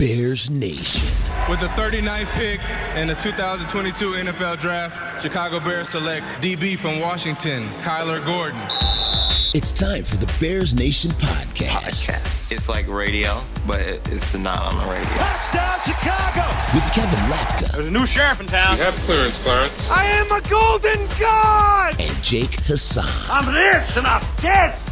Bears 0.00 0.48
Nation. 0.48 1.06
With 1.46 1.60
the 1.60 1.66
39th 1.76 2.28
pick 2.28 2.58
in 2.96 3.08
the 3.08 3.14
2022 3.16 4.12
NFL 4.12 4.58
Draft, 4.58 5.20
Chicago 5.20 5.60
Bears 5.60 5.90
select 5.90 6.24
DB 6.40 6.78
from 6.78 7.00
Washington, 7.00 7.68
Kyler 7.82 8.24
Gordon. 8.24 8.62
It's 9.52 9.74
time 9.74 10.02
for 10.04 10.16
the 10.16 10.32
Bears 10.40 10.74
Nation 10.74 11.10
podcast. 11.10 12.08
podcast. 12.08 12.50
It's 12.50 12.66
like 12.66 12.88
radio, 12.88 13.42
but 13.66 13.80
it's 14.08 14.32
not 14.32 14.72
on 14.72 14.80
the 14.80 14.90
radio. 14.90 15.12
Touchdown, 15.12 15.78
Chicago! 15.84 16.48
With 16.74 16.90
Kevin 16.94 17.18
Lapka. 17.28 17.72
There's 17.72 17.88
a 17.88 17.90
new 17.90 18.06
sheriff 18.06 18.40
in 18.40 18.46
town. 18.46 18.78
You 18.78 18.84
have 18.84 18.94
clearance, 19.00 19.36
Clarence. 19.36 19.74
I 19.90 20.06
am 20.06 20.32
a 20.32 20.40
golden 20.48 21.06
god! 21.20 22.00
And 22.00 22.22
Jake 22.24 22.54
Hassan. 22.60 23.04
I'm 23.30 23.52
this 23.52 23.96
and 23.98 24.06
I'm 24.06 24.22
dead 24.40 24.78
sick. 24.80 24.89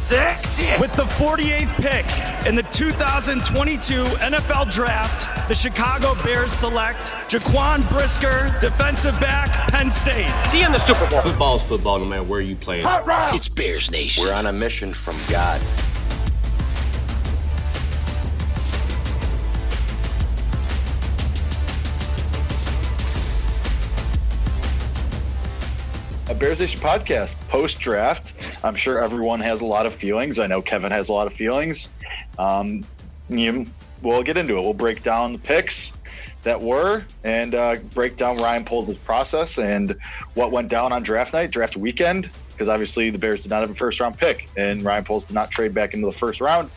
With 0.81 0.93
the 0.95 1.05
48th 1.05 1.75
pick 1.77 2.47
in 2.47 2.55
the 2.55 2.63
2022 2.63 4.05
NFL 4.05 4.73
Draft, 4.73 5.49
the 5.49 5.55
Chicago 5.55 6.15
Bears 6.23 6.51
select 6.53 7.13
Jaquan 7.29 7.87
Brisker, 7.91 8.57
defensive 8.61 9.19
back, 9.21 9.51
Penn 9.71 9.91
State. 9.91 10.31
See 10.51 10.61
you 10.61 10.67
in 10.67 10.73
the 10.73 10.79
Super 10.87 11.09
Bowl. 11.11 11.21
Football's 11.21 11.63
football, 11.63 11.99
no 11.99 12.07
matter 12.07 12.23
where 12.23 12.41
you 12.41 12.57
play. 12.57 12.83
It's 13.35 13.49
Bears 13.49 13.91
Nation. 13.91 14.25
We're 14.25 14.33
on 14.33 14.47
a 14.47 14.53
mission 14.53 14.95
from 14.95 15.17
God. 15.29 15.61
Bears 26.39 26.61
Nation 26.61 26.81
podcast 26.81 27.37
post 27.49 27.81
draft. 27.81 28.33
I'm 28.65 28.77
sure 28.77 29.03
everyone 29.03 29.41
has 29.41 29.61
a 29.61 29.67
lot 29.67 29.87
of 29.87 29.95
feelings. 29.95 30.39
I 30.39 30.47
know 30.47 30.63
Kevin 30.63 30.93
has 30.93 31.09
a 31.09 31.13
lot 31.13 31.27
of 31.27 31.33
feelings. 31.33 31.89
Um, 32.39 32.85
you, 33.29 33.67
we'll 34.03 34.23
get 34.23 34.37
into 34.37 34.57
it. 34.57 34.61
We'll 34.61 34.73
break 34.73 35.03
down 35.03 35.33
the 35.33 35.39
picks 35.41 35.93
that 36.45 36.61
were 36.61 37.05
and 37.25 37.57
uh, 37.57 37.77
break 37.93 38.17
down 38.17 38.37
Ryan 38.37 38.65
Poles' 38.65 38.97
process 38.99 39.59
and 39.59 39.97
what 40.35 40.53
went 40.53 40.69
down 40.69 40.93
on 40.93 41.03
draft 41.03 41.33
night, 41.33 41.51
draft 41.51 41.77
weekend, 41.77 42.31
because 42.53 42.69
obviously 42.69 43.11
the 43.11 43.19
Bears 43.19 43.43
did 43.43 43.51
not 43.51 43.63
have 43.63 43.71
a 43.71 43.75
first 43.75 43.99
round 43.99 44.17
pick 44.17 44.49
and 44.57 44.85
Ryan 44.85 45.05
Poles 45.05 45.25
did 45.25 45.35
not 45.35 45.51
trade 45.51 45.75
back 45.75 45.93
into 45.93 46.07
the 46.07 46.17
first 46.17 46.41
round 46.41 46.71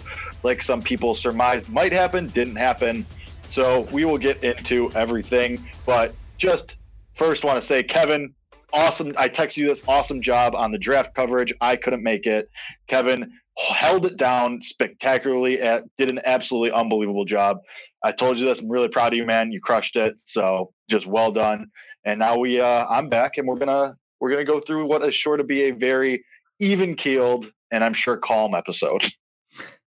like 0.44 0.64
some 0.64 0.82
people 0.82 1.14
surmised 1.14 1.70
might 1.70 1.92
happen, 1.92 2.28
didn't 2.28 2.56
happen. 2.56 3.06
So 3.50 3.82
we 3.92 4.06
will 4.06 4.18
get 4.18 4.44
into 4.44 4.92
everything, 4.94 5.64
but 5.86 6.16
just 6.40 6.76
first 7.14 7.44
want 7.44 7.60
to 7.60 7.66
say, 7.66 7.84
Kevin, 7.84 8.34
awesome. 8.74 9.14
I 9.18 9.28
text 9.28 9.58
you 9.58 9.68
this 9.68 9.84
awesome 9.88 10.22
job 10.22 10.56
on 10.56 10.72
the 10.72 10.78
draft 10.78 11.16
coverage. 11.16 11.54
I 11.62 11.76
couldn't 11.76 12.04
make 12.04 12.26
it. 12.26 12.50
Kevin 12.88 13.32
held 13.58 14.06
it 14.06 14.18
down 14.18 14.62
spectacularly. 14.62 15.62
At, 15.62 15.84
did 15.98 16.12
an 16.12 16.22
absolutely 16.26 16.72
unbelievable 16.72 17.26
job. 17.26 17.60
I 18.04 18.12
told 18.12 18.38
you 18.38 18.46
this. 18.46 18.60
I'm 18.60 18.70
really 18.70 18.88
proud 18.88 19.14
of 19.14 19.18
you, 19.18 19.26
man. 19.26 19.52
You 19.52 19.62
crushed 19.62 19.96
it. 19.96 20.20
So 20.26 20.74
just 20.90 21.06
well 21.06 21.32
done. 21.32 21.68
And 22.06 22.20
now 22.20 22.38
we, 22.38 22.60
uh, 22.60 22.86
I'm 22.88 23.10
back, 23.10 23.38
and 23.38 23.48
we're 23.48 23.58
gonna 23.58 23.96
we're 24.20 24.32
gonna 24.32 24.46
go 24.46 24.60
through 24.60 24.88
what 24.88 25.04
is 25.06 25.14
sure 25.14 25.38
to 25.38 25.44
be 25.44 25.64
a 25.64 25.72
very 25.72 26.24
even 26.60 26.96
keeled 26.96 27.52
and 27.72 27.84
I'm 27.84 27.94
sure 27.94 28.18
calm 28.18 28.54
episode. 28.54 29.04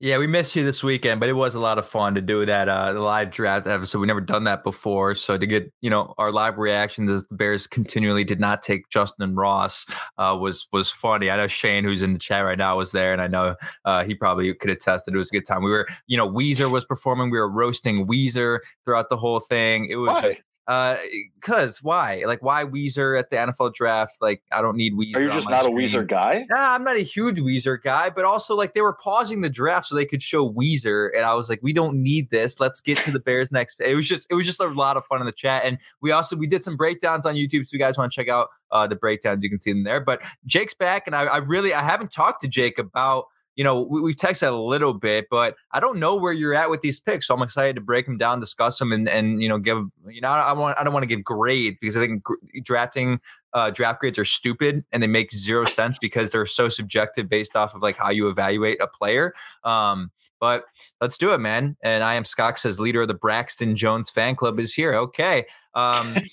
Yeah, 0.03 0.17
we 0.17 0.27
missed 0.27 0.53
you 0.57 0.65
this 0.65 0.83
weekend, 0.83 1.21
but 1.21 1.29
it 1.29 1.33
was 1.33 1.55
a 1.55 1.61
lot 1.61 1.77
of 1.77 1.87
fun 1.87 2.13
to 2.15 2.21
do 2.21 2.45
that 2.45 2.67
uh, 2.67 2.93
live 2.99 3.31
draft 3.31 3.67
episode. 3.67 3.99
We 3.99 4.07
never 4.07 4.19
done 4.19 4.43
that 4.43 4.61
before, 4.65 5.15
so 5.15 5.37
to 5.37 5.47
get 5.47 5.71
you 5.79 5.89
know 5.89 6.13
our 6.17 6.29
live 6.29 6.57
reactions 6.57 7.09
as 7.09 7.25
the 7.27 7.35
Bears 7.35 7.67
continually 7.67 8.25
did 8.25 8.37
not 8.37 8.63
take 8.63 8.89
Justyn 8.89 9.31
Ross 9.33 9.85
uh, 10.17 10.37
was 10.37 10.67
was 10.73 10.91
funny. 10.91 11.31
I 11.31 11.37
know 11.37 11.47
Shane, 11.47 11.85
who's 11.85 12.01
in 12.01 12.11
the 12.11 12.19
chat 12.19 12.43
right 12.43 12.57
now, 12.57 12.75
was 12.75 12.91
there, 12.91 13.13
and 13.13 13.21
I 13.21 13.27
know 13.27 13.55
uh, 13.85 14.03
he 14.03 14.13
probably 14.13 14.53
could 14.53 14.71
attest 14.71 15.05
that 15.05 15.15
it 15.15 15.17
was 15.17 15.29
a 15.29 15.35
good 15.35 15.45
time. 15.45 15.63
We 15.63 15.71
were, 15.71 15.87
you 16.05 16.17
know, 16.17 16.29
Weezer 16.29 16.69
was 16.69 16.83
performing. 16.83 17.31
We 17.31 17.39
were 17.39 17.49
roasting 17.49 18.05
Weezer 18.05 18.59
throughout 18.83 19.07
the 19.07 19.15
whole 19.15 19.39
thing. 19.39 19.87
It 19.89 19.95
was. 19.95 20.21
Just, 20.21 20.41
uh, 20.65 20.95
cause 21.41 21.83
why? 21.83 22.23
Like, 22.25 22.41
why 22.41 22.63
Weezer 22.63 23.19
at 23.19 23.29
the 23.29 23.35
NFL 23.35 23.73
draft? 23.73 24.17
Like, 24.21 24.41
I 24.51 24.61
don't 24.61 24.77
need 24.77 24.93
Weezer. 24.93 25.17
Are 25.17 25.21
you 25.21 25.29
just 25.29 25.49
not 25.49 25.63
screen. 25.63 25.77
a 25.77 25.81
Weezer 25.81 26.07
guy? 26.07 26.45
Nah, 26.49 26.73
I'm 26.73 26.83
not 26.83 26.95
a 26.95 27.01
huge 27.01 27.39
Weezer 27.39 27.81
guy, 27.81 28.09
but 28.09 28.23
also 28.23 28.55
like 28.55 28.73
they 28.73 28.81
were 28.81 28.93
pausing 28.93 29.41
the 29.41 29.49
draft 29.49 29.87
so 29.87 29.95
they 29.95 30.05
could 30.05 30.21
show 30.21 30.49
Weezer, 30.49 31.09
and 31.15 31.25
I 31.25 31.33
was 31.33 31.49
like, 31.49 31.59
we 31.61 31.73
don't 31.73 32.01
need 32.01 32.29
this. 32.29 32.59
Let's 32.59 32.79
get 32.79 32.97
to 32.99 33.11
the 33.11 33.19
Bears 33.19 33.51
next. 33.51 33.81
It 33.81 33.95
was 33.95 34.07
just, 34.07 34.27
it 34.29 34.35
was 34.35 34.45
just 34.45 34.61
a 34.61 34.67
lot 34.67 34.95
of 34.95 35.05
fun 35.05 35.19
in 35.19 35.25
the 35.25 35.33
chat, 35.33 35.63
and 35.65 35.77
we 36.01 36.11
also 36.11 36.37
we 36.37 36.47
did 36.47 36.63
some 36.63 36.77
breakdowns 36.77 37.25
on 37.25 37.35
YouTube. 37.35 37.67
So 37.67 37.73
you 37.73 37.79
guys 37.79 37.97
want 37.97 38.11
to 38.11 38.15
check 38.15 38.29
out 38.29 38.47
uh, 38.71 38.87
the 38.87 38.95
breakdowns, 38.95 39.43
you 39.43 39.49
can 39.49 39.59
see 39.59 39.73
them 39.73 39.83
there. 39.83 39.99
But 39.99 40.23
Jake's 40.45 40.73
back, 40.73 41.07
and 41.07 41.15
I, 41.15 41.23
I 41.23 41.37
really 41.37 41.73
I 41.73 41.83
haven't 41.83 42.11
talked 42.11 42.41
to 42.41 42.47
Jake 42.47 42.79
about 42.79 43.25
you 43.55 43.63
know, 43.63 43.81
we, 43.81 44.11
have 44.11 44.17
texted 44.17 44.47
a 44.47 44.55
little 44.55 44.93
bit, 44.93 45.27
but 45.29 45.55
I 45.71 45.79
don't 45.79 45.99
know 45.99 46.15
where 46.15 46.33
you're 46.33 46.53
at 46.53 46.69
with 46.69 46.81
these 46.81 46.99
picks. 46.99 47.27
So 47.27 47.35
I'm 47.35 47.41
excited 47.41 47.75
to 47.75 47.81
break 47.81 48.05
them 48.05 48.17
down, 48.17 48.39
discuss 48.39 48.79
them, 48.79 48.91
and 48.91 49.07
and 49.07 49.41
you 49.41 49.49
know, 49.49 49.57
give 49.57 49.85
you 50.07 50.21
know, 50.21 50.29
I 50.29 50.53
want 50.53 50.77
I 50.79 50.83
don't 50.83 50.93
want 50.93 51.03
to 51.03 51.07
give 51.07 51.23
grades 51.23 51.77
because 51.79 51.95
I 51.95 51.99
think 51.99 52.23
drafting 52.63 53.19
uh, 53.53 53.69
draft 53.69 53.99
grades 53.99 54.17
are 54.17 54.25
stupid 54.25 54.83
and 54.91 55.03
they 55.03 55.07
make 55.07 55.31
zero 55.31 55.65
sense 55.65 55.97
because 55.99 56.29
they're 56.31 56.45
so 56.45 56.69
subjective 56.69 57.29
based 57.29 57.55
off 57.55 57.75
of 57.75 57.81
like 57.81 57.97
how 57.97 58.09
you 58.09 58.27
evaluate 58.27 58.81
a 58.81 58.87
player. 58.87 59.33
Um, 59.63 60.11
but 60.39 60.65
let's 60.99 61.17
do 61.17 61.31
it, 61.33 61.39
man. 61.39 61.77
And 61.83 62.03
I 62.03 62.15
am 62.15 62.25
Scott 62.25 62.57
says 62.57 62.79
leader 62.79 63.03
of 63.03 63.07
the 63.07 63.13
Braxton 63.13 63.75
Jones 63.75 64.09
fan 64.09 64.35
club 64.35 64.59
is 64.59 64.73
here. 64.73 64.93
Okay. 64.93 65.45
Um, 65.73 66.15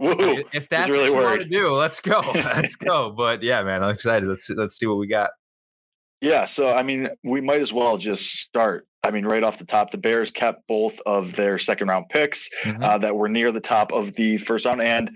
Woo, 0.00 0.14
if 0.54 0.66
that's 0.70 0.90
really 0.90 1.10
what 1.10 1.20
you 1.20 1.24
want 1.26 1.42
to 1.42 1.48
do, 1.48 1.72
let's 1.74 2.00
go. 2.00 2.22
Let's 2.34 2.74
go. 2.90 3.10
But 3.10 3.42
yeah, 3.42 3.62
man, 3.62 3.82
I'm 3.82 3.90
excited. 3.90 4.26
Let's 4.26 4.48
let's 4.48 4.78
see 4.78 4.86
what 4.86 4.96
we 4.96 5.06
got. 5.06 5.32
Yeah, 6.20 6.44
so 6.44 6.70
I 6.72 6.82
mean, 6.82 7.08
we 7.24 7.40
might 7.40 7.62
as 7.62 7.72
well 7.72 7.96
just 7.96 8.24
start. 8.24 8.86
I 9.02 9.10
mean, 9.10 9.24
right 9.24 9.42
off 9.42 9.58
the 9.58 9.64
top, 9.64 9.90
the 9.90 9.98
Bears 9.98 10.30
kept 10.30 10.66
both 10.68 11.00
of 11.06 11.34
their 11.34 11.58
second 11.58 11.88
round 11.88 12.06
picks 12.10 12.48
Mhm. 12.64 12.84
uh, 12.84 12.98
that 12.98 13.16
were 13.16 13.28
near 13.28 13.50
the 13.52 13.60
top 13.60 13.92
of 13.92 14.14
the 14.14 14.36
first 14.38 14.66
round, 14.66 14.82
and 14.82 15.10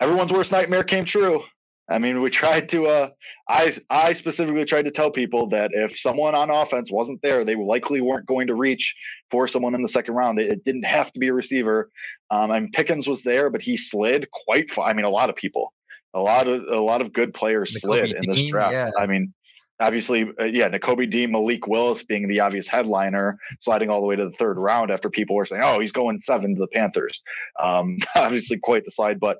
everyone's 0.00 0.32
worst 0.32 0.52
nightmare 0.52 0.84
came 0.84 1.04
true. 1.04 1.42
I 1.90 1.98
mean, 1.98 2.20
we 2.20 2.28
tried 2.42 2.68
to. 2.68 2.86
Uh, 2.86 3.08
I 3.48 3.74
I 3.88 4.12
specifically 4.12 4.66
tried 4.66 4.84
to 4.84 4.90
tell 4.90 5.10
people 5.10 5.48
that 5.48 5.70
if 5.72 5.98
someone 5.98 6.34
on 6.34 6.50
offense 6.50 6.92
wasn't 6.92 7.22
there, 7.22 7.46
they 7.46 7.56
likely 7.56 8.02
weren't 8.02 8.26
going 8.26 8.48
to 8.48 8.54
reach 8.54 8.94
for 9.30 9.48
someone 9.48 9.74
in 9.74 9.82
the 9.82 9.88
second 9.88 10.14
round. 10.14 10.38
It, 10.38 10.52
it 10.52 10.64
didn't 10.64 10.84
have 10.84 11.10
to 11.12 11.18
be 11.18 11.28
a 11.28 11.32
receiver. 11.32 11.90
Um, 12.30 12.50
I 12.50 12.60
mean, 12.60 12.70
Pickens 12.72 13.08
was 13.08 13.22
there, 13.22 13.48
but 13.48 13.62
he 13.62 13.78
slid 13.78 14.28
quite 14.30 14.70
far. 14.70 14.86
I 14.90 14.92
mean, 14.92 15.06
a 15.06 15.10
lot 15.10 15.30
of 15.30 15.36
people, 15.36 15.72
a 16.12 16.20
lot 16.20 16.46
of 16.46 16.64
a 16.68 16.78
lot 16.80 17.00
of 17.00 17.14
good 17.14 17.32
players 17.32 17.80
slid 17.80 18.10
in 18.10 18.30
this 18.30 18.46
draft. 18.50 18.72
yeah. 18.74 18.90
I 18.98 19.06
mean, 19.06 19.32
obviously, 19.80 20.26
uh, 20.40 20.44
yeah, 20.44 20.68
Nakobe 20.68 21.10
Dean, 21.10 21.30
Malik 21.32 21.66
Willis 21.66 22.02
being 22.02 22.28
the 22.28 22.40
obvious 22.40 22.68
headliner, 22.68 23.38
sliding 23.60 23.90
all 23.90 24.00
the 24.00 24.06
way 24.06 24.16
to 24.16 24.24
the 24.24 24.32
third 24.32 24.58
round 24.58 24.90
after 24.90 25.10
people 25.10 25.36
were 25.36 25.46
saying, 25.46 25.62
"Oh, 25.64 25.80
he's 25.80 25.92
going 25.92 26.20
seven 26.20 26.54
to 26.54 26.60
the 26.60 26.68
Panthers." 26.68 27.22
Um, 27.62 27.98
obviously, 28.16 28.58
quite 28.58 28.84
the 28.84 28.90
slide, 28.90 29.20
but 29.20 29.38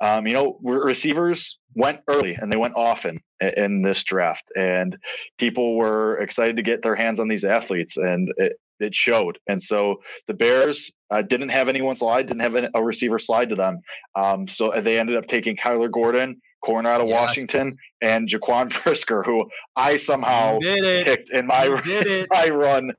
um, 0.00 0.26
you 0.26 0.32
know, 0.34 0.58
re- 0.62 0.78
receivers 0.84 1.58
went 1.74 2.00
early 2.08 2.34
and 2.34 2.52
they 2.52 2.56
went 2.56 2.74
often 2.76 3.20
i- 3.42 3.52
in 3.56 3.82
this 3.82 4.02
draft, 4.04 4.44
and 4.56 4.96
people 5.38 5.76
were 5.76 6.18
excited 6.18 6.56
to 6.56 6.62
get 6.62 6.82
their 6.82 6.94
hands 6.96 7.20
on 7.20 7.28
these 7.28 7.44
athletes, 7.44 7.96
and 7.96 8.32
it, 8.36 8.54
it 8.80 8.94
showed. 8.94 9.38
And 9.48 9.62
so 9.62 10.00
the 10.26 10.34
Bears 10.34 10.90
uh, 11.10 11.22
didn't 11.22 11.50
have 11.50 11.68
anyone 11.68 11.96
slide, 11.96 12.26
didn't 12.26 12.40
have 12.42 12.70
a 12.74 12.82
receiver 12.82 13.18
slide 13.18 13.50
to 13.50 13.56
them, 13.56 13.80
um, 14.14 14.48
so 14.48 14.72
they 14.80 14.98
ended 14.98 15.16
up 15.16 15.26
taking 15.26 15.56
Kyler 15.56 15.90
Gordon. 15.90 16.40
Corner 16.64 16.88
out 16.88 17.00
of 17.00 17.08
Yes. 17.08 17.20
Washington 17.20 17.76
and 18.00 18.28
Jaquan 18.28 18.70
Brisker, 18.84 19.22
who 19.22 19.48
I 19.76 19.96
somehow 19.96 20.58
picked 21.04 21.30
in 21.30 21.46
my 21.46 21.64
You 21.64 21.80
did 21.82 22.06
it. 22.06 22.28
I 22.34 22.50
run 22.50 22.92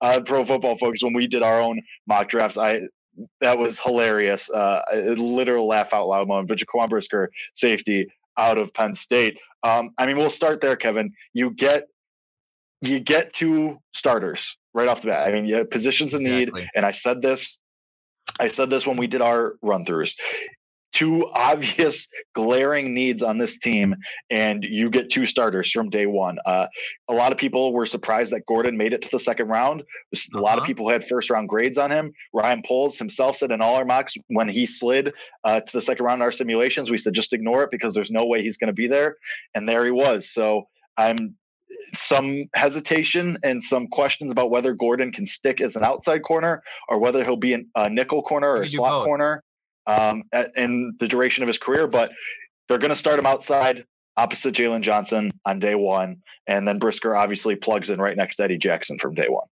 uh, 0.00 0.20
pro 0.24 0.44
football 0.44 0.76
folks 0.78 1.02
when 1.02 1.12
we 1.14 1.26
did 1.26 1.42
our 1.42 1.60
own 1.60 1.80
mock 2.06 2.28
drafts. 2.28 2.56
I 2.58 2.82
that 3.40 3.58
was 3.58 3.78
hilarious. 3.78 4.48
Uh, 4.50 4.80
a 4.90 4.96
literal 5.14 5.66
laugh 5.68 5.92
out 5.92 6.08
loud 6.08 6.26
moment. 6.28 6.48
But 6.48 6.58
Jaquan 6.58 6.88
Brisker, 6.88 7.30
safety 7.54 8.06
out 8.38 8.56
of 8.58 8.72
Penn 8.72 8.94
State. 8.94 9.38
Um, 9.62 9.90
I 9.98 10.06
mean, 10.06 10.16
we'll 10.16 10.30
start 10.30 10.60
there, 10.60 10.76
Kevin. 10.76 11.12
You 11.34 11.50
get 11.50 11.86
you 12.80 12.98
get 13.00 13.32
two 13.32 13.78
starters 13.92 14.56
right 14.74 14.88
off 14.88 15.02
the 15.02 15.08
bat. 15.08 15.28
I 15.28 15.32
mean, 15.32 15.44
you 15.44 15.56
have 15.56 15.70
positions 15.70 16.14
in 16.14 16.22
need, 16.22 16.50
and 16.74 16.84
I 16.86 16.92
said 16.92 17.22
this. 17.22 17.58
I 18.40 18.48
said 18.48 18.70
this 18.70 18.86
when 18.86 18.96
we 18.96 19.06
did 19.06 19.20
our 19.20 19.54
run 19.62 19.84
throughs. 19.84 20.14
Two 20.92 21.28
obvious 21.32 22.08
glaring 22.34 22.94
needs 22.94 23.22
on 23.22 23.38
this 23.38 23.58
team, 23.58 23.96
and 24.30 24.62
you 24.64 24.90
get 24.90 25.10
two 25.10 25.26
starters 25.26 25.70
from 25.70 25.90
day 25.90 26.06
one. 26.06 26.38
Uh, 26.44 26.66
a 27.08 27.14
lot 27.14 27.32
of 27.32 27.38
people 27.38 27.72
were 27.72 27.86
surprised 27.86 28.32
that 28.32 28.44
Gordon 28.46 28.76
made 28.76 28.92
it 28.92 29.02
to 29.02 29.08
the 29.10 29.18
second 29.18 29.48
round. 29.48 29.82
A 30.34 30.38
lot 30.38 30.52
of 30.54 30.58
Uh-huh. 30.58 30.66
people 30.66 30.88
had 30.88 31.06
first 31.08 31.30
round 31.30 31.48
grades 31.48 31.78
on 31.78 31.90
him. 31.90 32.12
Ryan 32.32 32.62
Poles 32.66 32.98
himself 32.98 33.36
said 33.36 33.50
in 33.50 33.60
all 33.60 33.76
our 33.76 33.84
mocks 33.84 34.14
when 34.28 34.48
he 34.48 34.66
slid 34.66 35.12
uh, 35.44 35.60
to 35.60 35.72
the 35.72 35.82
second 35.82 36.04
round 36.04 36.18
in 36.18 36.22
our 36.22 36.32
simulations, 36.32 36.90
we 36.90 36.98
said 36.98 37.14
just 37.14 37.32
ignore 37.32 37.62
it 37.64 37.70
because 37.70 37.94
there's 37.94 38.10
no 38.10 38.24
way 38.26 38.42
he's 38.42 38.56
going 38.58 38.68
to 38.68 38.72
be 38.74 38.86
there. 38.86 39.16
And 39.54 39.68
there 39.68 39.84
he 39.84 39.90
was. 39.90 40.30
So 40.30 40.68
I'm 40.96 41.36
some 41.94 42.44
hesitation 42.54 43.38
and 43.42 43.62
some 43.62 43.88
questions 43.88 44.30
about 44.30 44.50
whether 44.50 44.74
Gordon 44.74 45.10
can 45.10 45.24
stick 45.24 45.60
as 45.62 45.74
an 45.74 45.82
outside 45.82 46.22
corner 46.22 46.62
or 46.88 46.98
whether 46.98 47.24
he'll 47.24 47.36
be 47.36 47.54
an- 47.54 47.70
a 47.76 47.88
nickel 47.88 48.22
corner 48.22 48.50
or 48.50 48.62
a 48.62 48.68
slot 48.68 48.90
both. 48.90 49.04
corner 49.06 49.42
um, 49.86 50.24
at, 50.32 50.56
in 50.56 50.96
the 51.00 51.08
duration 51.08 51.42
of 51.42 51.48
his 51.48 51.58
career. 51.58 51.86
But 51.86 52.12
they're 52.68 52.78
going 52.78 52.90
to 52.90 52.96
start 52.96 53.18
him 53.18 53.26
outside 53.26 53.84
opposite 54.16 54.54
Jaylon 54.54 54.82
Johnson 54.82 55.30
on 55.44 55.58
day 55.58 55.74
one. 55.74 56.22
And 56.46 56.66
then 56.66 56.78
Brisker 56.78 57.16
obviously 57.16 57.56
plugs 57.56 57.90
in 57.90 58.00
right 58.00 58.16
next 58.16 58.36
to 58.36 58.44
Eddie 58.44 58.58
Jackson 58.58 58.98
from 58.98 59.14
day 59.14 59.28
one. 59.28 59.46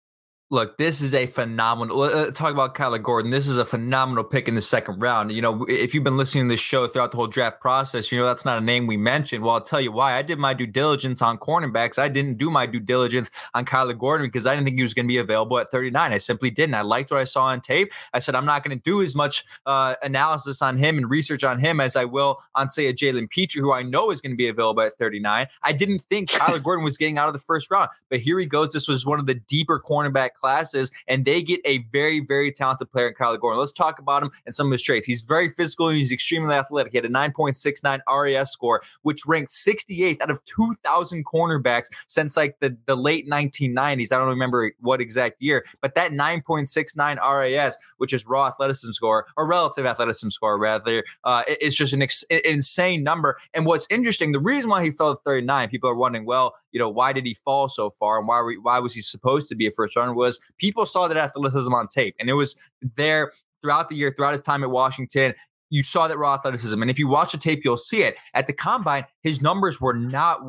Look, 0.49 0.79
this 0.79 1.03
is 1.03 1.13
a 1.13 1.27
phenomenal. 1.27 2.03
Uh, 2.03 2.31
talk 2.31 2.53
about 2.53 2.77
Kyler 2.77 3.03
Gordon. 3.03 3.33
This 3.33 3.49
is 3.49 3.57
a 3.57 3.65
phenomenal 3.65 4.23
pick 4.23 4.47
in 4.47 4.55
the 4.55 4.63
second 4.63 5.01
round. 5.01 5.33
You 5.33 5.43
know, 5.43 5.65
if 5.69 5.93
you've 5.93 6.05
been 6.05 6.17
listening 6.17 6.45
to 6.45 6.53
this 6.53 6.61
show 6.61 6.87
throughout 6.87 7.11
the 7.11 7.17
whole 7.17 7.27
draft 7.27 7.61
process, 7.61 8.13
you 8.13 8.19
know 8.19 8.27
that's 8.27 8.45
not 8.45 8.57
a 8.57 8.61
name 8.61 8.87
we 8.87 8.97
mentioned. 8.97 9.43
Well, 9.43 9.55
I'll 9.55 9.61
tell 9.61 9.81
you 9.81 9.91
why. 9.91 10.13
I 10.13 10.23
did 10.23 10.39
my 10.39 10.55
due 10.55 10.69
diligence 10.69 11.21
on 11.21 11.39
cornerbacks. 11.39 11.99
I 11.99 12.07
didn't 12.07 12.39
do 12.39 12.49
my 12.49 12.65
due 12.65 12.79
diligence 12.79 13.29
on 13.55 13.65
Kyler 13.65 13.99
Gordon 13.99 14.29
because 14.29 14.47
I 14.47 14.55
didn't 14.55 14.67
think 14.67 14.77
he 14.77 14.85
was 14.85 14.95
going 14.95 15.07
to 15.07 15.09
be 15.09 15.19
available 15.19 15.59
at 15.59 15.73
39. 15.73 16.13
I 16.13 16.19
simply 16.19 16.51
didn't. 16.51 16.77
I 16.77 16.83
liked 16.83 17.11
what 17.11 17.19
I 17.19 17.25
saw 17.25 17.47
on 17.47 17.61
tape. 17.61 17.93
I 18.15 18.21
said 18.21 18.37
I'm 18.37 18.47
not 18.47 18.63
going 18.63 18.79
to 18.79 18.81
do 18.85 19.03
as 19.03 19.17
much 19.17 19.45
uh, 19.67 19.97
analysis 20.05 20.63
on 20.63 20.79
him 20.79 20.97
and 20.97 21.11
research 21.11 21.43
on 21.43 21.59
him 21.59 21.81
as 21.81 21.97
I 21.97 22.05
will 22.05 22.39
on, 22.55 22.69
say, 22.69 22.87
a 22.87 22.95
Jalen 22.95 23.31
Pitre, 23.31 23.61
who 23.61 23.73
I 23.73 23.83
know 23.83 24.13
is 24.13 24.21
going 24.21 24.31
to 24.31 24.37
be 24.37 24.47
available 24.47 24.85
at 24.85 24.97
39. 24.97 25.49
I 25.65 25.73
didn't 25.73 26.05
think 26.09 26.31
Kyler 26.31 26.63
Gordon 26.63 26.85
was 26.85 26.97
getting 26.97 27.19
out 27.19 27.27
of 27.27 27.33
the 27.33 27.41
first 27.41 27.69
round, 27.69 27.91
but 28.11 28.21
here 28.21 28.39
he 28.39 28.47
goes. 28.47 28.73
This 28.73 28.87
was 28.87 29.05
one 29.05 29.19
of 29.19 29.27
the 29.27 29.35
deeper 29.35 29.83
cornerback 29.85 30.36
classes, 30.37 30.91
and 31.09 31.25
they 31.25 31.43
get 31.43 31.61
a 31.65 31.79
very, 31.93 32.21
very 32.21 32.53
talented 32.53 32.91
player 32.91 33.09
in 33.09 33.15
Kyler 33.15 33.41
Gordon. 33.41 33.59
Let's 33.59 33.73
talk 33.73 33.99
about 33.99 34.23
him 34.23 34.31
and 34.45 34.55
some 34.55 34.67
of 34.67 34.73
his 34.73 34.83
traits. 34.83 35.07
He's 35.07 35.23
very 35.23 35.49
physical. 35.49 35.89
and 35.89 35.99
He's 35.99 36.13
extremely 36.13 36.55
athletic. 36.55 36.93
He 36.93 36.99
had 36.99 37.05
a 37.05 37.09
9.69 37.09 38.01
RAS 38.09 38.53
score, 38.53 38.83
which 39.03 39.27
ranked 39.27 39.51
68th 39.53 40.21
out 40.21 40.31
of 40.31 40.45
2,000 40.45 41.25
cornerbacks 41.25 41.87
since 42.09 42.37
like 42.37 42.59
the, 42.61 42.77
the 42.87 42.97
late 42.97 43.29
1990s. 43.29 44.13
I 44.13 44.19
don't 44.19 44.29
remember 44.29 44.73
what 44.81 45.01
exact 45.01 45.41
year, 45.41 45.65
but 45.81 45.95
that 45.95 46.13
9.69 46.13 47.19
RAS, 47.19 47.79
which 47.99 48.13
is 48.13 48.27
raw 48.27 48.49
athleticism 48.49 48.93
score 48.93 49.27
or 49.37 49.47
relative 49.47 49.87
athleticism 49.87 50.31
score 50.31 50.59
rather, 50.59 51.05
uh, 51.25 51.43
it's 51.47 51.77
just 51.77 51.93
an, 51.93 52.03
ex- 52.03 52.25
an 52.31 52.41
insane 52.45 53.03
number. 53.03 53.39
And 53.55 53.67
what's 53.67 53.87
interesting, 53.91 54.33
the 54.33 54.41
reason 54.41 54.71
why 54.71 54.85
he 54.85 54.91
fell 54.91 55.15
to 55.15 55.23
39, 55.25 55.69
people 55.69 55.91
are 55.91 55.95
wondering, 55.95 56.27
well, 56.27 56.55
you 56.73 56.81
know, 56.81 56.91
why 56.91 57.13
did 57.13 57.25
he 57.25 57.33
fall 57.33 57.69
so 57.71 57.89
far 57.89 58.19
and 58.19 58.29
why 58.29 58.55
why 58.61 58.79
was 58.79 58.93
he 58.93 59.01
supposed 59.01 59.49
to 59.49 59.55
be 59.55 59.67
a 59.67 59.71
first 59.71 59.97
runner? 59.97 60.15
Was 60.27 60.41
people 60.59 60.87
saw 60.87 61.09
that 61.09 61.17
athleticism 61.17 61.73
on 61.73 61.89
tape, 61.89 62.17
and 62.19 62.29
it 62.29 62.35
was 62.35 62.57
there 62.97 63.33
throughout 63.63 63.89
the 63.89 63.97
year, 63.97 64.13
throughout 64.15 64.33
his 64.33 64.43
time 64.43 64.63
at 64.63 64.71
Washington 64.71 65.35
you 65.71 65.83
saw 65.83 66.07
that 66.09 66.19
raw 66.19 66.35
athleticism. 66.35 66.81
And 66.81 66.91
if 66.91 66.99
you 66.99 67.09
watch 67.09 67.33
the 67.33 67.39
tape, 67.39 67.65
you'll 67.65 67.77
see 67.77 68.03
it. 68.03 68.17
At 68.35 68.47
the 68.47 68.53
combine, 68.53 69.05
his 69.23 69.43
numbers 69.43 69.81
were 69.81 69.95
not, 69.95 70.41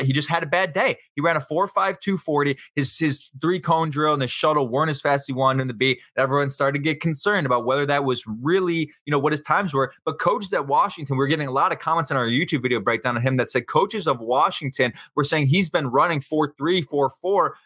he 0.00 0.12
just 0.12 0.28
had 0.28 0.42
a 0.42 0.46
bad 0.46 0.72
day. 0.72 0.98
He 1.14 1.20
ran 1.20 1.36
a 1.36 1.40
4 1.40 1.68
5 1.68 2.00
240. 2.00 2.56
His, 2.74 2.98
his 2.98 3.30
three 3.40 3.60
cone 3.60 3.90
drill 3.90 4.14
and 4.14 4.22
his 4.22 4.30
shuttle 4.30 4.68
weren't 4.68 4.90
as 4.90 5.00
fast 5.00 5.22
as 5.22 5.26
he 5.26 5.32
wanted 5.32 5.62
in 5.62 5.68
the 5.68 5.74
beat. 5.74 6.00
Everyone 6.16 6.50
started 6.50 6.78
to 6.78 6.82
get 6.82 7.00
concerned 7.00 7.46
about 7.46 7.64
whether 7.64 7.86
that 7.86 8.04
was 8.04 8.24
really, 8.26 8.90
you 9.04 9.10
know, 9.10 9.18
what 9.18 9.32
his 9.32 9.42
times 9.42 9.72
were. 9.72 9.92
But 10.04 10.18
coaches 10.18 10.52
at 10.52 10.66
Washington, 10.66 11.16
we 11.16 11.24
are 11.24 11.28
getting 11.28 11.48
a 11.48 11.52
lot 11.52 11.72
of 11.72 11.78
comments 11.78 12.10
in 12.10 12.16
our 12.16 12.26
YouTube 12.26 12.62
video 12.62 12.80
breakdown 12.80 13.16
of 13.16 13.22
him 13.22 13.36
that 13.36 13.50
said 13.50 13.66
coaches 13.66 14.06
of 14.08 14.20
Washington 14.20 14.92
were 15.14 15.24
saying 15.24 15.46
he's 15.46 15.70
been 15.70 15.88
running 15.88 16.20
4 16.20 16.54
3, 16.56 16.82
4 16.82 17.10
4 17.10 17.56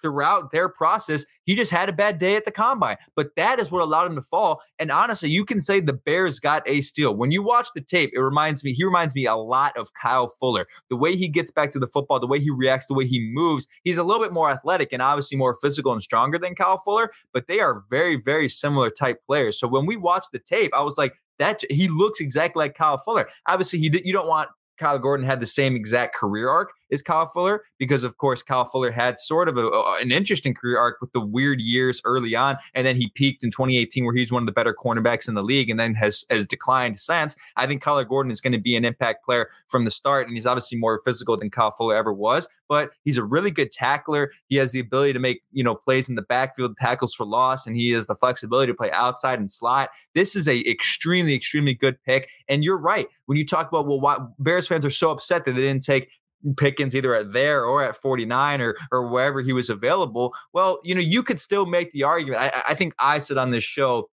throughout 0.00 0.52
their 0.52 0.68
process. 0.68 1.26
He 1.44 1.54
just 1.54 1.70
had 1.70 1.88
a 1.88 1.92
bad 1.92 2.18
day 2.18 2.36
at 2.36 2.44
the 2.44 2.50
combine, 2.50 2.96
but 3.16 3.34
that 3.36 3.58
is 3.58 3.70
what 3.70 3.82
allowed 3.82 4.06
him 4.06 4.14
to 4.16 4.22
fall. 4.22 4.62
And 4.78 4.90
honestly, 4.90 5.30
you 5.30 5.44
can 5.44 5.60
say 5.60 5.80
the 5.80 5.92
Bears 5.92 6.40
got 6.40 6.62
a 6.66 6.80
steal. 6.80 7.14
When 7.14 7.30
you 7.30 7.42
watch 7.42 7.68
the 7.74 7.80
tape, 7.80 8.10
it 8.14 8.20
reminds 8.20 8.64
me, 8.64 8.72
he 8.72 8.84
reminds 8.84 9.14
me 9.14 9.26
a 9.26 9.34
lot 9.34 9.76
of 9.76 9.92
Kyle 9.94 10.28
Fuller. 10.28 10.66
The 10.88 10.96
way 10.96 11.16
he 11.16 11.28
gets 11.28 11.50
back 11.50 11.70
to 11.70 11.78
the 11.78 11.86
football, 11.86 12.20
the 12.20 12.26
way 12.26 12.40
he 12.40 12.50
reacts, 12.50 12.86
the 12.86 12.94
way 12.94 13.06
he 13.06 13.30
moves. 13.32 13.66
He's 13.84 13.98
a 13.98 14.04
little 14.04 14.22
bit 14.22 14.32
more 14.32 14.50
athletic 14.50 14.92
and 14.92 15.02
obviously 15.02 15.36
more 15.36 15.54
physical 15.54 15.92
and 15.92 16.02
stronger 16.02 16.38
than 16.38 16.54
Kyle 16.54 16.78
Fuller, 16.78 17.10
but 17.32 17.46
they 17.48 17.60
are 17.60 17.82
very, 17.90 18.16
very 18.16 18.48
similar 18.48 18.90
type 18.90 19.20
players. 19.26 19.58
So 19.58 19.68
when 19.68 19.86
we 19.86 19.96
watch 19.96 20.26
the 20.32 20.38
tape, 20.38 20.72
I 20.74 20.82
was 20.82 20.98
like, 20.98 21.14
that 21.38 21.62
he 21.70 21.88
looks 21.88 22.20
exactly 22.20 22.60
like 22.60 22.74
Kyle 22.74 22.98
Fuller. 22.98 23.28
Obviously, 23.46 23.78
he 23.78 23.90
you 24.04 24.12
don't 24.12 24.28
want 24.28 24.50
Kyle 24.78 24.98
Gordon 24.98 25.26
had 25.26 25.40
the 25.40 25.46
same 25.46 25.76
exact 25.76 26.14
career 26.14 26.48
arc 26.48 26.72
as 26.92 27.02
Kyle 27.02 27.26
Fuller 27.26 27.64
because, 27.78 28.04
of 28.04 28.18
course, 28.18 28.42
Kyle 28.42 28.64
Fuller 28.64 28.90
had 28.90 29.18
sort 29.18 29.48
of 29.48 29.56
a, 29.56 29.68
an 30.00 30.12
interesting 30.12 30.54
career 30.54 30.78
arc 30.78 31.00
with 31.00 31.12
the 31.12 31.20
weird 31.20 31.60
years 31.60 32.00
early 32.04 32.36
on, 32.36 32.56
and 32.74 32.86
then 32.86 32.96
he 32.96 33.08
peaked 33.08 33.42
in 33.42 33.50
2018 33.50 34.04
where 34.04 34.14
he's 34.14 34.30
one 34.30 34.42
of 34.42 34.46
the 34.46 34.52
better 34.52 34.74
cornerbacks 34.74 35.28
in 35.28 35.34
the 35.34 35.42
league, 35.42 35.70
and 35.70 35.80
then 35.80 35.94
has 35.94 36.24
has 36.30 36.46
declined 36.46 37.00
since. 37.00 37.34
I 37.56 37.66
think 37.66 37.82
Kyle 37.82 38.02
Gordon 38.04 38.30
is 38.30 38.40
going 38.40 38.52
to 38.52 38.58
be 38.58 38.76
an 38.76 38.84
impact 38.84 39.24
player 39.24 39.48
from 39.68 39.84
the 39.84 39.90
start, 39.90 40.26
and 40.26 40.36
he's 40.36 40.46
obviously 40.46 40.78
more 40.78 41.00
physical 41.04 41.36
than 41.36 41.50
Kyle 41.50 41.70
Fuller 41.70 41.96
ever 41.96 42.12
was, 42.12 42.48
but 42.68 42.90
he's 43.04 43.18
a 43.18 43.24
really 43.24 43.50
good 43.50 43.72
tackler. 43.72 44.30
He 44.48 44.56
has 44.56 44.72
the 44.72 44.80
ability 44.80 45.14
to 45.14 45.18
make 45.18 45.42
you 45.50 45.64
know 45.64 45.74
plays 45.74 46.08
in 46.08 46.14
the 46.14 46.22
backfield, 46.22 46.76
tackles 46.76 47.14
for 47.14 47.24
loss, 47.24 47.66
and 47.66 47.76
he 47.76 47.90
has 47.90 48.06
the 48.06 48.14
flexibility 48.14 48.70
to 48.70 48.76
play 48.76 48.90
outside 48.92 49.38
and 49.38 49.50
slot. 49.50 49.90
This 50.14 50.36
is 50.36 50.46
a 50.46 50.60
extremely 50.68 51.34
extremely 51.34 51.74
good 51.74 52.02
pick, 52.04 52.28
and 52.48 52.62
you're 52.62 52.78
right 52.78 53.06
when 53.26 53.38
you 53.38 53.46
talk 53.46 53.68
about 53.68 53.86
well, 53.86 54.00
why 54.00 54.18
Bears 54.38 54.68
fans 54.68 54.84
are 54.84 54.90
so 54.90 55.10
upset 55.10 55.46
that 55.46 55.52
they 55.52 55.62
didn't 55.62 55.84
take 55.84 56.10
Pickens 56.56 56.94
either 56.96 57.14
at 57.14 57.32
there 57.32 57.64
or 57.64 57.82
at 57.82 57.96
49 57.96 58.60
or 58.60 58.76
or 58.90 59.08
wherever 59.08 59.40
he 59.40 59.52
was 59.52 59.70
available. 59.70 60.34
Well, 60.52 60.78
you 60.82 60.94
know, 60.94 61.00
you 61.00 61.22
could 61.22 61.40
still 61.40 61.66
make 61.66 61.92
the 61.92 62.02
argument. 62.04 62.42
I, 62.42 62.70
I 62.70 62.74
think 62.74 62.94
I 62.98 63.18
said 63.18 63.38
on 63.38 63.50
this 63.50 63.64
show 63.64 64.08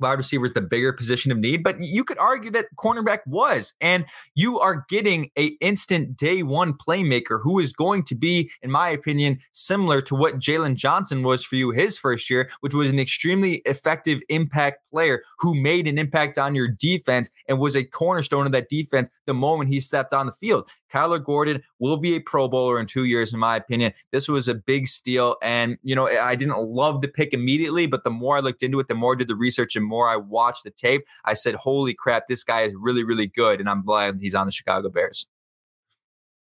wide 0.00 0.18
receiver 0.18 0.44
is 0.44 0.52
the 0.52 0.60
bigger 0.60 0.92
position 0.92 1.30
of 1.30 1.38
need, 1.38 1.62
but 1.62 1.76
you 1.80 2.04
could 2.04 2.18
argue 2.18 2.50
that 2.50 2.66
cornerback 2.76 3.18
was. 3.26 3.74
And 3.80 4.06
you 4.34 4.58
are 4.58 4.84
getting 4.88 5.30
a 5.38 5.46
instant 5.60 6.16
day 6.16 6.42
one 6.42 6.74
playmaker 6.74 7.40
who 7.42 7.58
is 7.58 7.72
going 7.72 8.04
to 8.04 8.14
be, 8.14 8.50
in 8.62 8.70
my 8.70 8.88
opinion, 8.88 9.38
similar 9.52 10.00
to 10.02 10.14
what 10.14 10.38
Jaylon 10.38 10.74
Johnson 10.74 11.22
was 11.22 11.44
for 11.44 11.56
you 11.56 11.70
his 11.70 11.98
first 11.98 12.30
year, 12.30 12.50
which 12.60 12.74
was 12.74 12.90
an 12.90 12.98
extremely 12.98 13.56
effective 13.66 14.20
impact 14.28 14.80
player 14.90 15.22
who 15.38 15.54
made 15.54 15.86
an 15.86 15.98
impact 15.98 16.38
on 16.38 16.54
your 16.54 16.68
defense 16.68 17.30
and 17.48 17.58
was 17.58 17.76
a 17.76 17.84
cornerstone 17.84 18.46
of 18.46 18.52
that 18.52 18.68
defense 18.68 19.08
the 19.26 19.34
moment 19.34 19.70
he 19.70 19.80
stepped 19.80 20.12
on 20.12 20.26
the 20.26 20.32
field. 20.32 20.68
Kyler 20.92 21.24
Gordon 21.24 21.62
will 21.78 21.96
be 21.96 22.16
a 22.16 22.20
Pro 22.20 22.48
Bowler 22.48 22.80
in 22.80 22.86
two 22.86 23.04
years, 23.04 23.32
in 23.32 23.38
my 23.38 23.56
opinion. 23.56 23.92
This 24.12 24.28
was 24.28 24.48
a 24.48 24.54
big 24.54 24.88
steal. 24.88 25.36
And, 25.42 25.78
you 25.82 25.94
know, 25.94 26.08
I 26.08 26.34
didn't 26.34 26.58
love 26.58 27.00
the 27.00 27.08
pick 27.08 27.32
immediately, 27.32 27.86
but 27.86 28.04
the 28.04 28.10
more 28.10 28.36
I 28.36 28.40
looked 28.40 28.62
into 28.62 28.80
it, 28.80 28.88
the 28.88 28.94
more 28.94 29.14
I 29.14 29.18
did 29.18 29.28
the 29.28 29.36
research 29.36 29.76
and 29.76 29.86
more 29.90 30.08
I 30.08 30.16
watched 30.16 30.64
the 30.64 30.70
tape, 30.70 31.02
I 31.24 31.34
said, 31.34 31.56
holy 31.56 31.94
crap, 31.94 32.28
this 32.28 32.44
guy 32.44 32.62
is 32.62 32.74
really, 32.78 33.04
really 33.04 33.26
good. 33.26 33.60
And 33.60 33.68
I'm 33.68 33.84
glad 33.84 34.18
he's 34.20 34.34
on 34.34 34.46
the 34.46 34.52
Chicago 34.52 34.88
Bears. 34.88 35.26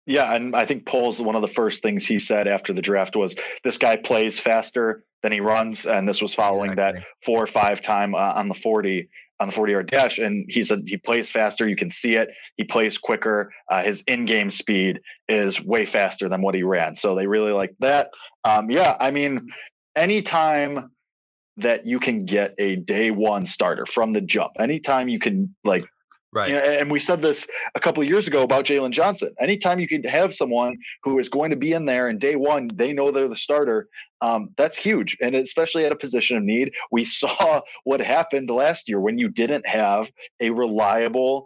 Yeah, 0.07 0.35
and 0.35 0.55
I 0.55 0.65
think 0.65 0.85
Poles 0.85 1.19
one 1.21 1.35
of 1.35 1.41
the 1.41 1.47
first 1.47 1.81
things 1.81 2.05
he 2.05 2.19
said 2.19 2.47
after 2.47 2.73
the 2.73 2.81
draft 2.81 3.15
was 3.15 3.35
this 3.63 3.77
guy 3.77 3.95
plays 3.95 4.39
faster 4.39 5.03
than 5.23 5.31
he 5.31 5.39
runs, 5.39 5.85
and 5.85 6.07
this 6.07 6.21
was 6.21 6.35
following 6.35 6.71
exactly. 6.71 6.99
that 6.99 7.25
four 7.25 7.41
or 7.41 7.47
five 7.47 7.81
time 7.81 8.13
uh, 8.13 8.33
on 8.33 8.47
the 8.47 8.53
forty 8.53 9.09
on 9.39 9.47
the 9.47 9.53
40 9.53 9.71
yard 9.71 9.91
dash 9.91 10.17
and 10.17 10.45
he 10.47 10.63
said 10.63 10.83
he 10.85 10.97
plays 10.97 11.29
faster 11.29 11.67
you 11.67 11.75
can 11.75 11.91
see 11.91 12.15
it 12.15 12.29
he 12.55 12.63
plays 12.63 12.97
quicker 12.97 13.51
uh, 13.69 13.83
his 13.83 14.01
in-game 14.07 14.49
speed 14.49 15.01
is 15.27 15.61
way 15.61 15.85
faster 15.85 16.29
than 16.29 16.41
what 16.41 16.55
he 16.55 16.63
ran 16.63 16.95
so 16.95 17.15
they 17.15 17.27
really 17.27 17.51
like 17.51 17.75
that 17.79 18.11
um, 18.45 18.71
yeah 18.71 18.95
i 18.99 19.11
mean 19.11 19.49
anytime 19.95 20.89
that 21.57 21.85
you 21.85 21.99
can 21.99 22.25
get 22.25 22.53
a 22.57 22.75
day 22.75 23.11
one 23.11 23.45
starter 23.45 23.85
from 23.85 24.11
the 24.13 24.21
jump 24.21 24.53
anytime 24.59 25.07
you 25.07 25.19
can 25.19 25.55
like 25.63 25.85
Right. 26.35 26.51
And 26.51 26.91
we 26.91 26.99
said 26.99 27.21
this 27.21 27.47
a 27.75 27.79
couple 27.79 28.03
of 28.03 28.09
years 28.09 28.27
ago 28.27 28.43
about 28.43 28.65
Jaylon 28.65 28.91
Johnson. 28.91 29.33
Anytime 29.39 29.79
you 29.79 29.87
can 29.87 30.03
have 30.03 30.35
someone 30.35 30.75
who 31.01 31.17
is 31.17 31.29
going 31.29 31.51
to 31.51 31.55
be 31.55 31.71
in 31.71 31.85
there 31.85 32.09
and 32.09 32.19
day 32.19 32.35
one, 32.35 32.67
they 32.73 32.91
know 32.91 33.09
they're 33.09 33.29
the 33.29 33.37
starter. 33.37 33.87
Um, 34.19 34.49
that's 34.57 34.77
huge. 34.77 35.15
And 35.21 35.33
especially 35.33 35.85
at 35.85 35.93
a 35.93 35.95
position 35.95 36.35
of 36.35 36.43
need, 36.43 36.73
we 36.91 37.05
saw 37.21 37.61
what 37.85 38.01
happened 38.01 38.49
last 38.49 38.89
year 38.89 38.99
when 38.99 39.17
you 39.17 39.29
didn't 39.29 39.65
have 39.65 40.11
a 40.41 40.49
reliable 40.49 41.45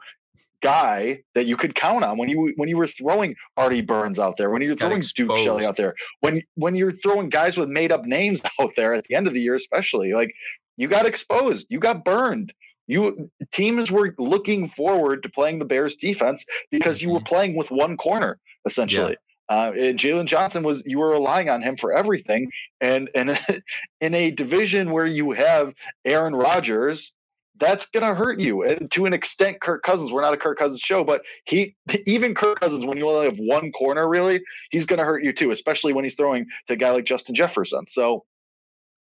guy 0.62 1.22
that 1.36 1.46
you 1.46 1.58
could 1.58 1.76
count 1.76 2.04
on 2.04 2.18
when 2.18 2.30
you 2.30 2.54
when 2.58 2.70
you 2.70 2.78
were 2.78 2.88
throwing 2.88 3.36
Artie 3.58 3.82
Burns 3.82 4.20
out 4.20 4.38
there, 4.38 4.50
when 4.50 4.62
you 4.62 4.70
were 4.70 4.76
throwing 4.76 5.02
Duke 5.16 5.38
Shelley 5.40 5.66
out 5.66 5.78
there, 5.78 5.96
when 6.22 6.42
when 6.56 6.76
you're 6.76 6.92
throwing 6.92 7.30
guys 7.30 7.58
with 7.58 7.70
made 7.70 7.92
up 7.92 8.06
names 8.06 8.42
out 8.62 8.72
there 8.76 8.94
at 8.94 9.06
the 9.06 9.16
end 9.16 9.28
of 9.28 9.34
the 9.34 9.42
year, 9.42 9.56
especially 9.56 10.14
like 10.14 10.34
you 10.78 10.88
got 10.88 11.06
exposed, 11.06 11.66
you 11.70 11.80
got 11.80 12.06
burned. 12.06 12.54
You 12.88 13.30
teams 13.52 13.92
were 13.92 14.16
looking 14.18 14.70
forward 14.70 15.24
to 15.24 15.30
playing 15.30 15.60
the 15.60 15.66
Bears 15.66 15.96
defense 15.96 16.46
because 16.72 17.02
you 17.02 17.10
were 17.10 17.20
mm-hmm. 17.20 17.26
playing 17.26 17.56
with 17.56 17.70
one 17.70 17.98
corner 17.98 18.40
essentially. 18.66 19.12
Yeah. 19.12 19.16
Uh, 19.50 19.72
Jaylon 19.72 20.26
Johnson 20.26 20.62
was 20.62 20.84
you 20.86 21.00
were 21.00 21.10
relying 21.10 21.50
on 21.50 21.64
him 21.64 21.76
for 21.76 21.92
everything, 21.92 22.52
and 22.82 23.10
and 23.16 23.40
in 24.02 24.14
a 24.14 24.30
division 24.30 24.92
where 24.92 25.08
you 25.08 25.32
have 25.32 25.74
Aaron 26.06 26.36
Rodgers, 26.36 27.14
that's 27.60 27.86
gonna 27.88 28.14
hurt 28.14 28.40
you. 28.40 28.64
And 28.64 28.90
to 28.92 29.06
an 29.06 29.14
extent, 29.14 29.62
Kirk 29.62 29.84
Cousins. 29.84 30.12
We're 30.12 30.22
not 30.22 30.34
a 30.34 30.38
Kirk 30.38 30.58
Cousins 30.58 30.82
show, 30.82 31.04
but 31.04 31.24
he 31.46 31.76
even 32.06 32.36
Kirk 32.36 32.60
Cousins, 32.60 32.86
when 32.86 32.98
you 32.98 33.08
only 33.08 33.26
have 33.26 33.38
one 33.38 33.72
corner, 33.72 34.08
really, 34.08 34.42
he's 34.72 34.86
gonna 34.86 35.04
hurt 35.04 35.24
you 35.24 35.34
too, 35.34 35.52
especially 35.52 35.94
when 35.94 36.04
he's 36.04 36.16
throwing 36.16 36.46
to 36.68 36.74
a 36.74 36.78
guy 36.78 36.92
like 36.92 37.06
Justin 37.06 37.36
Jefferson. 37.36 37.86
So 37.86 38.26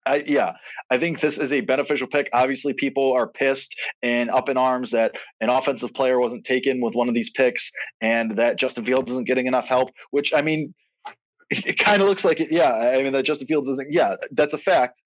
I, 0.06 0.24
yeah, 0.26 0.54
I 0.88 0.98
think 0.98 1.20
this 1.20 1.38
is 1.38 1.52
a 1.52 1.60
beneficial 1.60 2.06
pick. 2.06 2.30
Obviously, 2.32 2.72
people 2.72 3.12
are 3.12 3.26
pissed 3.26 3.74
and 4.02 4.30
up 4.30 4.48
in 4.48 4.56
arms 4.56 4.92
that 4.92 5.12
an 5.40 5.50
offensive 5.50 5.92
player 5.94 6.20
wasn't 6.20 6.44
taken 6.44 6.80
with 6.80 6.94
one 6.94 7.08
of 7.08 7.14
these 7.14 7.30
picks 7.30 7.70
and 8.00 8.36
that 8.38 8.56
Justin 8.56 8.84
Fields 8.84 9.10
isn't 9.10 9.26
getting 9.26 9.48
enough 9.48 9.66
help, 9.66 9.90
which 10.12 10.32
I 10.32 10.42
mean, 10.42 10.72
it 11.50 11.78
kind 11.78 12.00
of 12.00 12.08
looks 12.08 12.24
like 12.24 12.40
it. 12.40 12.52
Yeah. 12.52 12.72
I 12.72 13.02
mean, 13.02 13.12
that 13.12 13.24
Justin 13.24 13.48
Fields 13.48 13.68
isn't, 13.68 13.92
yeah, 13.92 14.14
that's 14.30 14.54
a 14.54 14.58
fact. 14.58 15.00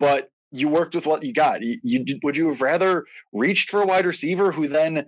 But 0.00 0.30
you 0.50 0.68
worked 0.68 0.94
with 0.94 1.06
what 1.06 1.22
you 1.22 1.32
got. 1.32 1.62
You, 1.62 1.78
you 1.82 2.18
would 2.22 2.36
you 2.36 2.48
have 2.48 2.60
rather 2.60 3.04
reached 3.32 3.70
for 3.70 3.82
a 3.82 3.86
wide 3.86 4.06
receiver 4.06 4.52
who 4.52 4.68
then 4.68 5.06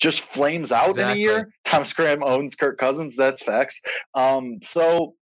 just 0.00 0.20
flames 0.20 0.72
out 0.72 0.90
exactly. 0.90 1.12
in 1.12 1.18
a 1.18 1.20
year? 1.20 1.52
Tom 1.64 1.84
Scram 1.84 2.22
owns 2.22 2.54
Kirk 2.54 2.78
Cousins. 2.78 3.16
That's 3.16 3.42
facts. 3.42 3.80
Um, 4.14 4.58
so 4.62 5.14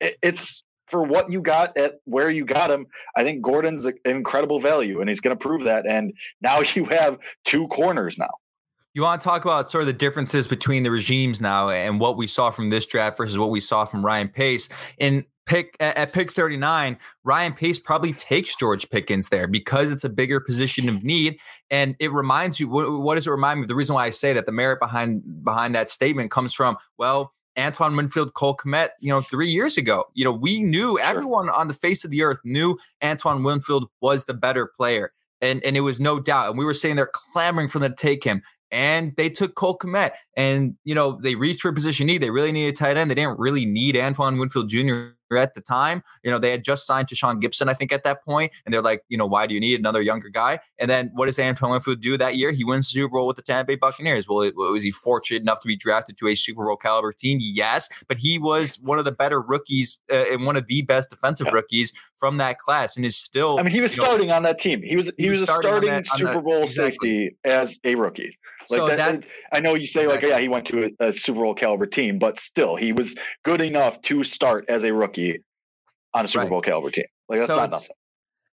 it, 0.00 0.18
it's 0.22 0.62
for 0.88 1.02
what 1.02 1.30
you 1.30 1.40
got 1.40 1.76
at 1.76 2.00
where 2.04 2.30
you 2.30 2.44
got 2.44 2.70
him, 2.70 2.86
I 3.16 3.22
think 3.22 3.42
Gordon's 3.42 3.84
an 3.84 3.94
incredible 4.04 4.60
value, 4.60 5.00
and 5.00 5.08
he's 5.08 5.20
going 5.20 5.36
to 5.36 5.42
prove 5.42 5.64
that. 5.64 5.86
And 5.86 6.12
now 6.40 6.60
you 6.74 6.86
have 6.86 7.18
two 7.44 7.68
corners 7.68 8.16
now. 8.18 8.30
You 8.94 9.02
want 9.02 9.20
to 9.20 9.24
talk 9.24 9.44
about 9.44 9.70
sort 9.70 9.82
of 9.82 9.86
the 9.86 9.92
differences 9.92 10.48
between 10.48 10.82
the 10.82 10.90
regimes 10.90 11.40
now 11.40 11.68
and 11.68 12.00
what 12.00 12.16
we 12.16 12.26
saw 12.26 12.50
from 12.50 12.70
this 12.70 12.84
draft 12.86 13.16
versus 13.16 13.38
what 13.38 13.50
we 13.50 13.60
saw 13.60 13.84
from 13.84 14.04
Ryan 14.04 14.28
Pace. 14.28 14.68
In 14.98 15.24
pick 15.48 15.76
at 15.80 16.12
pick 16.12 16.30
39, 16.30 16.98
Ryan 17.24 17.52
Pace 17.54 17.78
probably 17.78 18.12
takes 18.12 18.54
George 18.54 18.88
Pickens 18.90 19.30
there 19.30 19.48
because 19.48 19.90
it's 19.90 20.04
a 20.04 20.08
bigger 20.08 20.38
position 20.38 20.88
of 20.88 21.02
need. 21.02 21.38
And 21.70 21.96
it 21.98 22.12
reminds 22.12 22.60
you, 22.60 22.68
what, 22.68 22.92
what 23.00 23.16
does 23.16 23.26
it 23.26 23.30
remind 23.30 23.60
me 23.60 23.64
of? 23.64 23.68
The 23.68 23.74
reason 23.74 23.94
why 23.94 24.04
I 24.04 24.10
say 24.10 24.32
that 24.34 24.46
the 24.46 24.52
merit 24.52 24.78
behind 24.78 25.22
behind 25.42 25.74
that 25.74 25.88
statement 25.88 26.30
comes 26.30 26.54
from, 26.54 26.76
well, 26.98 27.32
Antoine 27.58 27.96
Winfield, 27.96 28.34
Cole 28.34 28.56
Kmet, 28.56 28.90
you 29.00 29.08
know, 29.08 29.22
three 29.22 29.50
years 29.50 29.76
ago. 29.76 30.04
You 30.14 30.24
know, 30.24 30.32
we 30.32 30.62
knew 30.62 30.98
sure. 30.98 31.06
everyone 31.06 31.48
on 31.48 31.66
the 31.66 31.74
face 31.74 32.04
of 32.04 32.10
the 32.10 32.22
earth 32.22 32.38
knew 32.44 32.78
Antoine 33.02 33.42
Winfield 33.42 33.88
was 34.00 34.26
the 34.26 34.34
better 34.34 34.66
player. 34.66 35.12
And, 35.40 35.64
and 35.64 35.76
it 35.76 35.80
was 35.80 36.00
no 36.00 36.20
doubt. 36.20 36.48
And 36.48 36.58
we 36.58 36.64
were 36.64 36.74
saying 36.74 36.96
they're 36.96 37.10
clamoring 37.12 37.68
for 37.68 37.78
them 37.78 37.92
to 37.92 37.96
take 37.96 38.24
him 38.24 38.42
and 38.70 39.14
they 39.16 39.30
took 39.30 39.54
Cole 39.54 39.78
Kmet. 39.78 40.12
And, 40.36 40.76
you 40.84 40.94
know, 40.94 41.18
they 41.22 41.34
reached 41.34 41.62
for 41.62 41.68
a 41.68 41.74
position 41.74 42.06
need. 42.06 42.22
They 42.22 42.30
really 42.30 42.52
needed 42.52 42.74
a 42.74 42.76
tight 42.76 42.96
end. 42.96 43.10
They 43.10 43.14
didn't 43.14 43.38
really 43.38 43.64
need 43.64 43.96
Antoine 43.96 44.38
Winfield 44.38 44.68
Jr. 44.68 45.10
at 45.36 45.54
the 45.54 45.60
time. 45.60 46.02
You 46.22 46.30
know, 46.30 46.38
they 46.38 46.50
had 46.50 46.64
just 46.64 46.86
signed 46.86 47.08
Tashaun 47.08 47.42
Gipson, 47.42 47.68
I 47.68 47.74
think, 47.74 47.92
at 47.92 48.04
that 48.04 48.24
point, 48.24 48.52
And 48.64 48.72
they're 48.72 48.82
like, 48.82 49.02
you 49.08 49.18
know, 49.18 49.26
why 49.26 49.46
do 49.46 49.54
you 49.54 49.60
need 49.60 49.78
another 49.78 50.02
younger 50.02 50.28
guy? 50.28 50.60
And 50.78 50.90
then 50.90 51.10
what 51.14 51.26
does 51.26 51.38
Antoine 51.38 51.72
Winfield 51.72 52.00
do 52.00 52.16
that 52.16 52.36
year? 52.36 52.52
He 52.52 52.64
wins 52.64 52.88
the 52.88 53.00
Super 53.00 53.12
Bowl 53.12 53.26
with 53.26 53.36
the 53.36 53.42
Tampa 53.42 53.68
Bay 53.68 53.76
Buccaneers. 53.76 54.28
Well, 54.28 54.50
was 54.56 54.82
he 54.82 54.90
fortunate 54.90 55.42
enough 55.42 55.60
to 55.60 55.68
be 55.68 55.76
drafted 55.76 56.18
to 56.18 56.28
a 56.28 56.34
Super 56.34 56.64
Bowl 56.64 56.76
caliber 56.76 57.12
team? 57.12 57.38
Yes. 57.40 57.88
But 58.08 58.18
he 58.18 58.38
was 58.38 58.78
one 58.80 58.98
of 58.98 59.04
the 59.04 59.12
better 59.12 59.40
rookies 59.40 60.00
uh, 60.10 60.24
and 60.30 60.46
one 60.46 60.56
of 60.56 60.66
the 60.66 60.82
best 60.82 61.10
defensive 61.10 61.48
yeah. 61.48 61.54
rookies 61.54 61.92
from 62.16 62.38
that 62.38 62.58
class 62.58 62.96
and 62.96 63.04
is 63.04 63.16
still. 63.16 63.58
I 63.58 63.62
mean, 63.62 63.72
he 63.72 63.80
was 63.80 63.92
starting 63.92 64.28
know, 64.28 64.34
on 64.34 64.42
that 64.44 64.58
team. 64.58 64.82
He 64.82 64.96
was 64.96 65.06
he, 65.16 65.24
he 65.24 65.30
was, 65.30 65.40
was, 65.40 65.48
a 65.48 65.52
starting, 65.52 65.90
that, 65.90 66.06
Super 66.08 66.40
Bowl 66.40 66.62
exactly. 66.62 66.90
safety 66.90 67.36
as 67.44 67.78
a 67.84 67.94
rookie. 67.94 68.38
Like 68.70 68.78
so 68.78 68.88
that, 68.88 69.24
I 69.52 69.60
know 69.60 69.74
you 69.74 69.86
say 69.86 70.06
like, 70.06 70.22
yeah, 70.22 70.38
he 70.38 70.48
went 70.48 70.66
to 70.66 70.90
a, 71.00 71.08
a, 71.08 71.12
Super 71.14 71.40
Bowl 71.40 71.54
caliber 71.54 71.86
team, 71.86 72.18
but 72.18 72.38
still, 72.38 72.76
he 72.76 72.92
was 72.92 73.16
good 73.42 73.62
enough 73.62 74.00
to 74.02 74.22
start 74.22 74.66
as 74.68 74.84
a 74.84 74.92
rookie 74.92 75.17
on 76.14 76.24
a 76.24 76.28
Super 76.28 76.42
right. 76.42 76.50
Bowl 76.50 76.62
caliber 76.62 76.90
team. 76.90 77.06
Like 77.28 77.40
that's 77.40 77.48
so 77.48 77.56
not 77.56 77.70
nothing. 77.70 77.96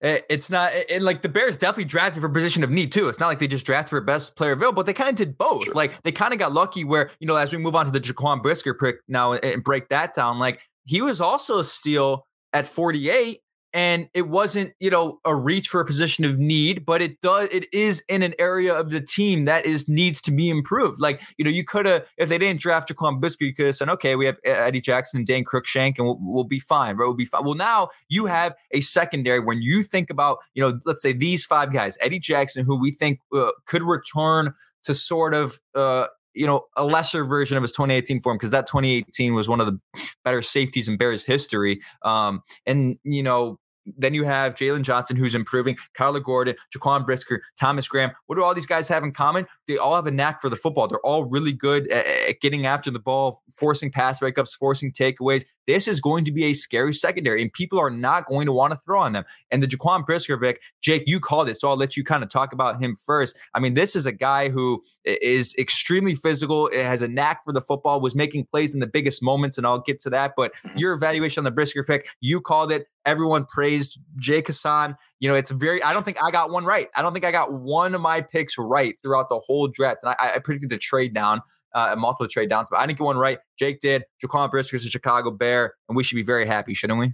Eh, 0.01 0.19
it's 0.29 0.49
not 0.49 0.71
eh, 0.73 0.83
and 0.89 1.03
like 1.03 1.21
the 1.21 1.29
Bears 1.29 1.57
definitely 1.57 1.85
drafted 1.85 2.21
for 2.21 2.29
position 2.29 2.63
of 2.63 2.71
need 2.71 2.91
too. 2.91 3.07
It's 3.07 3.19
not 3.19 3.27
like 3.27 3.39
they 3.39 3.47
just 3.47 3.65
drafted 3.65 3.89
for 3.89 4.01
best 4.01 4.35
player 4.35 4.53
available, 4.53 4.77
but 4.77 4.85
they 4.85 4.93
kind 4.93 5.09
of 5.09 5.15
did 5.15 5.37
both. 5.37 5.65
Sure. 5.65 5.73
Like 5.73 6.01
they 6.03 6.11
kind 6.11 6.33
of 6.33 6.39
got 6.39 6.53
lucky 6.53 6.83
where 6.83 7.11
you 7.19 7.27
know 7.27 7.35
as 7.35 7.51
we 7.51 7.59
move 7.59 7.75
on 7.75 7.85
to 7.85 7.91
the 7.91 7.99
Jaquan 7.99 8.41
Brisker 8.41 8.73
pick 8.73 8.97
now 9.07 9.33
eh, 9.33 9.51
and 9.53 9.63
break 9.63 9.89
that 9.89 10.15
down, 10.15 10.39
like 10.39 10.61
he 10.85 11.01
was 11.01 11.21
also 11.21 11.59
a 11.59 11.63
steal 11.63 12.25
at 12.53 12.67
48 12.67 13.40
and 13.73 14.09
it 14.13 14.27
wasn't 14.27 14.73
you 14.79 14.89
know 14.89 15.19
a 15.25 15.35
reach 15.35 15.67
for 15.67 15.79
a 15.79 15.85
position 15.85 16.25
of 16.25 16.37
need 16.37 16.85
but 16.85 17.01
it 17.01 17.21
does 17.21 17.49
it 17.49 17.67
is 17.73 18.03
in 18.09 18.23
an 18.23 18.33
area 18.39 18.73
of 18.73 18.89
the 18.89 19.01
team 19.01 19.45
that 19.45 19.65
is 19.65 19.87
needs 19.87 20.21
to 20.21 20.31
be 20.31 20.49
improved. 20.49 20.99
Like 20.99 21.21
you 21.37 21.45
know 21.45 21.51
you 21.51 21.63
could 21.63 21.85
have 21.85 22.05
if 22.17 22.29
they 22.29 22.37
didn't 22.37 22.61
draft 22.61 22.89
Jaquan 22.89 23.19
Brisker 23.19 23.45
you 23.45 23.53
could 23.53 23.67
have 23.67 23.75
said 23.75 23.89
okay 23.89 24.15
we 24.15 24.25
have 24.25 24.37
Eddie 24.43 24.81
Jackson 24.81 25.19
and 25.19 25.27
Dane 25.27 25.45
Cruikshank 25.45 25.97
and 25.97 26.07
we'll, 26.07 26.17
we'll 26.21 26.43
be 26.43 26.59
fine 26.59 26.97
right? 26.97 27.05
We'll 27.05 27.13
be 27.13 27.25
fine 27.25 27.43
well 27.43 27.55
now 27.55 27.89
you 28.09 28.25
have 28.25 28.55
a 28.71 28.81
secondary 28.81 29.39
when 29.39 29.61
you 29.61 29.83
think 29.83 30.09
about 30.09 30.39
you 30.53 30.61
know 30.61 30.79
let's 30.85 31.01
say 31.01 31.13
these 31.13 31.45
five 31.45 31.71
guys 31.71 31.97
Eddie 32.01 32.19
Jackson 32.19 32.65
who 32.65 32.79
we 32.79 32.91
think 32.91 33.19
uh, 33.33 33.51
could 33.65 33.83
return 33.83 34.53
to 34.83 34.93
sort 34.93 35.33
of 35.33 35.61
uh, 35.75 36.07
you 36.33 36.47
know, 36.47 36.65
a 36.75 36.85
lesser 36.85 37.25
version 37.25 37.57
of 37.57 37.63
his 37.63 37.71
2018 37.71 38.21
form 38.21 38.37
because 38.37 38.51
that 38.51 38.67
2018 38.67 39.33
was 39.33 39.49
one 39.49 39.59
of 39.59 39.67
the 39.67 39.79
better 40.23 40.41
safeties 40.41 40.87
in 40.87 40.97
Bears 40.97 41.23
history. 41.23 41.81
Um, 42.03 42.43
and 42.65 42.97
you 43.03 43.23
know, 43.23 43.59
then 43.97 44.13
you 44.13 44.23
have 44.23 44.55
Jaylon 44.55 44.81
Johnson, 44.81 45.15
who's 45.15 45.35
improving, 45.35 45.77
Kyler 45.97 46.23
Gordon, 46.23 46.55
Jaquan 46.75 47.05
Brisker, 47.05 47.41
Thomas 47.59 47.87
Graham. 47.87 48.11
What 48.27 48.35
do 48.35 48.43
all 48.43 48.53
these 48.53 48.65
guys 48.65 48.87
have 48.87 49.03
in 49.03 49.11
common? 49.11 49.47
They 49.67 49.77
all 49.77 49.95
have 49.95 50.07
a 50.07 50.11
knack 50.11 50.41
for 50.41 50.49
the 50.49 50.55
football. 50.55 50.87
They're 50.87 51.05
all 51.05 51.25
really 51.25 51.53
good 51.53 51.89
at, 51.89 52.05
at 52.05 52.41
getting 52.41 52.65
after 52.65 52.91
the 52.91 52.99
ball, 52.99 53.43
forcing 53.57 53.91
pass 53.91 54.19
breakups, 54.19 54.55
forcing 54.57 54.91
takeaways. 54.91 55.45
This 55.67 55.87
is 55.87 56.01
going 56.01 56.25
to 56.25 56.31
be 56.31 56.45
a 56.45 56.53
scary 56.53 56.93
secondary, 56.93 57.41
and 57.41 57.53
people 57.53 57.79
are 57.79 57.91
not 57.91 58.25
going 58.25 58.47
to 58.47 58.51
want 58.51 58.73
to 58.73 58.79
throw 58.83 58.99
on 58.99 59.13
them. 59.13 59.23
And 59.51 59.61
the 59.61 59.67
Jaquan 59.67 60.05
Brisker 60.05 60.37
pick, 60.37 60.59
Jake, 60.81 61.03
you 61.05 61.19
called 61.19 61.49
it, 61.49 61.59
so 61.59 61.69
I'll 61.69 61.77
let 61.77 61.95
you 61.95 62.03
kind 62.03 62.23
of 62.23 62.29
talk 62.29 62.51
about 62.51 62.81
him 62.81 62.95
first. 62.95 63.39
I 63.53 63.59
mean, 63.59 63.75
this 63.75 63.95
is 63.95 64.05
a 64.05 64.11
guy 64.11 64.49
who 64.49 64.83
is 65.05 65.55
extremely 65.57 66.15
physical, 66.15 66.69
has 66.73 67.01
a 67.01 67.07
knack 67.07 67.43
for 67.43 67.53
the 67.53 67.61
football, 67.61 68.01
was 68.01 68.15
making 68.15 68.47
plays 68.47 68.73
in 68.73 68.79
the 68.79 68.87
biggest 68.87 69.21
moments, 69.23 69.57
and 69.57 69.67
I'll 69.67 69.79
get 69.79 69.99
to 70.01 70.09
that. 70.09 70.33
But 70.35 70.53
mm-hmm. 70.55 70.77
your 70.77 70.93
evaluation 70.93 71.41
on 71.41 71.45
the 71.45 71.51
Brisker 71.51 71.83
pick, 71.83 72.09
you 72.19 72.41
called 72.41 72.71
it. 72.71 72.87
Everyone 73.05 73.45
praised 73.45 73.80
Jake 74.17 74.47
Hassan. 74.47 74.95
You 75.19 75.29
know, 75.29 75.35
it's 75.35 75.51
very, 75.51 75.81
I 75.83 75.93
don't 75.93 76.03
think 76.03 76.17
I 76.23 76.31
got 76.31 76.51
one 76.51 76.65
right. 76.65 76.87
I 76.95 77.01
don't 77.01 77.13
think 77.13 77.25
I 77.25 77.31
got 77.31 77.53
one 77.53 77.95
of 77.95 78.01
my 78.01 78.21
picks 78.21 78.57
right 78.57 78.95
throughout 79.03 79.29
the 79.29 79.39
whole 79.39 79.67
draft. 79.67 79.99
And 80.03 80.15
I, 80.19 80.35
I 80.35 80.39
predicted 80.39 80.69
the 80.69 80.77
trade 80.77 81.13
down 81.13 81.41
uh, 81.73 81.95
multiple 81.97 82.27
trade 82.27 82.49
downs, 82.49 82.67
but 82.69 82.79
I 82.79 82.85
didn't 82.85 82.99
get 82.99 83.03
one 83.05 83.17
right. 83.17 83.39
Jake 83.57 83.79
did. 83.79 84.03
Jaquan 84.23 84.51
Brisker 84.51 84.75
is 84.75 84.85
a 84.85 84.89
Chicago 84.89 85.31
Bear, 85.31 85.75
and 85.87 85.95
we 85.95 86.03
should 86.03 86.15
be 86.15 86.23
very 86.23 86.45
happy, 86.45 86.73
shouldn't 86.73 86.99
we? 86.99 87.13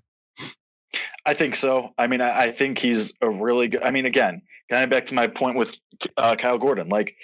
I 1.25 1.33
think 1.33 1.55
so. 1.55 1.93
I 1.97 2.07
mean, 2.07 2.21
I, 2.21 2.45
I 2.45 2.51
think 2.51 2.77
he's 2.77 3.13
a 3.21 3.29
really 3.29 3.67
good. 3.67 3.83
I 3.83 3.91
mean, 3.91 4.05
again, 4.05 4.41
kind 4.71 4.83
of 4.83 4.89
back 4.89 5.05
to 5.07 5.13
my 5.13 5.27
point 5.27 5.57
with 5.57 5.77
uh, 6.15 6.35
Kyle 6.35 6.57
Gordon. 6.57 6.89
Like, 6.89 7.15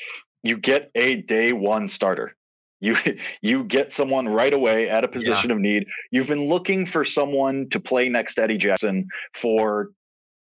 you 0.43 0.57
get 0.57 0.91
a 0.95 1.15
day 1.15 1.53
one 1.53 1.87
starter. 1.87 2.35
You 2.83 2.97
you 3.41 3.63
get 3.63 3.93
someone 3.93 4.27
right 4.27 4.53
away 4.53 4.89
at 4.89 5.03
a 5.03 5.07
position 5.07 5.49
yeah. 5.49 5.55
of 5.55 5.61
need. 5.61 5.87
You've 6.11 6.27
been 6.27 6.47
looking 6.47 6.85
for 6.85 7.05
someone 7.05 7.69
to 7.71 7.79
play 7.79 8.09
next 8.09 8.35
to 8.35 8.43
Eddie 8.43 8.57
Jackson 8.57 9.07
for, 9.33 9.91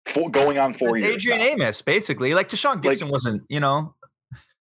for 0.05 0.29
going 0.29 0.59
on 0.59 0.73
four 0.73 0.95
it's 0.95 1.01
years. 1.01 1.15
Adrian 1.15 1.39
now. 1.39 1.45
Amos, 1.45 1.81
basically. 1.81 2.33
Like 2.33 2.49
Tashaun 2.49 2.81
Gipson 2.81 3.03
like, 3.03 3.11
wasn't, 3.11 3.43
you 3.49 3.59
know, 3.59 3.95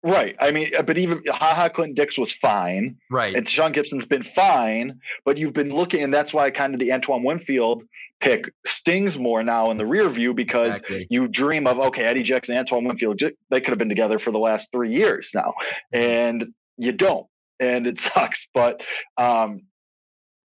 Right. 0.05 0.35
I 0.41 0.51
mean, 0.51 0.69
but 0.85 0.97
even 0.97 1.23
Ha 1.27 1.55
Ha 1.55 1.69
Clinton-Dix 1.69 2.17
was 2.17 2.33
fine. 2.33 2.97
Right. 3.09 3.33
And 3.33 3.47
Sean 3.47 3.71
Gibson's 3.71 4.05
been 4.05 4.23
fine, 4.23 4.99
but 5.23 5.37
you've 5.37 5.53
been 5.53 5.69
looking, 5.69 6.03
and 6.03 6.13
that's 6.13 6.33
why 6.33 6.51
kind 6.51 6.73
of 6.73 6.81
the 6.81 6.91
Antoine 6.91 7.23
Winfield 7.23 7.83
pick 8.19 8.53
stings 8.65 9.17
more 9.17 9.43
now 9.43 9.71
in 9.71 9.77
the 9.77 9.85
rear 9.85 10.09
view 10.09 10.33
because 10.33 10.75
exactly. 10.75 11.07
you 11.09 11.29
dream 11.29 11.67
of, 11.67 11.79
okay, 11.79 12.03
Eddie 12.03 12.23
Jackson, 12.23 12.57
Antoine 12.57 12.83
Winfield, 12.83 13.21
they 13.49 13.61
could 13.61 13.69
have 13.69 13.77
been 13.77 13.87
together 13.87 14.19
for 14.19 14.31
the 14.31 14.39
last 14.39 14.73
three 14.73 14.93
years 14.93 15.31
now. 15.33 15.53
Mm-hmm. 15.93 15.97
And 15.97 16.53
you 16.77 16.91
don't. 16.91 17.25
And 17.63 17.87
it 17.87 17.99
sucks. 17.99 18.47
But 18.53 18.81
um, 19.17 19.61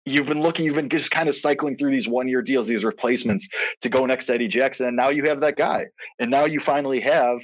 you've 0.05 0.27
been 0.27 0.41
looking, 0.41 0.65
you've 0.65 0.75
been 0.75 0.89
just 0.89 1.11
kind 1.11 1.29
of 1.29 1.37
cycling 1.37 1.77
through 1.77 1.93
these 1.93 2.09
one 2.09 2.29
year 2.29 2.43
deals, 2.43 2.67
these 2.67 2.85
replacements 2.85 3.49
to 3.83 3.89
go 3.89 4.07
next 4.07 4.27
to 4.27 4.35
Eddie 4.35 4.49
Jackson. 4.49 4.87
And 4.87 4.97
now 4.97 5.11
you 5.11 5.25
have 5.25 5.41
that 5.41 5.57
guy. 5.57 5.87
And 6.19 6.31
now 6.31 6.45
you 6.45 6.61
finally 6.61 7.01
have 7.01 7.41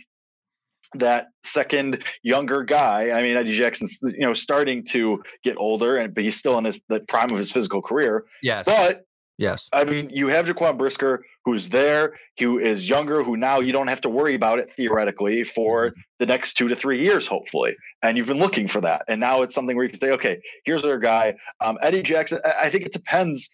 that 0.94 1.28
second 1.42 2.04
younger 2.22 2.62
guy. 2.62 3.10
I 3.10 3.22
mean, 3.22 3.36
Eddie 3.36 3.56
Jackson's 3.56 3.98
you 4.02 4.20
know 4.20 4.34
starting 4.34 4.84
to 4.86 5.22
get 5.42 5.56
older, 5.56 5.96
and 5.96 6.14
but 6.14 6.24
he's 6.24 6.36
still 6.36 6.58
in 6.58 6.64
his 6.64 6.78
the 6.88 7.00
prime 7.00 7.30
of 7.30 7.38
his 7.38 7.50
physical 7.50 7.82
career. 7.82 8.24
Yes, 8.42 8.64
but 8.64 9.04
yes, 9.38 9.68
I 9.72 9.84
mean, 9.84 10.10
you 10.10 10.28
have 10.28 10.46
Jaquan 10.46 10.78
Brisker, 10.78 11.24
who's 11.44 11.68
there, 11.68 12.14
who 12.38 12.58
is 12.58 12.88
younger, 12.88 13.22
who 13.22 13.36
now 13.36 13.60
you 13.60 13.72
don't 13.72 13.88
have 13.88 14.00
to 14.02 14.08
worry 14.08 14.34
about 14.34 14.58
it 14.58 14.70
theoretically 14.76 15.44
for 15.44 15.90
mm-hmm. 15.90 16.00
the 16.18 16.26
next 16.26 16.54
two 16.54 16.68
to 16.68 16.76
three 16.76 17.00
years, 17.00 17.26
hopefully. 17.26 17.76
And 18.02 18.16
you've 18.16 18.26
been 18.26 18.38
looking 18.38 18.68
for 18.68 18.80
that, 18.80 19.04
and 19.08 19.20
now 19.20 19.42
it's 19.42 19.54
something 19.54 19.76
where 19.76 19.84
you 19.84 19.90
can 19.90 20.00
say, 20.00 20.10
okay, 20.12 20.40
here's 20.64 20.84
our 20.84 20.98
guy. 20.98 21.34
Um, 21.60 21.78
Eddie 21.82 22.02
Jackson. 22.02 22.40
I 22.44 22.70
think 22.70 22.84
it 22.86 22.92
depends. 22.92 23.48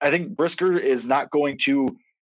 I 0.00 0.10
think 0.10 0.36
Brisker 0.36 0.76
is 0.76 1.06
not 1.06 1.30
going 1.30 1.58
to 1.64 1.88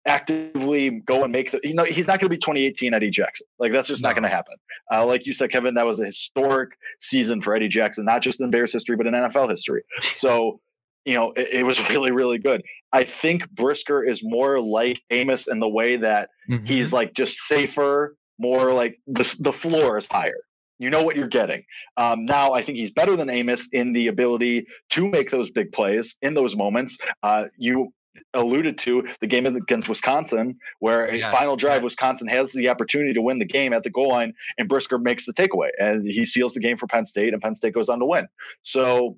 actively 0.06 0.90
go 1.06 1.22
and 1.22 1.32
make 1.32 1.52
the 1.52 1.60
you 1.62 1.74
know 1.74 1.84
he's 1.84 2.06
not 2.08 2.18
going 2.18 2.26
to 2.26 2.28
be 2.28 2.36
2018 2.36 2.92
Eddie 2.92 3.10
Jackson 3.10 3.46
like 3.58 3.70
that's 3.70 3.86
just 3.86 4.02
no. 4.02 4.08
not 4.08 4.14
going 4.14 4.24
to 4.24 4.28
happen 4.28 4.56
uh, 4.92 5.06
like 5.06 5.26
you 5.26 5.32
said 5.32 5.50
Kevin 5.50 5.74
that 5.74 5.86
was 5.86 6.00
a 6.00 6.06
historic 6.06 6.70
season 6.98 7.40
for 7.40 7.54
Eddie 7.54 7.68
Jackson 7.68 8.04
not 8.04 8.20
just 8.20 8.40
in 8.40 8.50
Bears 8.50 8.72
history 8.72 8.96
but 8.96 9.06
in 9.06 9.14
NFL 9.14 9.48
history 9.48 9.84
so 10.16 10.60
you 11.04 11.14
know 11.14 11.32
it, 11.32 11.48
it 11.52 11.66
was 11.66 11.88
really 11.90 12.12
really 12.12 12.38
good 12.38 12.62
I 12.92 13.04
think 13.04 13.50
Brisker 13.50 14.04
is 14.04 14.22
more 14.22 14.60
like 14.60 15.00
Amos 15.10 15.48
in 15.48 15.60
the 15.60 15.68
way 15.68 15.96
that 15.96 16.28
mm-hmm. 16.50 16.64
he's 16.64 16.92
like 16.92 17.14
just 17.14 17.38
safer 17.38 18.16
more 18.38 18.72
like 18.72 19.00
the, 19.06 19.36
the 19.40 19.52
floor 19.52 19.96
is 19.98 20.06
higher 20.10 20.42
you 20.82 20.90
know 20.90 21.04
what 21.04 21.14
you're 21.14 21.28
getting. 21.28 21.62
Um, 21.96 22.24
now, 22.24 22.54
I 22.54 22.62
think 22.62 22.76
he's 22.76 22.90
better 22.90 23.14
than 23.14 23.30
Amos 23.30 23.68
in 23.72 23.92
the 23.92 24.08
ability 24.08 24.66
to 24.90 25.08
make 25.08 25.30
those 25.30 25.48
big 25.48 25.70
plays 25.70 26.16
in 26.22 26.34
those 26.34 26.56
moments. 26.56 26.98
Uh, 27.22 27.44
you 27.56 27.92
alluded 28.34 28.78
to 28.78 29.06
the 29.20 29.28
game 29.28 29.46
against 29.46 29.88
Wisconsin, 29.88 30.58
where 30.80 31.06
a 31.06 31.18
yes. 31.18 31.32
final 31.32 31.54
drive, 31.54 31.84
Wisconsin 31.84 32.26
has 32.26 32.50
the 32.50 32.68
opportunity 32.68 33.12
to 33.14 33.22
win 33.22 33.38
the 33.38 33.44
game 33.44 33.72
at 33.72 33.84
the 33.84 33.90
goal 33.90 34.08
line, 34.08 34.34
and 34.58 34.68
Brisker 34.68 34.98
makes 34.98 35.24
the 35.24 35.32
takeaway, 35.32 35.68
and 35.78 36.04
he 36.04 36.24
seals 36.24 36.54
the 36.54 36.60
game 36.60 36.76
for 36.76 36.88
Penn 36.88 37.06
State, 37.06 37.32
and 37.32 37.40
Penn 37.40 37.54
State 37.54 37.74
goes 37.74 37.88
on 37.88 38.00
to 38.00 38.06
win. 38.06 38.26
So. 38.62 39.16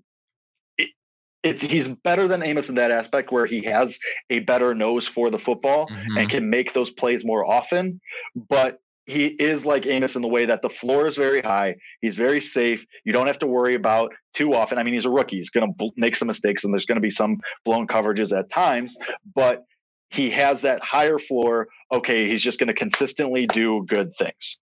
It, 1.45 1.61
he's 1.61 1.87
better 1.87 2.27
than 2.27 2.43
Amos 2.43 2.69
in 2.71 2.77
that 2.77 2.91
aspect 2.91 3.31
where 3.31 3.47
he 3.47 3.63
has 3.65 3.99
a 4.31 4.41
better 4.41 4.75
nose 4.75 5.07
for 5.07 5.31
the 5.31 5.39
football 5.39 5.87
mm-hmm. 5.87 6.17
and 6.17 6.31
can 6.31 6.49
make 6.49 6.73
those 6.73 6.91
plays 6.91 7.25
more 7.25 7.45
often. 7.45 8.01
But 8.35 8.79
he 9.07 9.27
is 9.27 9.67
like 9.67 9.87
Amos 9.87 10.17
in 10.17 10.23
the 10.23 10.29
way 10.29 10.47
that 10.47 10.63
the 10.63 10.71
floor 10.71 11.07
is 11.07 11.17
very 11.17 11.43
high. 11.43 11.77
He's 12.01 12.17
very 12.17 12.41
safe. 12.41 12.87
You 13.05 13.13
don't 13.13 13.27
have 13.27 13.39
to 13.41 13.47
worry 13.47 13.75
about 13.75 14.15
too 14.33 14.55
often. 14.55 14.79
I 14.79 14.83
mean, 14.83 14.95
he's 14.95 15.05
a 15.05 15.11
rookie. 15.11 15.37
He's 15.37 15.51
going 15.51 15.75
to 15.79 15.91
make 15.97 16.17
some 16.17 16.29
mistakes, 16.29 16.65
and 16.65 16.73
there's 16.73 16.87
going 16.87 16.97
to 16.97 17.03
be 17.03 17.11
some 17.11 17.41
blown 17.65 17.87
coverages 17.87 18.37
at 18.37 18.51
times. 18.51 18.97
But 19.35 19.65
he 20.09 20.31
has 20.31 20.63
that 20.63 20.83
higher 20.83 21.19
floor. 21.19 21.69
Okay, 21.93 22.29
he's 22.29 22.43
just 22.43 22.59
going 22.59 22.69
to 22.69 22.75
consistently 22.75 23.47
do 23.47 23.85
good 23.87 24.13
things. 24.17 24.59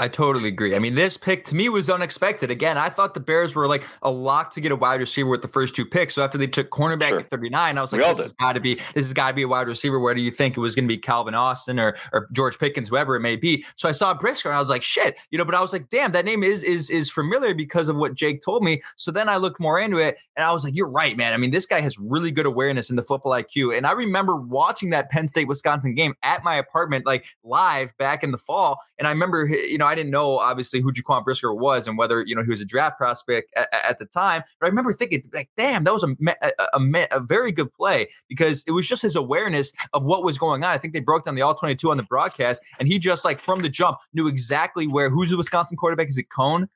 I 0.00 0.08
totally 0.08 0.48
agree. 0.48 0.74
I 0.74 0.78
mean, 0.78 0.94
this 0.94 1.18
pick 1.18 1.44
to 1.44 1.54
me 1.54 1.68
was 1.68 1.90
unexpected. 1.90 2.50
Again, 2.50 2.78
I 2.78 2.88
thought 2.88 3.12
the 3.12 3.20
Bears 3.20 3.54
were 3.54 3.68
like 3.68 3.84
a 4.00 4.10
lock 4.10 4.50
to 4.54 4.60
get 4.62 4.72
a 4.72 4.76
wide 4.76 4.98
receiver 4.98 5.28
with 5.28 5.42
the 5.42 5.48
first 5.48 5.74
two 5.74 5.84
picks. 5.84 6.14
So 6.14 6.24
after 6.24 6.38
they 6.38 6.46
took 6.46 6.70
cornerback 6.70 7.08
sure. 7.08 7.20
at 7.20 7.28
39, 7.28 7.76
I 7.76 7.80
was 7.82 7.92
like, 7.92 8.00
this 8.00 8.24
has 8.24 8.32
got 8.32 8.54
to 8.54 8.60
be 8.60 8.76
this 8.94 9.04
has 9.04 9.12
got 9.12 9.28
to 9.28 9.34
be 9.34 9.42
a 9.42 9.48
wide 9.48 9.68
receiver. 9.68 10.00
Where 10.00 10.14
do 10.14 10.22
you 10.22 10.30
think 10.30 10.56
it 10.56 10.60
was 10.60 10.74
going 10.74 10.86
to 10.86 10.88
be 10.88 10.96
Calvin 10.96 11.34
Austin 11.34 11.78
or 11.78 11.96
or 12.14 12.28
George 12.32 12.58
Pickens, 12.58 12.88
whoever 12.88 13.14
it 13.14 13.20
may 13.20 13.36
be? 13.36 13.62
So 13.76 13.90
I 13.90 13.92
saw 13.92 14.14
Brisker 14.14 14.48
and 14.48 14.56
I 14.56 14.60
was 14.60 14.70
like, 14.70 14.82
shit, 14.82 15.18
you 15.30 15.36
know. 15.36 15.44
But 15.44 15.54
I 15.54 15.60
was 15.60 15.74
like, 15.74 15.90
damn, 15.90 16.12
that 16.12 16.24
name 16.24 16.42
is 16.42 16.62
is 16.62 16.88
is 16.88 17.10
familiar 17.10 17.52
because 17.52 17.90
of 17.90 17.96
what 17.96 18.14
Jake 18.14 18.40
told 18.40 18.64
me. 18.64 18.80
So 18.96 19.10
then 19.10 19.28
I 19.28 19.36
looked 19.36 19.60
more 19.60 19.78
into 19.78 19.98
it 19.98 20.16
and 20.34 20.46
I 20.46 20.52
was 20.52 20.64
like, 20.64 20.74
you're 20.74 20.88
right, 20.88 21.14
man. 21.14 21.34
I 21.34 21.36
mean, 21.36 21.50
this 21.50 21.66
guy 21.66 21.82
has 21.82 21.98
really 21.98 22.30
good 22.30 22.46
awareness 22.46 22.88
in 22.88 22.96
the 22.96 23.02
football 23.02 23.32
IQ. 23.32 23.76
And 23.76 23.86
I 23.86 23.92
remember 23.92 24.34
watching 24.34 24.88
that 24.90 25.10
Penn 25.10 25.28
State 25.28 25.46
Wisconsin 25.46 25.94
game 25.94 26.14
at 26.22 26.42
my 26.42 26.54
apartment, 26.54 27.04
like 27.04 27.26
live 27.44 27.94
back 27.98 28.24
in 28.24 28.30
the 28.30 28.38
fall. 28.38 28.78
And 28.98 29.06
I 29.06 29.10
remember, 29.10 29.44
you 29.44 29.76
know, 29.76 29.89
I 29.90 29.94
didn't 29.94 30.10
know 30.10 30.38
obviously 30.38 30.80
who 30.80 30.92
Jaquan 30.92 31.24
Brisker 31.24 31.52
was 31.52 31.86
and 31.86 31.98
whether 31.98 32.22
you 32.22 32.34
know 32.34 32.42
he 32.42 32.50
was 32.50 32.60
a 32.60 32.64
draft 32.64 32.96
prospect 32.96 33.52
at, 33.56 33.68
at 33.72 33.98
the 33.98 34.06
time. 34.06 34.42
But 34.60 34.66
I 34.66 34.68
remember 34.68 34.92
thinking, 34.92 35.22
like, 35.34 35.50
damn, 35.56 35.84
that 35.84 35.92
was 35.92 36.04
a, 36.04 36.14
a, 36.42 36.52
a, 36.74 37.08
a 37.10 37.20
very 37.20 37.52
good 37.52 37.72
play 37.72 38.08
because 38.28 38.64
it 38.66 38.70
was 38.70 38.86
just 38.86 39.02
his 39.02 39.16
awareness 39.16 39.72
of 39.92 40.04
what 40.04 40.24
was 40.24 40.38
going 40.38 40.62
on. 40.64 40.70
I 40.70 40.78
think 40.78 40.94
they 40.94 41.00
broke 41.00 41.24
down 41.24 41.34
the 41.34 41.42
all 41.42 41.54
twenty 41.54 41.74
two 41.74 41.90
on 41.90 41.96
the 41.96 42.04
broadcast, 42.04 42.62
and 42.78 42.88
he 42.88 42.98
just 42.98 43.24
like 43.24 43.40
from 43.40 43.60
the 43.60 43.68
jump 43.68 43.98
knew 44.14 44.28
exactly 44.28 44.86
where 44.86 45.10
who's 45.10 45.30
the 45.30 45.36
Wisconsin 45.36 45.76
quarterback. 45.76 46.08
Is 46.08 46.18
it 46.18 46.26
Coan? 46.28 46.68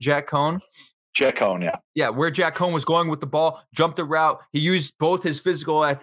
Jack 0.00 0.28
Coan? 0.28 0.60
Jack 1.18 1.38
Coan, 1.38 1.64
yeah. 1.64 1.74
Yeah, 1.96 2.10
where 2.10 2.30
Jack 2.30 2.54
Coan 2.54 2.72
was 2.72 2.84
going 2.84 3.08
with 3.08 3.18
the 3.18 3.26
ball, 3.26 3.60
jumped 3.74 3.96
the 3.96 4.04
route. 4.04 4.40
He 4.52 4.60
used 4.60 4.96
both 5.00 5.24
his 5.24 5.40
physical 5.40 5.82
uh, 5.82 5.96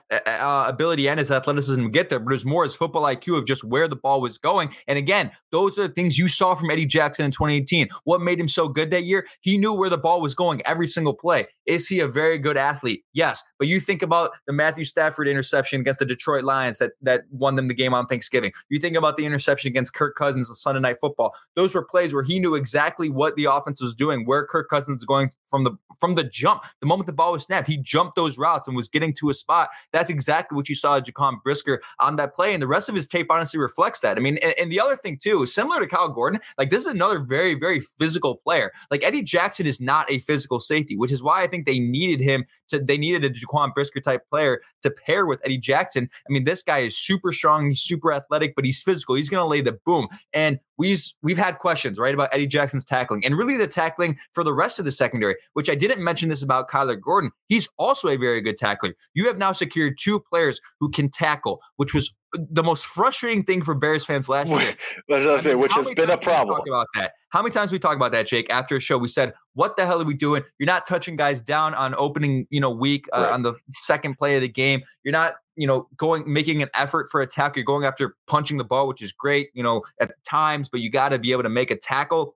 ability 0.68 1.08
and 1.08 1.20
his 1.20 1.32
athleticism 1.32 1.84
to 1.84 1.90
get 1.90 2.10
there, 2.10 2.20
but 2.20 2.32
it 2.32 2.36
was 2.36 2.44
more 2.44 2.66
his 2.66 2.76
football 2.76 3.04
IQ 3.04 3.38
of 3.38 3.46
just 3.46 3.64
where 3.64 3.88
the 3.88 3.96
ball 3.96 4.20
was 4.20 4.38
going. 4.38 4.76
And 4.90 4.98
again, 4.98 5.32
those 5.54 5.80
are 5.80 5.88
the 5.88 5.94
things 5.94 6.18
you 6.18 6.28
saw 6.28 6.54
from 6.54 6.70
Eddie 6.70 6.86
Jackson 6.86 7.24
in 7.24 7.32
2018. 7.32 7.88
What 8.04 8.20
made 8.20 8.42
him 8.42 8.50
so 8.50 8.68
good 8.68 8.92
that 8.92 9.06
year? 9.06 9.26
He 9.40 9.58
knew 9.58 9.74
where 9.74 9.90
the 9.90 9.98
ball 9.98 10.20
was 10.20 10.36
going 10.36 10.62
every 10.66 10.86
single 10.86 11.14
play. 11.14 11.48
Is 11.66 11.88
he 11.88 12.02
a 12.02 12.10
very 12.10 12.38
good 12.38 12.58
athlete? 12.58 13.06
Yes. 13.14 13.42
But 13.58 13.70
you 13.70 13.80
think 13.80 14.02
about 14.02 14.32
the 14.48 14.52
Matthew 14.54 14.84
Stafford 14.84 15.30
interception 15.30 15.80
against 15.80 16.00
the 16.00 16.06
Detroit 16.06 16.44
Lions 16.44 16.80
that, 16.80 16.92
that 17.02 17.22
won 17.32 17.56
them 17.56 17.70
the 17.70 17.74
game 17.74 17.94
on 17.94 18.06
Thanksgiving. 18.06 18.52
You 18.68 18.82
think 18.82 18.98
about 18.98 19.16
the 19.16 19.26
interception 19.26 19.70
against 19.70 19.94
Kirk 19.94 20.18
Cousins 20.18 20.50
on 20.50 20.56
Sunday 20.56 20.82
Night 20.82 20.98
Football. 21.00 21.34
Those 21.56 21.74
were 21.74 21.86
plays 21.86 22.14
where 22.14 22.24
he 22.24 22.38
knew 22.38 22.56
exactly 22.56 23.10
what 23.10 23.38
the 23.38 23.46
offense 23.46 23.82
was 23.82 23.96
doing, 23.96 24.26
where 24.26 24.46
Kirk 24.46 24.70
Cousins 24.70 25.05
going 25.06 25.32
from 25.48 25.64
the 25.64 25.72
from 26.00 26.16
the 26.16 26.24
jump. 26.24 26.64
The 26.82 26.88
moment 26.88 27.08
the 27.08 27.14
ball 27.14 27.32
was 27.32 27.44
snapped, 27.44 27.68
he 27.68 27.78
jumped 27.78 28.16
those 28.16 28.38
routes 28.38 28.68
and 28.68 28.76
was 28.76 28.90
getting 28.90 29.14
to 29.16 29.30
a 29.30 29.34
spot. 29.34 29.70
That's 29.94 30.10
exactly 30.10 30.56
what 30.56 30.70
you 30.70 30.76
saw 30.76 31.00
Jaquan 31.00 31.42
Brisker 31.44 31.82
on 32.00 32.16
that 32.18 32.36
play. 32.36 32.54
And 32.54 32.62
the 32.62 32.68
rest 32.68 32.90
of 32.90 32.96
his 32.96 33.08
tape 33.08 33.28
honestly 33.30 33.60
reflects 33.60 34.02
that. 34.02 34.18
I 34.18 34.20
mean, 34.20 34.38
and, 34.44 34.54
and 34.60 34.72
the 34.72 34.80
other 34.80 34.98
thing 34.98 35.18
too, 35.18 35.46
similar 35.46 35.80
to 35.80 35.88
Kyle 35.88 36.10
Gordon, 36.10 36.42
like 36.58 36.70
this 36.70 36.82
is 36.82 36.88
another 36.88 37.20
very, 37.20 37.56
very 37.56 37.80
physical 37.80 38.38
player. 38.38 38.72
Like 38.92 39.04
Eddie 39.04 39.24
Jackson 39.24 39.66
is 39.66 39.82
not 39.82 40.10
a 40.12 40.20
physical 40.20 40.60
safety, 40.60 40.98
which 40.98 41.12
is 41.12 41.24
why 41.24 41.44
I 41.44 41.48
think 41.48 41.66
they 41.66 41.80
needed 41.80 42.24
him 42.24 42.46
to 42.70 42.80
they 42.80 42.98
needed 42.98 43.24
a 43.24 43.30
Jaquan 43.30 43.74
Brisker 43.74 44.02
type 44.02 44.28
player 44.30 44.62
to 44.84 44.92
pair 44.92 45.26
with 45.26 45.40
Eddie 45.44 45.58
Jackson. 45.58 46.10
I 46.28 46.32
mean, 46.32 46.44
this 46.44 46.64
guy 46.64 46.80
is 46.80 46.98
super 46.98 47.32
strong, 47.32 47.70
he's 47.70 47.82
super 47.82 48.12
athletic, 48.14 48.56
but 48.56 48.66
he's 48.66 48.82
physical. 48.82 49.16
He's 49.16 49.30
gonna 49.30 49.48
lay 49.48 49.62
the 49.62 49.78
boom. 49.86 50.08
And 50.34 50.60
we've 50.78 51.02
we've 51.22 51.38
had 51.38 51.60
questions 51.60 51.98
right 51.98 52.14
about 52.14 52.30
Eddie 52.32 52.48
Jackson's 52.48 52.86
tackling 52.86 53.26
and 53.26 53.38
really 53.38 53.58
the 53.58 53.68
tackling 53.68 54.18
for 54.34 54.44
the 54.44 54.54
rest 54.54 54.80
of 54.80 54.86
the 54.86 54.92
secondary, 54.92 55.36
which 55.54 55.70
I 55.70 55.76
didn't 55.76 56.04
mention 56.04 56.30
this 56.30 56.44
about 56.44 56.70
Kyler 56.70 57.00
Gordon. 57.00 57.32
He's 57.48 57.68
also 57.78 58.10
a 58.10 58.18
very 58.18 58.42
good 58.42 58.58
tackler. 58.58 58.94
You 59.14 59.28
have 59.28 59.38
now 59.38 59.52
secured 59.52 59.98
two 60.00 60.20
players 60.20 60.60
who 60.80 60.90
can 60.90 61.10
tackle, 61.10 61.62
which 61.78 61.94
was 61.94 62.16
the 62.34 62.64
most 62.64 62.86
frustrating 62.86 63.44
thing 63.44 63.62
for 63.62 63.74
Bears 63.74 64.04
fans 64.04 64.28
last 64.28 64.50
year. 64.50 64.76
I 65.12 65.40
say, 65.40 65.56
which 65.56 65.74
has 65.74 65.90
been 65.92 66.10
a 66.10 66.18
problem. 66.18 66.58
Talk 66.58 66.68
about 66.68 66.88
that. 66.96 67.14
How 67.30 67.42
many 67.42 67.52
times 67.52 67.72
we 67.72 67.80
talk 67.80 67.96
about 67.96 68.12
that, 68.12 68.28
Jake? 68.28 68.50
After 68.50 68.76
a 68.76 68.80
show, 68.80 68.98
we 68.98 69.08
said, 69.08 69.34
"What 69.54 69.78
the 69.78 69.86
hell 69.86 70.02
are 70.02 70.06
we 70.06 70.14
doing? 70.14 70.44
You're 70.60 70.68
not 70.68 70.86
touching 70.88 71.16
guys 71.16 71.42
down 71.42 71.74
on 71.74 71.96
opening, 71.98 72.48
you 72.50 72.60
know, 72.60 72.70
week 72.70 73.08
uh, 73.14 73.22
right. 73.22 73.32
on 73.32 73.44
the 73.44 73.56
second 73.72 74.18
play 74.18 74.36
of 74.36 74.42
the 74.42 74.50
game. 74.50 74.82
You're 75.04 75.14
not 75.14 75.36
you 75.56 75.68
know, 75.68 75.88
going 75.98 76.32
making 76.32 76.62
an 76.62 76.70
effort 76.74 77.08
for 77.10 77.22
a 77.22 77.28
tackle. 77.28 77.60
You're 77.60 77.66
going 77.66 77.86
after 77.86 78.16
punching 78.28 78.58
the 78.58 78.64
ball, 78.64 78.88
which 78.88 79.02
is 79.02 79.12
great, 79.12 79.50
you 79.54 79.64
know, 79.64 79.84
at 80.00 80.12
times, 80.24 80.70
but 80.70 80.82
you 80.82 80.90
got 80.90 81.10
to 81.10 81.20
be 81.20 81.32
able 81.32 81.44
to 81.44 81.50
make 81.50 81.72
a 81.72 81.78
tackle. 81.78 82.36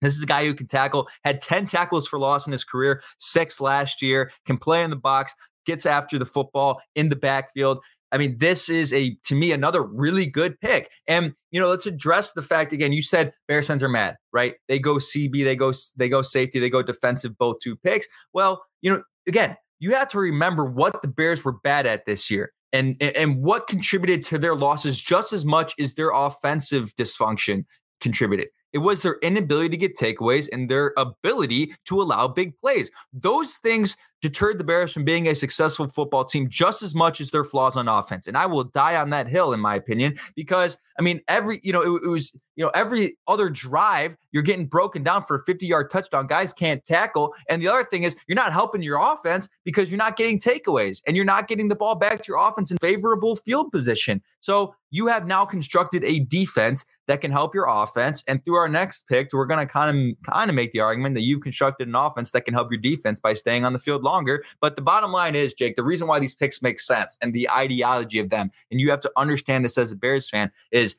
This 0.00 0.16
is 0.16 0.22
a 0.22 0.26
guy 0.26 0.44
who 0.44 0.54
can 0.54 0.66
tackle, 0.66 1.08
had 1.24 1.40
10 1.40 1.66
tackles 1.66 2.08
for 2.08 2.18
loss 2.18 2.46
in 2.46 2.52
his 2.52 2.64
career, 2.64 3.02
six 3.18 3.60
last 3.60 4.02
year, 4.02 4.30
can 4.46 4.58
play 4.58 4.82
in 4.82 4.90
the 4.90 4.96
box, 4.96 5.34
gets 5.64 5.86
after 5.86 6.18
the 6.18 6.26
football 6.26 6.80
in 6.94 7.08
the 7.08 7.16
backfield. 7.16 7.82
I 8.12 8.18
mean, 8.18 8.36
this 8.38 8.68
is 8.68 8.92
a 8.92 9.16
to 9.24 9.34
me 9.34 9.52
another 9.52 9.82
really 9.82 10.26
good 10.26 10.60
pick. 10.60 10.90
And 11.08 11.32
you 11.50 11.60
know, 11.60 11.68
let's 11.68 11.86
address 11.86 12.32
the 12.32 12.42
fact 12.42 12.72
again. 12.72 12.92
You 12.92 13.02
said 13.02 13.32
Bears 13.48 13.66
fans 13.66 13.82
are 13.82 13.88
mad, 13.88 14.16
right? 14.32 14.54
They 14.68 14.78
go 14.78 14.96
CB, 14.96 15.44
they 15.44 15.56
go 15.56 15.72
they 15.96 16.08
go 16.08 16.22
safety, 16.22 16.58
they 16.58 16.70
go 16.70 16.82
defensive, 16.82 17.36
both 17.38 17.56
two 17.62 17.76
picks. 17.76 18.06
Well, 18.32 18.62
you 18.82 18.92
know, 18.92 19.02
again, 19.26 19.56
you 19.80 19.94
have 19.94 20.08
to 20.08 20.18
remember 20.18 20.64
what 20.64 21.00
the 21.02 21.08
Bears 21.08 21.44
were 21.44 21.52
bad 21.64 21.86
at 21.86 22.04
this 22.06 22.30
year 22.30 22.52
and 22.72 23.00
and 23.02 23.42
what 23.42 23.66
contributed 23.66 24.22
to 24.24 24.38
their 24.38 24.54
losses 24.54 25.00
just 25.00 25.32
as 25.32 25.44
much 25.44 25.74
as 25.78 25.94
their 25.94 26.10
offensive 26.10 26.94
dysfunction 26.94 27.64
contributed. 28.00 28.48
It 28.72 28.78
was 28.78 29.02
their 29.02 29.18
inability 29.22 29.70
to 29.70 29.76
get 29.76 29.96
takeaways 29.96 30.48
and 30.50 30.68
their 30.68 30.94
ability 30.96 31.74
to 31.86 32.00
allow 32.00 32.28
big 32.28 32.58
plays. 32.60 32.90
Those 33.12 33.56
things 33.56 33.96
deterred 34.22 34.58
the 34.58 34.64
Bears 34.64 34.92
from 34.92 35.04
being 35.04 35.26
a 35.26 35.34
successful 35.34 35.88
football 35.88 36.24
team 36.24 36.48
just 36.48 36.82
as 36.82 36.94
much 36.94 37.20
as 37.20 37.30
their 37.30 37.44
flaws 37.44 37.76
on 37.76 37.88
offense. 37.88 38.26
And 38.26 38.36
I 38.36 38.46
will 38.46 38.64
die 38.64 38.96
on 38.96 39.10
that 39.10 39.26
hill, 39.26 39.52
in 39.52 39.60
my 39.60 39.74
opinion, 39.74 40.14
because 40.34 40.78
I 40.98 41.02
mean, 41.02 41.20
every, 41.28 41.60
you 41.62 41.72
know, 41.72 41.80
it, 41.80 42.02
it 42.04 42.08
was, 42.08 42.38
you 42.54 42.64
know, 42.64 42.70
every 42.74 43.16
other 43.26 43.50
drive, 43.50 44.16
you're 44.30 44.42
getting 44.42 44.66
broken 44.66 45.02
down 45.02 45.24
for 45.24 45.36
a 45.36 45.44
50 45.44 45.66
yard 45.66 45.90
touchdown. 45.90 46.26
Guys 46.26 46.52
can't 46.52 46.84
tackle. 46.84 47.34
And 47.48 47.60
the 47.60 47.68
other 47.68 47.84
thing 47.84 48.04
is, 48.04 48.16
you're 48.28 48.36
not 48.36 48.52
helping 48.52 48.82
your 48.82 48.98
offense 48.98 49.48
because 49.64 49.90
you're 49.90 49.98
not 49.98 50.16
getting 50.16 50.38
takeaways 50.38 51.02
and 51.06 51.16
you're 51.16 51.24
not 51.24 51.48
getting 51.48 51.68
the 51.68 51.74
ball 51.74 51.94
back 51.94 52.22
to 52.22 52.28
your 52.28 52.38
offense 52.38 52.70
in 52.70 52.78
favorable 52.78 53.36
field 53.36 53.72
position. 53.72 54.22
So 54.40 54.74
you 54.90 55.08
have 55.08 55.26
now 55.26 55.44
constructed 55.44 56.04
a 56.04 56.20
defense 56.20 56.84
that 57.08 57.20
can 57.20 57.30
help 57.30 57.54
your 57.54 57.66
offense. 57.68 58.24
And 58.28 58.44
through 58.44 58.56
our 58.56 58.68
next 58.68 59.08
pick, 59.08 59.30
we're 59.32 59.46
going 59.46 59.66
to 59.66 59.72
kind 59.72 60.12
of 60.12 60.32
kind 60.32 60.50
of 60.50 60.54
make 60.54 60.72
the 60.72 60.80
argument 60.80 61.14
that 61.14 61.22
you've 61.22 61.42
constructed 61.42 61.88
an 61.88 61.94
offense 61.94 62.30
that 62.32 62.44
can 62.44 62.54
help 62.54 62.70
your 62.70 62.80
defense 62.80 63.20
by 63.20 63.34
staying 63.34 63.64
on 63.64 63.72
the 63.72 63.78
field 63.78 64.02
longer. 64.02 64.44
But 64.60 64.76
the 64.76 64.82
bottom 64.82 65.12
line 65.12 65.34
is, 65.34 65.54
Jake, 65.54 65.76
the 65.76 65.84
reason 65.84 66.08
why 66.08 66.18
these 66.18 66.34
picks 66.34 66.62
make 66.62 66.80
sense 66.80 67.16
and 67.20 67.32
the 67.32 67.50
ideology 67.50 68.18
of 68.18 68.30
them, 68.30 68.50
and 68.70 68.80
you 68.80 68.90
have 68.90 69.00
to 69.00 69.12
understand 69.16 69.64
this 69.64 69.78
as 69.78 69.92
a 69.92 69.96
Bears 69.96 70.28
fan, 70.28 70.50
is 70.70 70.96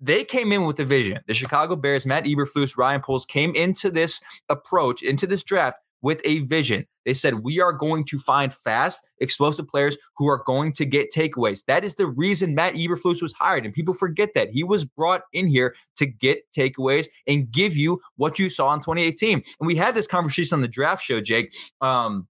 they 0.00 0.24
came 0.24 0.52
in 0.52 0.64
with 0.64 0.78
a 0.80 0.84
vision. 0.84 1.20
The 1.26 1.34
Chicago 1.34 1.76
Bears, 1.76 2.06
Matt 2.06 2.24
Eberflus, 2.24 2.76
Ryan 2.76 3.00
Poles 3.00 3.26
came 3.26 3.54
into 3.54 3.90
this 3.90 4.22
approach, 4.48 5.02
into 5.02 5.26
this 5.26 5.42
draft 5.42 5.78
with 6.04 6.20
a 6.24 6.40
vision. 6.40 6.84
They 7.04 7.14
said, 7.14 7.42
We 7.42 7.60
are 7.60 7.72
going 7.72 8.04
to 8.04 8.18
find 8.18 8.54
fast, 8.54 9.04
explosive 9.18 9.66
players 9.66 9.96
who 10.16 10.28
are 10.28 10.42
going 10.44 10.72
to 10.74 10.84
get 10.84 11.12
takeaways. 11.12 11.64
That 11.64 11.82
is 11.82 11.96
the 11.96 12.06
reason 12.06 12.54
Matt 12.54 12.74
Eberflus 12.74 13.22
was 13.22 13.32
hired. 13.32 13.64
And 13.64 13.74
people 13.74 13.94
forget 13.94 14.30
that. 14.34 14.50
He 14.50 14.62
was 14.62 14.84
brought 14.84 15.22
in 15.32 15.48
here 15.48 15.74
to 15.96 16.06
get 16.06 16.42
takeaways 16.56 17.06
and 17.26 17.50
give 17.50 17.74
you 17.74 18.00
what 18.16 18.38
you 18.38 18.50
saw 18.50 18.72
in 18.74 18.80
2018. 18.80 19.42
And 19.58 19.66
we 19.66 19.76
had 19.76 19.94
this 19.94 20.06
conversation 20.06 20.54
on 20.54 20.60
the 20.60 20.68
draft 20.68 21.02
show, 21.02 21.20
Jake. 21.20 21.54
Um, 21.80 22.28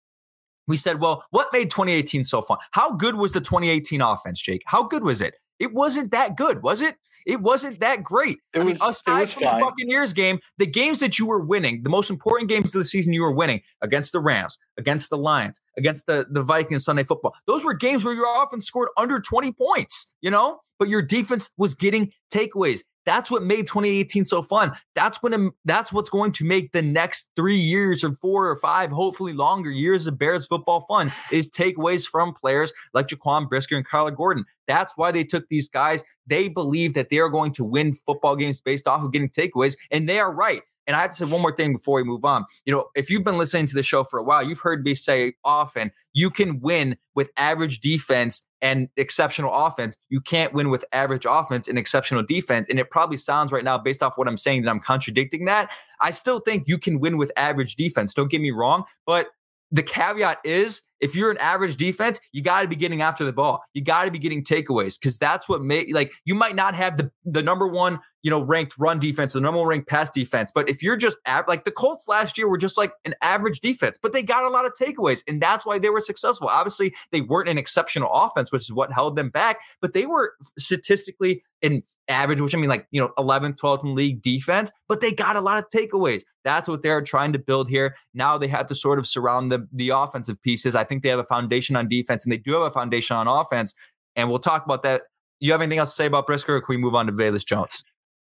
we 0.67 0.77
said, 0.77 1.01
well, 1.01 1.25
what 1.31 1.49
made 1.53 1.71
2018 1.71 2.25
so 2.25 2.41
fun? 2.41 2.59
How 2.71 2.93
good 2.93 3.17
was 3.17 3.33
the 3.33 3.41
2018 3.41 4.01
offense, 4.01 4.41
Jake? 4.41 4.63
How 4.67 4.85
good 4.85 5.03
was 5.03 5.21
it? 5.21 5.35
It 5.59 5.73
wasn't 5.73 6.11
that 6.11 6.37
good, 6.37 6.63
was 6.63 6.83
it? 6.83 6.97
It 7.27 7.41
wasn't 7.41 7.81
that 7.81 8.03
great. 8.03 8.39
It 8.53 8.61
I 8.61 8.65
was, 8.65 8.81
mean, 8.81 8.91
aside 8.91 9.31
from 9.31 9.45
fine. 9.45 9.59
the 9.59 9.65
Buccaneers 9.65 10.13
game, 10.13 10.41
the 10.59 10.67
games 10.67 11.01
that 11.01 11.19
you 11.19 11.27
were 11.27 11.41
winning, 11.41 11.83
the 11.83 11.91
most 11.91 12.11
important 12.11 12.51
games 12.51 12.75
of 12.75 12.81
the 12.81 12.85
season 12.85 13.13
you 13.13 13.23
were 13.23 13.33
winning 13.33 13.63
against 13.81 14.13
the 14.13 14.21
Rams, 14.21 14.59
against 14.77 15.11
the 15.11 15.17
Lions, 15.17 15.61
against 15.79 16.07
the, 16.07 16.27
the 16.31 16.43
Vikings 16.43 16.85
Sunday 16.85 17.05
football, 17.05 17.35
those 17.47 17.65
were 17.65 17.75
games 17.75 18.05
where 18.05 18.15
your 18.15 18.43
offense 18.43 18.67
scored 18.67 18.89
under 18.99 19.21
20 19.21 19.53
points, 19.53 20.15
you 20.21 20.31
know? 20.31 20.61
But 20.79 20.89
your 20.89 21.03
defense 21.03 21.51
was 21.57 21.75
getting 21.75 22.13
takeaways. 22.33 22.81
That's 23.07 23.31
what 23.31 23.43
made 23.43 23.67
2018 23.67 24.25
so 24.25 24.43
fun. 24.43 24.73
That's 24.95 25.23
when 25.23 25.35
um, 25.35 25.53
that's 25.65 25.93
what's 25.93 26.09
going 26.09 26.33
to 26.33 26.45
make 26.45 26.73
the 26.73 26.83
next 26.83 27.31
three 27.37 27.57
years 27.57 28.03
or 28.03 28.13
four 28.13 28.49
or 28.49 28.57
five, 28.57 28.91
hopefully 28.91 29.33
longer 29.33 29.71
years 29.71 30.07
of 30.07 30.19
Bears 30.19 30.47
football 30.47 30.87
fun 30.89 31.13
is 31.31 31.51
takeaways 31.51 32.07
from 32.09 32.33
players 32.33 32.73
like 32.95 33.09
Jaquan 33.09 33.49
Brisker 33.49 33.77
and 33.77 33.87
Kyler 33.87 34.17
Gordon. 34.17 34.45
That's 34.67 34.97
why 34.97 35.13
they 35.13 35.25
took 35.25 35.49
these 35.49 35.69
guys. 35.69 36.03
They 36.27 36.49
believe 36.49 36.95
that 36.95 37.11
they 37.11 37.19
are 37.19 37.29
going 37.29 37.53
to 37.53 37.65
win 37.65 37.95
football 37.95 38.37
games 38.37 38.61
based 38.61 38.89
off 38.89 39.03
of 39.03 39.13
getting 39.13 39.29
takeaways, 39.29 39.77
and 39.91 40.09
they 40.09 40.19
are 40.19 40.33
right. 40.33 40.63
And 40.87 40.97
I 40.97 41.01
have 41.01 41.11
to 41.11 41.17
say 41.17 41.25
one 41.25 41.41
more 41.41 41.55
thing 41.55 41.73
before 41.73 41.97
we 41.97 42.05
move 42.05 42.25
on. 42.25 42.45
You 42.65 42.75
know, 42.75 42.87
if 42.95 43.11
you've 43.11 43.25
been 43.25 43.39
listening 43.39 43.67
to 43.67 43.75
the 43.75 43.83
show 43.83 44.05
for 44.05 44.19
a 44.19 44.23
while, 44.23 44.43
you've 44.43 44.61
heard 44.61 44.85
me 44.85 44.95
say 44.95 45.35
often 45.45 45.93
you 46.13 46.31
can 46.31 46.61
win 46.61 46.97
with 47.15 47.31
average 47.37 47.81
defense 47.81 48.47
and 48.61 48.89
exceptional 48.97 49.53
offense. 49.53 49.97
You 50.09 50.21
can't 50.21 50.53
win 50.53 50.71
with 50.71 50.85
average 50.93 51.27
offense 51.29 51.69
and 51.69 51.79
exceptional 51.79 52.23
defense. 52.23 52.69
And 52.69 52.79
it 52.79 52.91
probably 52.91 53.17
sounds 53.17 53.53
right 53.53 53.65
now, 53.65 53.79
based 53.79 54.03
off 54.03 54.19
what 54.19 54.29
I'm 54.29 54.37
saying, 54.37 54.63
that 54.63 54.71
I'm 54.71 54.81
contradicting 54.81 55.45
that. 55.45 55.71
I 56.01 56.11
still 56.11 56.41
think 56.41 56.67
you 56.67 56.79
can 56.79 57.01
win 57.01 57.17
with 57.17 57.31
average 57.37 57.77
defense. 57.77 58.15
Don't 58.15 58.31
get 58.31 58.41
me 58.41 58.51
wrong, 58.51 58.85
but 59.07 59.29
the 59.75 59.83
caveat 59.83 60.39
is 60.45 60.83
if 61.01 61.17
you're 61.17 61.33
an 61.33 61.39
average 61.39 61.77
defense, 61.77 62.21
you 62.31 62.43
got 62.43 62.63
to 62.63 62.69
be 62.69 62.77
getting 62.77 63.03
after 63.03 63.25
the 63.25 63.33
ball. 63.33 63.61
You 63.75 63.83
got 63.83 64.05
to 64.05 64.11
be 64.13 64.21
getting 64.21 64.45
takeaways 64.45 64.99
because 64.99 65.19
that's 65.19 65.49
what 65.49 65.63
make 65.63 65.93
like 65.93 66.13
you 66.25 66.37
might 66.37 66.55
not 66.55 66.77
have 66.77 66.97
the 66.97 67.11
the 67.25 67.43
number 67.43 67.67
one 67.67 67.99
you 68.23 68.31
know 68.31 68.41
ranked 68.41 68.75
run 68.79 69.01
defense, 69.01 69.33
the 69.33 69.41
number 69.41 69.59
one 69.59 69.67
ranked 69.67 69.89
pass 69.89 70.11
defense, 70.11 70.53
but 70.55 70.69
if 70.69 70.81
you're 70.81 70.97
just 70.97 71.17
av- 71.27 71.49
like 71.49 71.65
the 71.65 71.73
Colts 71.73 72.07
last 72.07 72.39
year 72.39 72.49
were 72.49 72.57
just 72.57 72.79
like 72.79 72.93
an 73.05 73.15
average 73.21 73.61
defense, 73.61 73.99
but 74.01 74.13
they 74.13 74.23
got 74.23 74.45
a 74.45 74.49
lot 74.49 74.65
of 74.65 74.73
takeaways 74.81 75.25
and 75.27 75.43
that's 75.43 75.67
why 75.67 75.77
they 75.77 75.91
were 75.91 76.01
successful. 76.01 76.47
Obviously, 76.47 76.95
they 77.11 77.21
weren't 77.21 77.49
an 77.49 77.59
exceptional 77.59 78.13
offense, 78.13 78.53
which 78.53 78.63
is 78.63 78.73
what 78.73 78.93
held 78.93 79.17
them 79.17 79.29
back, 79.29 79.59
but 79.81 79.93
they 79.93 80.07
were 80.07 80.35
statistically 80.57 81.43
in 81.63 81.83
average, 82.09 82.41
which 82.41 82.55
I 82.55 82.59
mean 82.59 82.69
like, 82.69 82.87
you 82.91 83.01
know, 83.01 83.13
11th, 83.19 83.57
12th 83.59 83.85
in 83.85 83.95
league 83.95 84.23
defense, 84.23 84.73
but 84.89 85.01
they 85.01 85.13
got 85.13 85.37
a 85.37 85.41
lot 85.41 85.59
of 85.59 85.69
takeaways. 85.71 86.23
That's 86.45 86.69
what 86.69 86.83
they're 86.83 87.03
trying 87.03 87.33
to 87.33 87.39
build 87.39 87.71
here. 87.71 87.95
Now 88.13 88.39
they 88.39 88.49
have 88.49 88.67
to 88.67 88.75
sort 88.75 88.99
of 88.99 89.07
surround 89.07 89.51
the, 89.51 89.67
the 89.73 89.91
offensive 89.91 90.41
pieces. 90.43 90.75
I 90.75 90.85
think 90.85 91.03
they 91.03 91.09
have 91.09 91.19
a 91.19 91.25
foundation 91.25 91.77
on 91.77 91.89
defense 91.89 92.25
and 92.25 92.33
they 92.33 92.37
do 92.37 92.53
have 92.53 92.63
a 92.63 92.71
foundation 92.71 93.17
on 93.17 93.27
offense. 93.27 93.75
And 94.17 94.29
we'll 94.29 94.39
talk 94.39 94.65
about 94.65 94.83
that. 94.83 95.03
You 95.41 95.53
have 95.53 95.61
anything 95.61 95.79
else 95.79 95.91
to 95.91 95.97
say 95.97 96.07
about 96.07 96.27
Brisker 96.27 96.57
or 96.57 96.61
can 96.61 96.75
we 96.75 96.77
move 96.77 96.95
on 96.95 97.07
to 97.07 97.13
Velus 97.13 97.45
Jones? 97.45 97.85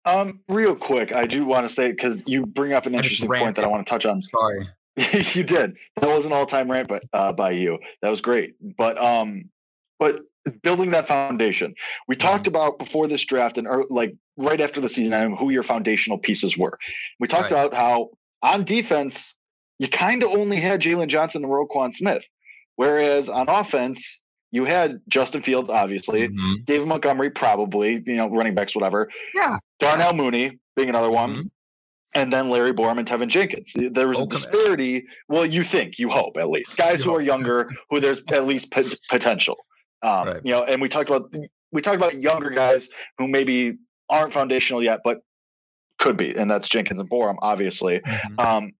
Um, 0.05 0.41
real 0.47 0.75
quick, 0.75 1.11
I 1.11 1.25
do 1.25 1.45
want 1.45 1.67
to 1.67 1.73
say 1.73 1.91
because 1.91 2.21
you 2.27 2.45
bring 2.45 2.73
up 2.73 2.85
an 2.85 2.93
interesting 2.93 3.27
point 3.27 3.55
that 3.55 3.65
I 3.65 3.67
want 3.67 3.85
to 3.85 3.89
touch 3.89 4.05
on. 4.05 4.21
Sorry. 4.21 4.67
you 4.97 5.43
did. 5.43 5.75
That 5.97 6.15
was 6.15 6.25
an 6.25 6.31
all-time 6.31 6.69
rant, 6.71 6.87
but 6.87 7.03
uh, 7.11 7.33
by 7.33 7.51
you, 7.51 7.79
that 8.01 8.09
was 8.09 8.21
great. 8.21 8.53
But 8.77 9.01
um, 9.03 9.49
but 9.99 10.21
building 10.63 10.91
that 10.91 11.07
foundation, 11.07 11.75
we 12.07 12.15
talked 12.15 12.43
mm-hmm. 12.43 12.55
about 12.55 12.79
before 12.79 13.07
this 13.07 13.23
draft 13.23 13.57
and 13.57 13.67
like 13.89 14.15
right 14.37 14.61
after 14.61 14.81
the 14.81 14.89
season, 14.89 15.13
and 15.13 15.37
who 15.37 15.49
your 15.49 15.63
foundational 15.63 16.17
pieces 16.17 16.57
were. 16.57 16.77
We 17.19 17.27
talked 17.27 17.51
right. 17.51 17.65
about 17.65 17.73
how 17.73 18.09
on 18.41 18.63
defense, 18.63 19.35
you 19.79 19.87
kind 19.87 20.23
of 20.23 20.29
only 20.31 20.57
had 20.57 20.81
Jaylon 20.81 21.07
Johnson 21.07 21.43
and 21.43 21.51
Roquan 21.51 21.93
Smith, 21.93 22.23
whereas 22.75 23.29
on 23.29 23.49
offense, 23.49 24.21
you 24.51 24.65
had 24.65 25.01
Justin 25.07 25.41
Fields, 25.41 25.69
obviously, 25.69 26.27
mm-hmm. 26.27 26.63
David 26.63 26.87
Montgomery, 26.87 27.29
probably, 27.29 28.01
you 28.05 28.15
know, 28.15 28.29
running 28.29 28.55
backs, 28.55 28.75
whatever. 28.75 29.09
Yeah. 29.33 29.57
Darnell 29.79 30.13
Mooney 30.13 30.59
being 30.75 30.89
another 30.89 31.11
one. 31.11 31.33
Mm-hmm 31.33 31.47
and 32.15 32.31
then 32.31 32.49
Larry 32.49 32.73
Borom 32.73 32.97
and 32.97 33.07
Teven 33.07 33.27
Jenkins. 33.27 33.73
There 33.75 34.07
was 34.07 34.19
a 34.19 34.25
disparity. 34.25 35.05
Well, 35.27 35.45
you 35.45 35.63
think, 35.63 35.99
you 35.99 36.09
hope 36.09 36.37
at 36.37 36.49
least. 36.49 36.77
Guys 36.77 37.03
who 37.03 37.13
are 37.13 37.21
younger, 37.21 37.69
who 37.89 37.99
there's 37.99 38.21
at 38.31 38.47
least 38.47 38.71
p- 38.71 38.95
potential. 39.09 39.57
Um, 40.01 40.27
right. 40.27 40.41
You 40.43 40.51
know, 40.51 40.63
and 40.63 40.81
we 40.81 40.89
talked 40.89 41.09
about 41.09 41.33
we 41.71 41.81
talked 41.81 41.97
about 41.97 42.19
younger 42.21 42.49
guys 42.49 42.89
who 43.17 43.27
maybe 43.27 43.77
aren't 44.09 44.33
foundational 44.33 44.83
yet, 44.83 45.01
but 45.03 45.21
could 45.99 46.17
be, 46.17 46.35
and 46.35 46.49
that's 46.49 46.67
Jenkins 46.67 46.99
and 46.99 47.09
Borom, 47.09 47.35
obviously. 47.41 47.99
Mm-hmm. 47.99 48.39
Um, 48.39 48.71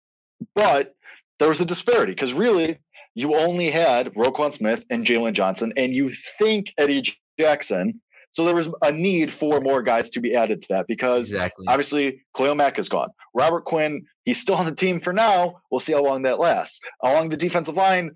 but 0.54 0.96
there 1.40 1.50
was 1.50 1.62
a 1.62 1.66
disparity 1.66 2.14
because 2.14 2.34
really 2.34 2.80
you 3.14 3.36
only 3.36 3.70
had 3.72 4.14
Roquan 4.14 4.54
Smith 4.54 4.84
and 4.90 5.06
Jaylon 5.06 5.34
Johnson, 5.34 5.74
and 5.78 5.94
you 5.94 6.12
think 6.40 6.74
Eddie 6.78 7.04
Jackson 7.40 8.02
so 8.36 8.44
there 8.44 8.54
was 8.54 8.68
a 8.82 8.92
need 8.92 9.34
for 9.34 9.62
more 9.62 9.82
guys 9.82 10.10
to 10.12 10.20
be 10.20 10.36
added 10.36 10.62
to 10.64 10.68
that 10.72 10.88
because 10.88 11.32
exactly. 11.32 11.66
obviously 11.70 12.22
Khalil 12.36 12.56
Mack 12.56 12.78
is 12.78 12.90
gone. 12.90 13.08
Robert 13.34 13.64
Quinn, 13.64 14.06
he's 14.26 14.42
still 14.42 14.56
on 14.56 14.66
the 14.66 14.76
team 14.76 15.00
for 15.00 15.14
now. 15.14 15.62
We'll 15.72 15.80
see 15.80 15.94
how 15.94 16.04
long 16.04 16.24
that 16.24 16.38
lasts. 16.38 16.82
Along 17.02 17.30
the 17.30 17.38
defensive 17.38 17.76
line, 17.76 18.12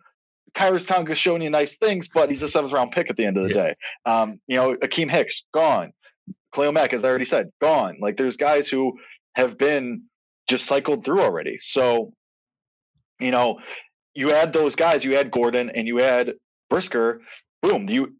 Khyiris 0.56 0.88
Tonga 0.88 1.16
showing 1.16 1.42
you 1.42 1.50
nice 1.50 1.78
things, 1.78 2.08
but 2.08 2.30
he's 2.30 2.44
a 2.44 2.50
seventh 2.50 2.74
round 2.74 2.92
pick 2.92 3.10
at 3.10 3.18
the 3.18 3.26
end 3.26 3.38
of 3.38 3.44
the 3.44 3.50
yeah. 3.50 3.64
day. 3.64 3.76
Um, 4.06 4.40
you 4.48 4.56
know, 4.56 4.76
Akiem 4.76 5.10
Hicks, 5.10 5.44
gone. 5.54 5.94
Khalil 6.54 6.72
Mack, 6.72 6.94
as 6.94 7.04
I 7.04 7.10
already 7.10 7.26
said, 7.26 7.52
gone. 7.62 7.98
Like 8.00 8.18
there's 8.18 8.38
guys 8.38 8.68
who 8.68 8.98
have 9.36 9.58
been 9.58 10.04
just 10.48 10.66
cycled 10.66 11.06
through 11.06 11.22
already. 11.22 11.60
So, 11.62 12.14
you 13.20 13.32
know, 13.32 13.60
you 14.16 14.32
add 14.32 14.52
those 14.52 14.76
guys, 14.76 15.04
you 15.04 15.16
add 15.16 15.32
Gordon 15.32 15.70
and 15.70 15.88
you 15.88 16.02
add 16.02 16.34
Brisker, 16.70 17.22
boom, 17.62 17.88
you 17.90 18.16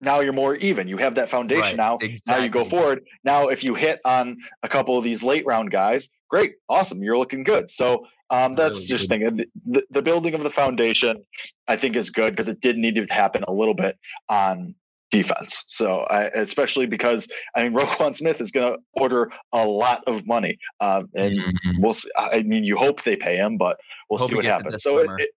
now 0.00 0.20
you're 0.20 0.32
more 0.32 0.54
even. 0.56 0.86
You 0.86 0.98
have 0.98 1.14
that 1.14 1.30
foundation 1.30 1.62
right, 1.62 1.76
now. 1.76 1.98
Exactly. 2.00 2.34
Now 2.34 2.42
you 2.42 2.50
go 2.50 2.64
forward. 2.64 3.04
Now, 3.24 3.48
if 3.48 3.64
you 3.64 3.74
hit 3.74 4.00
on 4.04 4.36
a 4.62 4.68
couple 4.68 4.98
of 4.98 5.04
these 5.04 5.22
late 5.22 5.46
round 5.46 5.70
guys, 5.70 6.08
great, 6.28 6.54
awesome, 6.68 7.02
you're 7.02 7.18
looking 7.18 7.44
good. 7.44 7.70
So 7.70 8.06
um, 8.30 8.54
that's 8.54 8.74
really 8.74 8.86
just 8.86 9.08
thing. 9.08 9.44
The, 9.66 9.84
the 9.90 10.02
building 10.02 10.34
of 10.34 10.42
the 10.42 10.50
foundation, 10.50 11.24
I 11.68 11.76
think, 11.76 11.96
is 11.96 12.10
good 12.10 12.30
because 12.30 12.48
it 12.48 12.60
did 12.60 12.76
need 12.76 12.94
to 12.96 13.06
happen 13.06 13.44
a 13.46 13.52
little 13.52 13.74
bit 13.74 13.98
on 14.28 14.74
defense. 15.10 15.62
So 15.66 16.00
I, 16.00 16.24
especially 16.24 16.86
because 16.86 17.28
I 17.54 17.62
mean 17.62 17.72
Roquan 17.78 18.16
Smith 18.16 18.40
is 18.40 18.50
going 18.50 18.72
to 18.72 18.78
order 18.94 19.30
a 19.52 19.66
lot 19.66 20.02
of 20.06 20.26
money, 20.26 20.58
uh, 20.80 21.02
and 21.14 21.38
mm-hmm. 21.38 21.82
we'll. 21.82 21.94
See, 21.94 22.10
I 22.16 22.42
mean, 22.42 22.64
you 22.64 22.76
hope 22.76 23.02
they 23.04 23.16
pay 23.16 23.36
him, 23.36 23.56
but 23.56 23.78
we'll 24.10 24.18
hope 24.18 24.30
see 24.30 24.36
what 24.36 24.44
happens. 24.44 24.82
So 24.82 24.98
it, 24.98 25.10
it, 25.18 25.30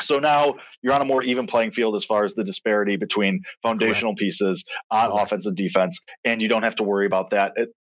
so 0.00 0.18
now 0.18 0.54
you're 0.82 0.94
on 0.94 1.02
a 1.02 1.04
more 1.04 1.22
even 1.22 1.46
playing 1.46 1.72
field 1.72 1.96
as 1.96 2.04
far 2.04 2.24
as 2.24 2.34
the 2.34 2.44
disparity 2.44 2.96
between 2.96 3.42
foundational 3.62 4.12
Correct. 4.12 4.20
pieces 4.20 4.64
on 4.90 5.10
Correct. 5.10 5.26
offense 5.26 5.46
and 5.46 5.56
defense, 5.56 6.00
and 6.24 6.40
you 6.42 6.48
don't 6.48 6.62
have 6.62 6.76
to 6.76 6.82
worry 6.82 7.06
about 7.06 7.30
that. 7.30 7.52
It, 7.56 7.74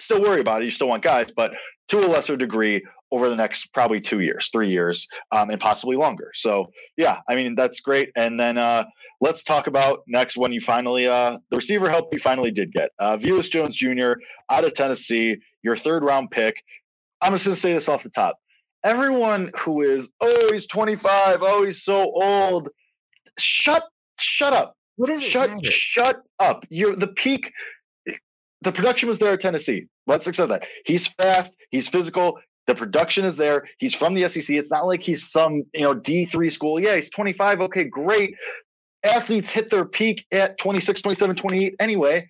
still 0.00 0.20
worry 0.20 0.40
about 0.40 0.62
it. 0.62 0.64
You 0.64 0.70
still 0.70 0.88
want 0.88 1.02
guys, 1.02 1.32
but 1.34 1.52
to 1.88 1.98
a 1.98 2.06
lesser 2.06 2.36
degree 2.36 2.84
over 3.12 3.28
the 3.28 3.36
next 3.36 3.72
probably 3.74 4.00
two 4.00 4.20
years, 4.20 4.50
three 4.52 4.70
years, 4.70 5.08
um, 5.32 5.50
and 5.50 5.60
possibly 5.60 5.96
longer. 5.96 6.30
So 6.34 6.70
yeah, 6.96 7.20
I 7.28 7.34
mean 7.34 7.54
that's 7.54 7.80
great. 7.80 8.10
And 8.16 8.38
then 8.38 8.58
uh, 8.58 8.84
let's 9.20 9.42
talk 9.42 9.66
about 9.66 10.02
next 10.06 10.36
when 10.36 10.52
you 10.52 10.60
finally 10.60 11.08
uh, 11.08 11.38
the 11.50 11.56
receiver 11.56 11.88
help 11.88 12.12
you 12.12 12.20
finally 12.20 12.50
did 12.50 12.72
get 12.72 12.90
uh, 12.98 13.16
Velus 13.16 13.50
Jones 13.50 13.74
Jr. 13.74 14.12
out 14.48 14.64
of 14.64 14.74
Tennessee, 14.74 15.38
your 15.62 15.76
third 15.76 16.04
round 16.04 16.30
pick. 16.30 16.62
I'm 17.22 17.32
just 17.32 17.44
going 17.44 17.54
to 17.54 17.60
say 17.60 17.72
this 17.72 17.88
off 17.88 18.02
the 18.02 18.10
top 18.10 18.36
everyone 18.84 19.50
who 19.58 19.82
is 19.82 20.08
oh 20.20 20.50
he's 20.52 20.66
25 20.66 21.38
oh 21.42 21.64
he's 21.64 21.82
so 21.82 22.10
old 22.14 22.68
shut 23.38 23.84
shut 24.18 24.52
up 24.52 24.76
what 24.96 25.10
is 25.10 25.20
it 25.22 25.26
shut 25.26 25.50
matter? 25.50 25.70
shut 25.70 26.22
up 26.38 26.64
you're 26.70 26.96
the 26.96 27.08
peak 27.08 27.52
the 28.62 28.72
production 28.72 29.08
was 29.08 29.18
there 29.18 29.32
at 29.32 29.40
tennessee. 29.40 29.86
Let's 30.06 30.26
accept 30.26 30.50
that. 30.50 30.64
He's 30.84 31.06
fast 31.06 31.56
he's 31.70 31.88
physical 31.88 32.38
the 32.66 32.74
production 32.74 33.24
is 33.24 33.36
there 33.36 33.66
he's 33.78 33.94
from 33.94 34.14
the 34.14 34.28
sec 34.28 34.48
it's 34.48 34.70
not 34.70 34.86
like 34.86 35.00
he's 35.00 35.30
some 35.30 35.64
you 35.74 35.82
know 35.82 35.94
d3 35.94 36.52
school. 36.52 36.80
Yeah 36.80 36.96
he's 36.96 37.10
25 37.10 37.60
okay 37.62 37.84
great. 37.84 38.34
Athletes 39.02 39.50
hit 39.50 39.70
their 39.70 39.84
peak 39.84 40.26
at 40.30 40.58
26 40.58 41.00
27 41.00 41.36
28 41.36 41.74
anyway. 41.80 42.28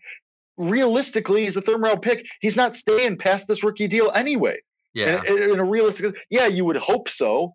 Realistically 0.56 1.44
he's 1.44 1.56
a 1.56 1.62
third 1.62 1.80
round 1.80 2.02
pick. 2.02 2.26
He's 2.40 2.56
not 2.56 2.76
staying 2.76 3.18
past 3.18 3.48
this 3.48 3.64
rookie 3.64 3.88
deal 3.88 4.10
anyway. 4.14 4.58
Yeah. 4.94 5.22
In, 5.24 5.52
in, 5.52 5.60
a 5.60 5.64
realistic, 5.64 6.16
yeah, 6.30 6.46
you 6.46 6.64
would 6.64 6.76
hope 6.76 7.08
so, 7.08 7.54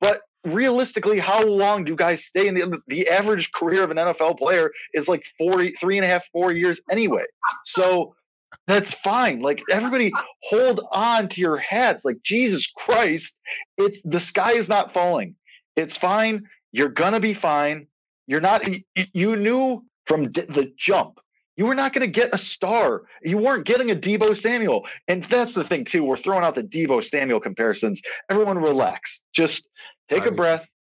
but 0.00 0.22
realistically, 0.44 1.18
how 1.18 1.42
long 1.42 1.84
do 1.84 1.96
guys 1.96 2.24
stay 2.24 2.46
in 2.46 2.54
the 2.54 2.78
the 2.88 3.08
average 3.08 3.52
career 3.52 3.82
of 3.82 3.90
an 3.90 3.96
NFL 3.96 4.38
player 4.38 4.72
is 4.92 5.08
like 5.08 5.24
four, 5.38 5.66
three 5.80 5.96
and 5.96 6.04
a 6.04 6.08
half, 6.08 6.24
four 6.32 6.52
years 6.52 6.80
anyway. 6.90 7.24
So 7.64 8.14
that's 8.66 8.94
fine. 8.94 9.40
Like 9.40 9.62
everybody, 9.70 10.12
hold 10.42 10.86
on 10.92 11.28
to 11.28 11.40
your 11.40 11.56
hats. 11.56 12.04
Like 12.04 12.22
Jesus 12.22 12.70
Christ, 12.76 13.36
it's 13.78 13.98
the 14.04 14.20
sky 14.20 14.52
is 14.52 14.68
not 14.68 14.94
falling. 14.94 15.36
It's 15.76 15.96
fine. 15.96 16.48
You're 16.72 16.88
gonna 16.88 17.20
be 17.20 17.34
fine. 17.34 17.86
You're 18.26 18.40
not. 18.40 18.66
You 19.12 19.36
knew 19.36 19.84
from 20.06 20.24
the 20.24 20.72
jump 20.78 21.18
you 21.56 21.66
were 21.66 21.74
not 21.74 21.92
going 21.92 22.00
to 22.00 22.10
get 22.10 22.34
a 22.34 22.38
star. 22.38 23.02
You 23.22 23.38
weren't 23.38 23.64
getting 23.64 23.90
a 23.90 23.96
Deebo 23.96 24.36
Samuel. 24.36 24.86
And 25.06 25.22
that's 25.24 25.54
the 25.54 25.64
thing, 25.64 25.84
too. 25.84 26.02
We're 26.02 26.16
throwing 26.16 26.44
out 26.44 26.54
the 26.54 26.64
Deebo 26.64 27.04
Samuel 27.04 27.40
comparisons. 27.40 28.02
Everyone 28.28 28.58
relax. 28.58 29.22
Just 29.32 29.68
take 30.08 30.26
a 30.26 30.32
breath. 30.32 30.68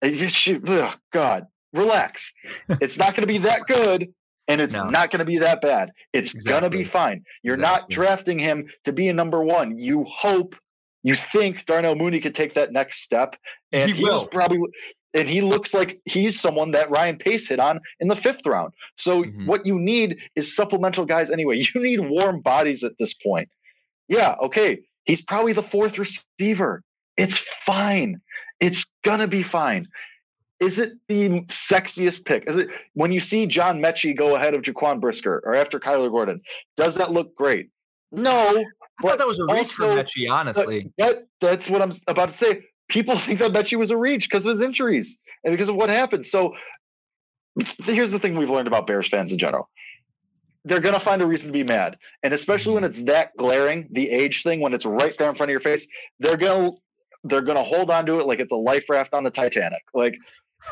Oh, 0.00 0.94
God, 1.12 1.48
relax. 1.72 2.32
it's 2.80 2.96
not 2.96 3.16
going 3.16 3.22
to 3.22 3.26
be 3.26 3.38
that 3.38 3.66
good. 3.66 4.14
And 4.46 4.60
it's 4.60 4.72
no. 4.72 4.84
not 4.84 5.10
going 5.10 5.18
to 5.18 5.24
be 5.24 5.38
that 5.38 5.60
bad. 5.60 5.90
It's 6.12 6.34
exactly. 6.34 6.60
going 6.60 6.70
to 6.70 6.78
be 6.78 6.84
fine. 6.84 7.24
You're 7.42 7.56
exactly. 7.56 7.80
not 7.80 7.90
drafting 7.90 8.38
him 8.38 8.68
to 8.84 8.92
be 8.92 9.08
a 9.08 9.12
number 9.12 9.42
one. 9.42 9.76
You 9.76 10.04
hope, 10.04 10.54
you 11.02 11.16
think 11.16 11.66
Darnell 11.66 11.96
Mooney 11.96 12.20
could 12.20 12.36
take 12.36 12.54
that 12.54 12.72
next 12.72 13.02
step. 13.02 13.34
And 13.72 13.90
he, 13.90 13.96
he 13.96 14.04
was 14.04 14.28
probably 14.30 14.60
and 15.14 15.28
he 15.28 15.40
looks 15.40 15.72
like 15.72 16.00
he's 16.04 16.40
someone 16.40 16.72
that 16.72 16.90
Ryan 16.90 17.16
Pace 17.16 17.48
hit 17.48 17.60
on 17.60 17.80
in 18.00 18.08
the 18.08 18.16
fifth 18.16 18.44
round. 18.46 18.72
So 18.96 19.22
mm-hmm. 19.22 19.46
what 19.46 19.66
you 19.66 19.78
need 19.78 20.18
is 20.36 20.54
supplemental 20.54 21.06
guys 21.06 21.30
anyway. 21.30 21.56
You 21.74 21.82
need 21.82 22.00
warm 22.00 22.40
bodies 22.40 22.82
at 22.82 22.92
this 22.98 23.14
point. 23.14 23.48
Yeah, 24.08 24.36
okay. 24.42 24.80
He's 25.04 25.22
probably 25.22 25.52
the 25.52 25.62
fourth 25.62 25.98
receiver. 25.98 26.82
It's 27.18 27.38
fine. 27.66 28.20
It's 28.60 28.86
gonna 29.04 29.26
be 29.26 29.42
fine. 29.42 29.88
Is 30.60 30.78
it 30.78 30.92
the 31.08 31.42
sexiest 31.46 32.24
pick? 32.24 32.48
Is 32.48 32.56
it 32.56 32.68
when 32.94 33.12
you 33.12 33.20
see 33.20 33.46
John 33.46 33.80
Metchie 33.80 34.16
go 34.16 34.36
ahead 34.36 34.54
of 34.54 34.62
Jaquan 34.62 35.00
Brisker 35.00 35.42
or 35.44 35.54
after 35.54 35.78
Kyler 35.78 36.10
Gordon? 36.10 36.40
Does 36.76 36.94
that 36.94 37.12
look 37.12 37.34
great? 37.36 37.70
No, 38.10 38.30
I 38.30 38.64
thought 39.02 39.18
that 39.18 39.26
was 39.26 39.38
a 39.38 39.44
reach 39.52 39.72
for 39.72 39.84
Metchie, 39.84 40.30
honestly. 40.30 40.90
That, 40.98 41.26
that's 41.40 41.68
what 41.68 41.82
I'm 41.82 41.92
about 42.06 42.30
to 42.30 42.36
say. 42.36 42.62
People 42.88 43.16
think 43.18 43.40
that 43.40 43.52
Metchie 43.52 43.78
was 43.78 43.90
a 43.90 43.96
reach 43.96 44.28
because 44.28 44.46
of 44.46 44.50
his 44.50 44.60
injuries 44.60 45.18
and 45.44 45.52
because 45.52 45.68
of 45.68 45.76
what 45.76 45.90
happened. 45.90 46.26
So 46.26 46.54
here's 47.84 48.10
the 48.10 48.18
thing 48.18 48.36
we've 48.36 48.50
learned 48.50 48.68
about 48.68 48.86
Bears 48.86 49.08
fans 49.08 49.32
in 49.32 49.38
general. 49.38 49.68
They're 50.64 50.80
gonna 50.80 51.00
find 51.00 51.22
a 51.22 51.26
reason 51.26 51.48
to 51.48 51.52
be 51.52 51.64
mad. 51.64 51.98
And 52.22 52.34
especially 52.34 52.74
when 52.74 52.84
it's 52.84 53.02
that 53.04 53.36
glaring, 53.36 53.88
the 53.92 54.10
age 54.10 54.42
thing, 54.42 54.60
when 54.60 54.74
it's 54.74 54.84
right 54.84 55.16
there 55.18 55.28
in 55.28 55.34
front 55.36 55.50
of 55.50 55.52
your 55.52 55.60
face, 55.60 55.86
they're 56.18 56.36
gonna 56.36 56.72
they're 57.28 57.42
gonna 57.42 57.62
hold 57.62 57.90
on 57.90 58.06
to 58.06 58.18
it 58.18 58.26
like 58.26 58.40
it's 58.40 58.52
a 58.52 58.56
life 58.56 58.84
raft 58.88 59.14
on 59.14 59.24
the 59.24 59.30
Titanic. 59.30 59.82
Like 59.94 60.16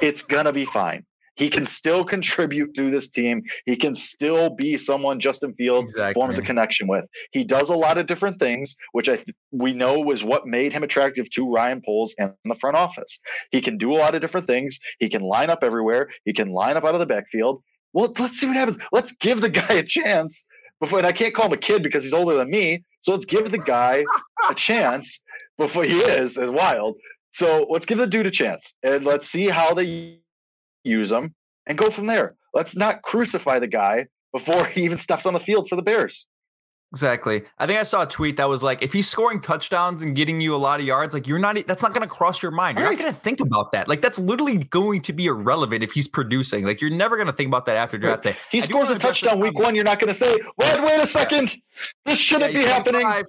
it's 0.00 0.22
gonna 0.22 0.52
be 0.52 0.64
fine. 0.64 1.04
He 1.36 1.50
can 1.50 1.66
still 1.66 2.04
contribute 2.04 2.74
to 2.74 2.90
this 2.90 3.10
team. 3.10 3.42
He 3.66 3.76
can 3.76 3.94
still 3.94 4.50
be 4.50 4.78
someone 4.78 5.20
Justin 5.20 5.54
Fields 5.54 5.92
exactly. 5.92 6.14
forms 6.14 6.38
a 6.38 6.42
connection 6.42 6.88
with. 6.88 7.04
He 7.30 7.44
does 7.44 7.68
a 7.68 7.76
lot 7.76 7.98
of 7.98 8.06
different 8.06 8.38
things, 8.38 8.74
which 8.92 9.08
I 9.08 9.16
th- 9.16 9.36
we 9.52 9.74
know 9.74 10.00
was 10.00 10.24
what 10.24 10.46
made 10.46 10.72
him 10.72 10.82
attractive 10.82 11.28
to 11.30 11.52
Ryan 11.52 11.82
Poles 11.84 12.14
and 12.18 12.32
the 12.44 12.54
front 12.54 12.76
office. 12.76 13.20
He 13.50 13.60
can 13.60 13.76
do 13.76 13.92
a 13.92 13.98
lot 13.98 14.14
of 14.14 14.22
different 14.22 14.46
things. 14.46 14.78
He 14.98 15.10
can 15.10 15.22
line 15.22 15.50
up 15.50 15.62
everywhere. 15.62 16.08
He 16.24 16.32
can 16.32 16.50
line 16.52 16.78
up 16.78 16.84
out 16.84 16.94
of 16.94 17.00
the 17.00 17.06
backfield. 17.06 17.62
Well, 17.92 18.12
let's 18.18 18.40
see 18.40 18.46
what 18.46 18.56
happens. 18.56 18.78
Let's 18.90 19.12
give 19.12 19.42
the 19.42 19.48
guy 19.50 19.74
a 19.74 19.82
chance. 19.82 20.44
Before, 20.78 20.98
and 20.98 21.06
I 21.06 21.12
can't 21.12 21.34
call 21.34 21.46
him 21.46 21.54
a 21.54 21.58
kid 21.58 21.82
because 21.82 22.04
he's 22.04 22.12
older 22.12 22.34
than 22.34 22.50
me. 22.50 22.84
So 23.00 23.12
let's 23.12 23.24
give 23.24 23.50
the 23.50 23.58
guy 23.58 24.04
a 24.50 24.54
chance 24.54 25.20
before 25.58 25.84
he 25.84 25.98
is 25.98 26.36
as 26.36 26.50
wild. 26.50 26.96
So 27.32 27.66
let's 27.70 27.86
give 27.86 27.98
the 27.98 28.06
dude 28.06 28.26
a 28.26 28.30
chance 28.30 28.74
and 28.82 29.04
let's 29.04 29.28
see 29.28 29.48
how 29.48 29.74
they 29.74 30.20
use 30.84 31.10
him, 31.10 31.34
and 31.66 31.76
go 31.76 31.90
from 31.90 32.06
there. 32.06 32.36
Let's 32.54 32.76
not 32.76 33.02
crucify 33.02 33.58
the 33.58 33.66
guy 33.66 34.06
before 34.32 34.64
he 34.66 34.82
even 34.82 34.98
steps 34.98 35.26
on 35.26 35.34
the 35.34 35.40
field 35.40 35.68
for 35.68 35.76
the 35.76 35.82
Bears. 35.82 36.26
Exactly. 36.92 37.42
I 37.58 37.66
think 37.66 37.80
I 37.80 37.82
saw 37.82 38.04
a 38.04 38.06
tweet 38.06 38.36
that 38.36 38.48
was 38.48 38.62
like, 38.62 38.80
if 38.80 38.92
he's 38.92 39.08
scoring 39.08 39.40
touchdowns 39.40 40.02
and 40.02 40.14
getting 40.14 40.40
you 40.40 40.54
a 40.54 40.56
lot 40.56 40.78
of 40.78 40.86
yards, 40.86 41.12
like 41.12 41.26
you're 41.26 41.38
not, 41.38 41.56
that's 41.66 41.82
not 41.82 41.92
going 41.92 42.08
to 42.08 42.14
cross 42.14 42.40
your 42.40 42.52
mind. 42.52 42.78
You're 42.78 42.86
right. 42.86 42.96
not 42.96 43.02
going 43.02 43.12
to 43.12 43.20
think 43.20 43.40
about 43.40 43.72
that. 43.72 43.88
Like 43.88 44.00
that's 44.00 44.20
literally 44.20 44.58
going 44.58 45.02
to 45.02 45.12
be 45.12 45.26
irrelevant 45.26 45.82
if 45.82 45.92
he's 45.92 46.06
producing. 46.06 46.64
Like 46.64 46.80
you're 46.80 46.90
never 46.90 47.16
going 47.16 47.26
to 47.26 47.32
think 47.32 47.48
about 47.48 47.66
that 47.66 47.76
after 47.76 47.98
draft 47.98 48.22
day. 48.22 48.36
He 48.52 48.60
scores 48.60 48.88
a 48.88 48.98
touchdown 48.98 49.40
week 49.40 49.58
one. 49.58 49.74
You're 49.74 49.84
not 49.84 49.98
going 49.98 50.14
to 50.14 50.18
say, 50.18 50.32
wait, 50.56 50.80
wait 50.80 51.02
a 51.02 51.06
second. 51.06 51.54
Yeah. 51.54 51.60
This 52.06 52.18
shouldn't 52.20 52.54
yeah, 52.54 52.60
be 52.60 52.66
happening. 52.66 53.24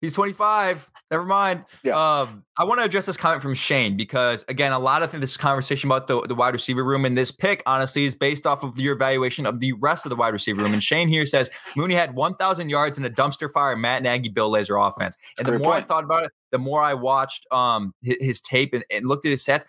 He's 0.00 0.14
25. 0.14 0.90
Never 1.10 1.24
mind. 1.24 1.64
Yeah. 1.82 1.92
Um, 1.92 2.44
I 2.56 2.64
want 2.64 2.80
to 2.80 2.84
address 2.84 3.04
this 3.04 3.18
comment 3.18 3.42
from 3.42 3.52
Shane 3.52 3.98
because, 3.98 4.46
again, 4.48 4.72
a 4.72 4.78
lot 4.78 5.02
of 5.02 5.20
this 5.20 5.36
conversation 5.36 5.88
about 5.88 6.06
the, 6.06 6.22
the 6.22 6.34
wide 6.34 6.54
receiver 6.54 6.82
room 6.82 7.04
and 7.04 7.18
this 7.18 7.30
pick, 7.30 7.62
honestly, 7.66 8.06
is 8.06 8.14
based 8.14 8.46
off 8.46 8.64
of 8.64 8.78
your 8.78 8.94
evaluation 8.94 9.44
of 9.44 9.60
the 9.60 9.74
rest 9.74 10.06
of 10.06 10.10
the 10.10 10.16
wide 10.16 10.32
receiver 10.32 10.62
room. 10.62 10.72
And 10.72 10.82
Shane 10.82 11.08
here 11.08 11.26
says 11.26 11.50
Mooney 11.76 11.94
had 11.94 12.14
1,000 12.14 12.70
yards 12.70 12.96
in 12.96 13.04
a 13.04 13.10
dumpster 13.10 13.50
fire 13.50 13.76
Matt 13.76 14.02
Nagy 14.02 14.30
Bill 14.30 14.50
Lazor 14.50 14.88
offense. 14.88 15.18
And 15.36 15.46
the 15.46 15.52
more 15.52 15.72
point. 15.72 15.84
I 15.84 15.86
thought 15.86 16.04
about 16.04 16.24
it, 16.24 16.32
the 16.50 16.58
more 16.58 16.80
I 16.80 16.94
watched 16.94 17.46
um, 17.50 17.92
his, 18.02 18.16
his 18.20 18.40
tape 18.40 18.72
and, 18.72 18.84
and 18.90 19.06
looked 19.06 19.26
at 19.26 19.30
his 19.30 19.44
stats. 19.44 19.64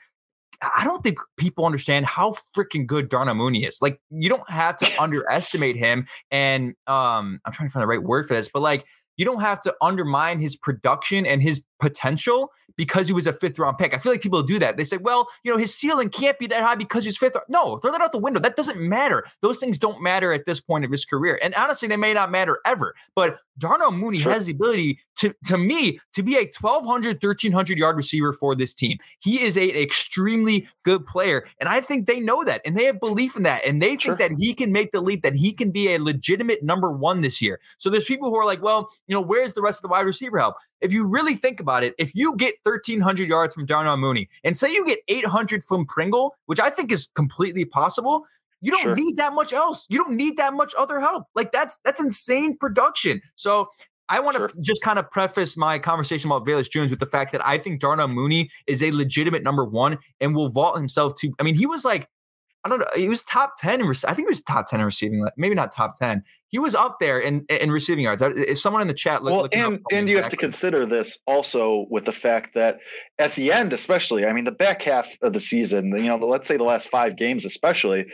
I 0.62 0.84
don't 0.84 1.04
think 1.04 1.17
people 1.38 1.65
understand 1.65 2.06
how 2.06 2.36
freaking 2.56 2.86
good 2.86 3.10
Darnell 3.10 3.34
Mooney 3.34 3.63
is. 3.63 3.82
Like, 3.82 4.00
you 4.12 4.30
don't 4.30 4.48
have 4.48 4.78
to 4.78 4.89
underestimate 5.02 5.76
him. 5.76 6.08
And 6.30 6.76
um, 6.88 7.41
I'm 7.46 7.52
trying 7.52 7.67
to 7.67 7.74
find 7.74 7.82
the 7.82 7.88
right 7.88 8.04
word 8.04 8.28
for 8.28 8.36
this, 8.36 8.48
but 8.48 8.62
like, 8.62 8.86
you 9.17 9.26
don't 9.26 9.41
have 9.41 9.62
to 9.62 9.76
undermine 9.82 10.39
his 10.39 10.56
production 10.56 11.26
and 11.26 11.41
his 11.41 11.63
potential 11.82 12.54
because 12.76 13.08
he 13.08 13.13
was 13.13 13.28
a 13.28 13.34
fifth 13.34 13.60
round 13.60 13.78
pick. 13.78 13.94
I 13.94 13.98
feel 13.98 14.12
like 14.12 14.22
people 14.22 14.41
do 14.44 14.60
that. 14.60 14.78
They 14.78 14.84
say, 14.84 14.98
well, 14.98 15.28
you 15.44 15.52
know, 15.52 15.58
his 15.58 15.76
ceiling 15.76 16.10
can't 16.10 16.39
be 16.39 16.48
that 16.48 16.63
high 16.63 16.76
because 16.76 17.04
he's 17.04 17.17
fifth. 17.17 17.36
No, 17.50 17.78
throw 17.78 17.91
that 17.91 18.02
out 18.02 18.12
the 18.12 18.17
window. 18.17 18.39
That 18.39 18.56
doesn't 18.56 18.80
matter. 18.80 19.26
Those 19.41 19.60
things 19.60 19.78
don't 19.78 20.02
matter 20.02 20.32
at 20.34 20.46
this 20.46 20.60
point 20.60 20.86
of 20.86 20.91
his 20.91 21.06
career. 21.06 21.39
And 21.44 21.54
honestly, 21.56 21.88
they 21.88 21.98
may 21.98 22.13
not 22.13 22.32
matter 22.32 22.60
ever. 22.65 22.96
But 23.15 23.39
Darnell 23.58 23.91
Mooney 23.91 24.20
sure. 24.20 24.32
has 24.32 24.46
the 24.46 24.54
ability 24.54 25.00
to, 25.17 25.34
to 25.46 25.58
me 25.58 26.00
to 26.13 26.24
be 26.24 26.36
a 26.36 26.50
1,200, 26.60 27.24
1,300 27.24 27.78
yard 27.78 27.96
receiver 27.96 28.34
for 28.34 28.56
this 28.56 28.74
team. 28.74 28.98
He 29.20 29.41
is 29.41 29.56
an 29.56 29.70
extremely 29.70 30.67
good 30.84 31.06
player. 31.06 31.46
And 31.60 31.70
I 31.70 31.82
think 31.82 32.08
they 32.08 32.20
know 32.20 32.44
that 32.44 32.62
and 32.65 32.76
they 32.76 32.86
have 32.86 33.00
belief 33.00 33.36
in 33.36 33.44
that. 33.44 33.63
And 33.65 33.82
they 33.82 33.89
think 33.89 34.02
sure. 34.02 34.15
that 34.15 34.32
he 34.32 34.54
can 34.54 34.72
make 34.72 34.91
the 34.91 35.02
leap, 35.02 35.22
that 35.22 35.36
he 35.36 35.54
can 35.54 35.70
be 35.70 35.94
a 35.94 36.00
legitimate 36.00 36.63
number 36.63 36.91
one 36.91 37.22
this 37.22 37.41
year. 37.41 37.60
So 37.78 37.89
there's 37.89 38.06
people 38.06 38.30
who 38.30 38.36
are 38.38 38.46
like, 38.46 38.63
well, 38.63 38.89
you 39.08 39.13
know, 39.13 39.22
where's 39.22 39.54
the 39.54 39.62
rest 39.62 39.80
of 39.80 39.84
the 39.84 39.89
wide 39.89 40.06
receiver 40.06 40.39
help? 40.39 40.56
If 40.80 40.91
you 40.91 41.06
really 41.06 41.36
think 41.36 41.60
about 41.60 41.70
it, 41.79 41.95
if 41.97 42.13
you 42.13 42.36
get 42.36 42.55
1,300 42.63 43.27
yards 43.27 43.53
from 43.53 43.65
Darnell 43.65 43.97
Mooney 43.97 44.29
and 44.43 44.55
say 44.55 44.71
you 44.71 44.86
get 44.86 44.99
800 45.07 45.63
from 45.63 45.86
Pringle, 45.86 46.36
which 46.45 46.60
I 46.60 46.69
think 46.69 46.91
is 46.91 47.07
completely 47.15 47.65
possible, 47.65 48.25
you 48.62 48.71
don't 48.71 48.81
sure. 48.81 48.95
need 48.95 49.17
that 49.17 49.34
much 49.34 49.53
else. 49.53 49.88
You 49.89 49.97
don't 50.03 50.15
need 50.15 50.38
that 50.38 50.53
much 50.53 50.73
other 50.77 50.99
help. 50.99 51.25
Like 51.36 51.51
that's 51.51 51.79
that's 51.84 51.99
insane 51.99 52.57
production. 52.57 53.21
So 53.36 53.69
I 54.10 54.19
want 54.19 54.36
to 54.36 54.41
sure. 54.41 54.51
just 54.60 54.81
kind 54.81 54.99
of 54.99 55.10
preface 55.10 55.57
my 55.57 55.79
conversation 55.79 56.29
about 56.29 56.45
Velus 56.45 56.69
Jones 56.69 56.91
with 56.91 56.99
the 56.99 57.05
fact 57.05 57.31
that 57.31 57.45
I 57.45 57.57
think 57.57 57.79
Darnell 57.79 58.10
Mooney 58.10 58.51
is 58.67 58.84
a 58.84 58.91
legitimate 58.91 59.41
number 59.41 59.65
one 59.65 59.97
and 60.19 60.36
will 60.36 60.49
vault 60.49 60.75
himself 60.75 61.15
to. 61.19 61.34
I 61.39 61.43
mean, 61.43 61.55
he 61.55 61.65
was 61.65 61.86
like 61.86 62.07
I 62.63 62.69
don't 62.69 62.80
know. 62.80 62.86
He 62.95 63.10
was 63.10 63.24
top 63.24 63.54
10 63.58 63.82
in, 63.82 63.88
I 63.88 64.13
think 64.13 64.19
he 64.19 64.26
was 64.26 64.43
top 64.43 64.67
10 64.67 64.80
in 64.80 64.86
receiving, 64.86 65.28
maybe 65.36 65.56
not 65.56 65.71
top 65.71 65.95
10. 65.95 66.24
He 66.50 66.60
was 66.60 66.76
up 66.76 66.97
there 67.00 67.19
in, 67.19 67.45
in 67.50 67.71
receiving 67.71 68.04
yards. 68.04 68.21
If 68.21 68.60
someone 68.60 68.82
in 68.82 68.88
the 68.88 68.93
chat, 68.93 69.24
look, 69.24 69.34
well, 69.34 69.50
and, 69.52 69.80
and 69.91 70.08
you 70.08 70.17
exactly. 70.17 70.21
have 70.21 70.30
to 70.30 70.38
consider 70.38 70.86
this 70.86 71.17
also 71.26 71.88
with 71.89 72.06
the 72.06 72.12
fact 72.12 72.54
that 72.54 72.78
at 73.17 73.34
the 73.34 73.52
end, 73.52 73.74
especially, 73.74 74.26
I 74.26 74.34
mean, 74.34 74.43
the 74.43 74.52
back 74.52 74.84
half 74.84 75.10
of 75.24 75.34
the 75.34 75.39
season, 75.39 75.95
you 75.95 76.04
know, 76.04 76.17
let's 76.17 76.47
say 76.47 76.58
the 76.58 76.63
last 76.63 76.89
five 76.89 77.15
games, 77.15 77.45
especially, 77.45 78.06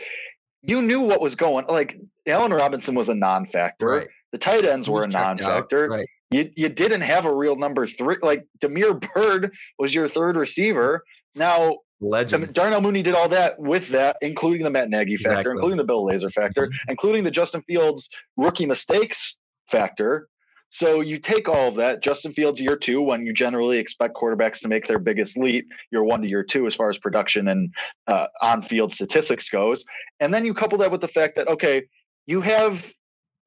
you 0.62 0.80
knew 0.82 1.00
what 1.00 1.20
was 1.20 1.34
going. 1.34 1.66
Like 1.66 1.96
Allen 2.26 2.52
Robinson 2.52 2.94
was 2.94 3.08
a 3.08 3.14
non-factor. 3.14 3.86
Right. 3.86 4.08
The 4.32 4.38
tight 4.38 4.64
ends 4.64 4.88
were 4.88 5.02
a 5.02 5.08
non-factor. 5.08 5.88
Right. 5.88 6.06
You 6.30 6.50
you 6.56 6.68
didn't 6.68 7.00
have 7.00 7.24
a 7.24 7.34
real 7.34 7.56
number 7.56 7.86
three. 7.86 8.16
Like 8.20 8.44
Damiere 8.60 8.94
Byrd 8.94 9.54
was 9.78 9.94
your 9.94 10.08
third 10.08 10.36
receiver. 10.36 11.02
Now 11.34 11.78
Legend. 12.00 12.52
Darnell 12.52 12.80
Mooney 12.80 13.02
did 13.02 13.14
all 13.14 13.28
that 13.28 13.58
with 13.58 13.88
that, 13.88 14.16
including 14.22 14.62
the 14.62 14.70
Matt 14.70 14.88
Nagy 14.88 15.16
factor, 15.16 15.30
exactly. 15.30 15.52
including 15.52 15.78
the 15.78 15.84
Bill 15.84 16.04
Lazor 16.04 16.32
factor, 16.32 16.66
mm-hmm. 16.66 16.90
including 16.90 17.24
the 17.24 17.30
Justin 17.30 17.62
Fields 17.62 18.08
rookie 18.36 18.66
mistakes 18.66 19.38
factor. 19.70 20.28
So 20.70 21.00
you 21.00 21.18
take 21.18 21.48
all 21.48 21.68
of 21.68 21.76
that, 21.76 22.02
Justin 22.02 22.34
Fields 22.34 22.60
year 22.60 22.76
two, 22.76 23.00
when 23.00 23.24
you 23.24 23.32
generally 23.32 23.78
expect 23.78 24.14
quarterbacks 24.14 24.60
to 24.60 24.68
make 24.68 24.86
their 24.86 24.98
biggest 24.98 25.36
leap, 25.38 25.66
year 25.90 26.04
one 26.04 26.20
to 26.20 26.28
year 26.28 26.44
two, 26.44 26.66
as 26.66 26.74
far 26.74 26.90
as 26.90 26.98
production 26.98 27.48
and 27.48 27.72
uh, 28.06 28.26
on-field 28.42 28.92
statistics 28.92 29.48
goes, 29.48 29.84
and 30.20 30.32
then 30.32 30.44
you 30.44 30.52
couple 30.52 30.76
that 30.78 30.90
with 30.90 31.00
the 31.00 31.08
fact 31.08 31.36
that 31.36 31.48
okay, 31.48 31.84
you 32.26 32.42
have 32.42 32.92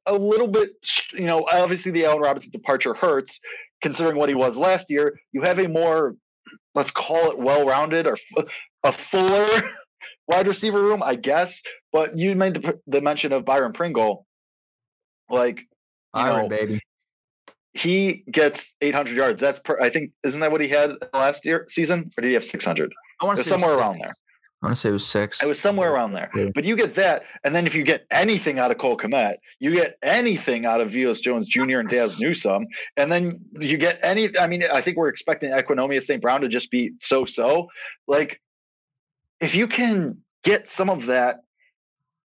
a 0.08 0.16
little 0.16 0.48
bit, 0.48 0.72
you 1.14 1.26
know, 1.26 1.46
obviously 1.52 1.92
the 1.92 2.06
Allen 2.06 2.22
Robinson 2.22 2.50
departure 2.52 2.96
hurts, 2.96 3.40
considering 3.84 4.18
what 4.18 4.30
he 4.30 4.36
was 4.36 4.58
last 4.58 4.90
year. 4.90 5.20
You 5.32 5.44
have 5.46 5.60
a 5.60 5.68
more 5.68 6.16
let's 6.76 6.92
call 6.92 7.32
it 7.32 7.38
well-rounded 7.38 8.08
or 8.08 8.18
a 8.84 8.92
fuller 8.92 9.48
wide 10.28 10.48
receiver 10.48 10.82
room, 10.82 11.04
I 11.04 11.16
guess. 11.16 11.62
But 11.92 12.18
you 12.18 12.36
made 12.36 12.56
the, 12.56 12.80
the 12.88 13.02
mention 13.02 13.34
of 13.34 13.46
Byron 13.46 13.74
Pringle, 13.74 14.26
like 15.30 15.68
Byron, 16.14 16.44
know, 16.44 16.50
baby. 16.50 16.80
He 17.74 18.24
gets 18.30 18.74
800 18.82 19.16
yards. 19.16 19.42
That's 19.42 19.60
per, 19.60 19.80
I 19.80 19.90
think 19.90 20.12
isn't 20.24 20.40
that 20.42 20.52
what 20.52 20.62
he 20.62 20.68
had 20.68 20.92
last 21.14 21.46
year 21.46 21.68
season, 21.70 22.12
or 22.18 22.22
did 22.22 22.28
he 22.28 22.34
have 22.34 22.46
600? 22.46 22.94
I 23.22 23.26
want 23.26 23.38
to 23.38 23.44
say 23.44 23.50
somewhere 23.50 23.78
around 23.78 24.00
there. 24.00 24.16
I 24.62 24.68
want 24.68 24.76
to 24.76 24.80
say 24.80 24.90
it 24.90 24.94
was 24.94 25.08
six. 25.08 25.42
It 25.42 25.48
was 25.48 25.60
somewhere 25.60 25.92
around 25.92 26.14
there. 26.14 26.30
Yeah. 26.36 26.50
But 26.54 26.66
you 26.66 26.76
get 26.76 26.94
that, 26.96 27.24
and 27.44 27.56
then 27.56 27.66
if 27.66 27.74
you 27.74 27.84
get 27.84 28.06
anything 28.12 28.60
out 28.60 28.70
of 28.70 28.78
Cole 28.78 28.96
Kmet, 28.96 29.38
you 29.60 29.74
get 29.74 29.98
anything 30.04 30.68
out 30.68 30.82
of 30.82 30.92
Velus 30.92 31.20
Jones 31.20 31.48
Jr. 31.48 31.80
and 31.80 31.90
Dazz 31.90 32.20
Newsome, 32.20 32.68
and 32.96 33.12
then 33.12 33.40
you 33.60 33.78
get 33.78 34.00
any. 34.04 34.30
I 34.38 34.46
mean, 34.46 34.64
I 34.72 34.82
think 34.82 34.98
we're 34.98 35.08
expecting 35.08 35.50
Equanimeous 35.50 36.04
St. 36.04 36.22
Brown 36.22 36.42
to 36.42 36.48
just 36.48 36.70
be 36.70 36.92
so-so. 37.02 37.70
Like, 38.08 38.40
if 39.40 39.56
you 39.56 39.68
can 39.68 40.20
get 40.44 40.70
some 40.70 40.92
of 40.92 41.08
that 41.08 41.38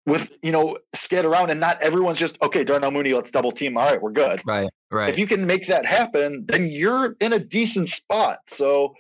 with 0.07 0.35
you 0.43 0.53
know 0.53 0.79
skid 0.95 1.27
around, 1.27 1.51
and 1.51 1.61
not 1.61 1.83
everyone's 1.83 2.19
just 2.19 2.39
okay. 2.43 2.65
Darnell 2.65 2.93
Mooney, 2.93 3.13
let's 3.13 3.31
double 3.31 3.53
team. 3.53 3.77
All 3.77 3.91
right, 3.91 4.01
we're 4.01 4.11
good. 4.11 4.41
Right, 4.47 4.71
right. 4.91 5.11
If 5.11 5.19
you 5.19 5.27
can 5.27 5.47
make 5.47 5.67
that 5.67 5.85
happen, 5.85 6.47
then 6.49 6.71
you're 6.71 7.15
in 7.21 7.35
a 7.35 7.39
decent 7.39 7.91
spot. 7.91 8.39
So. 8.47 8.95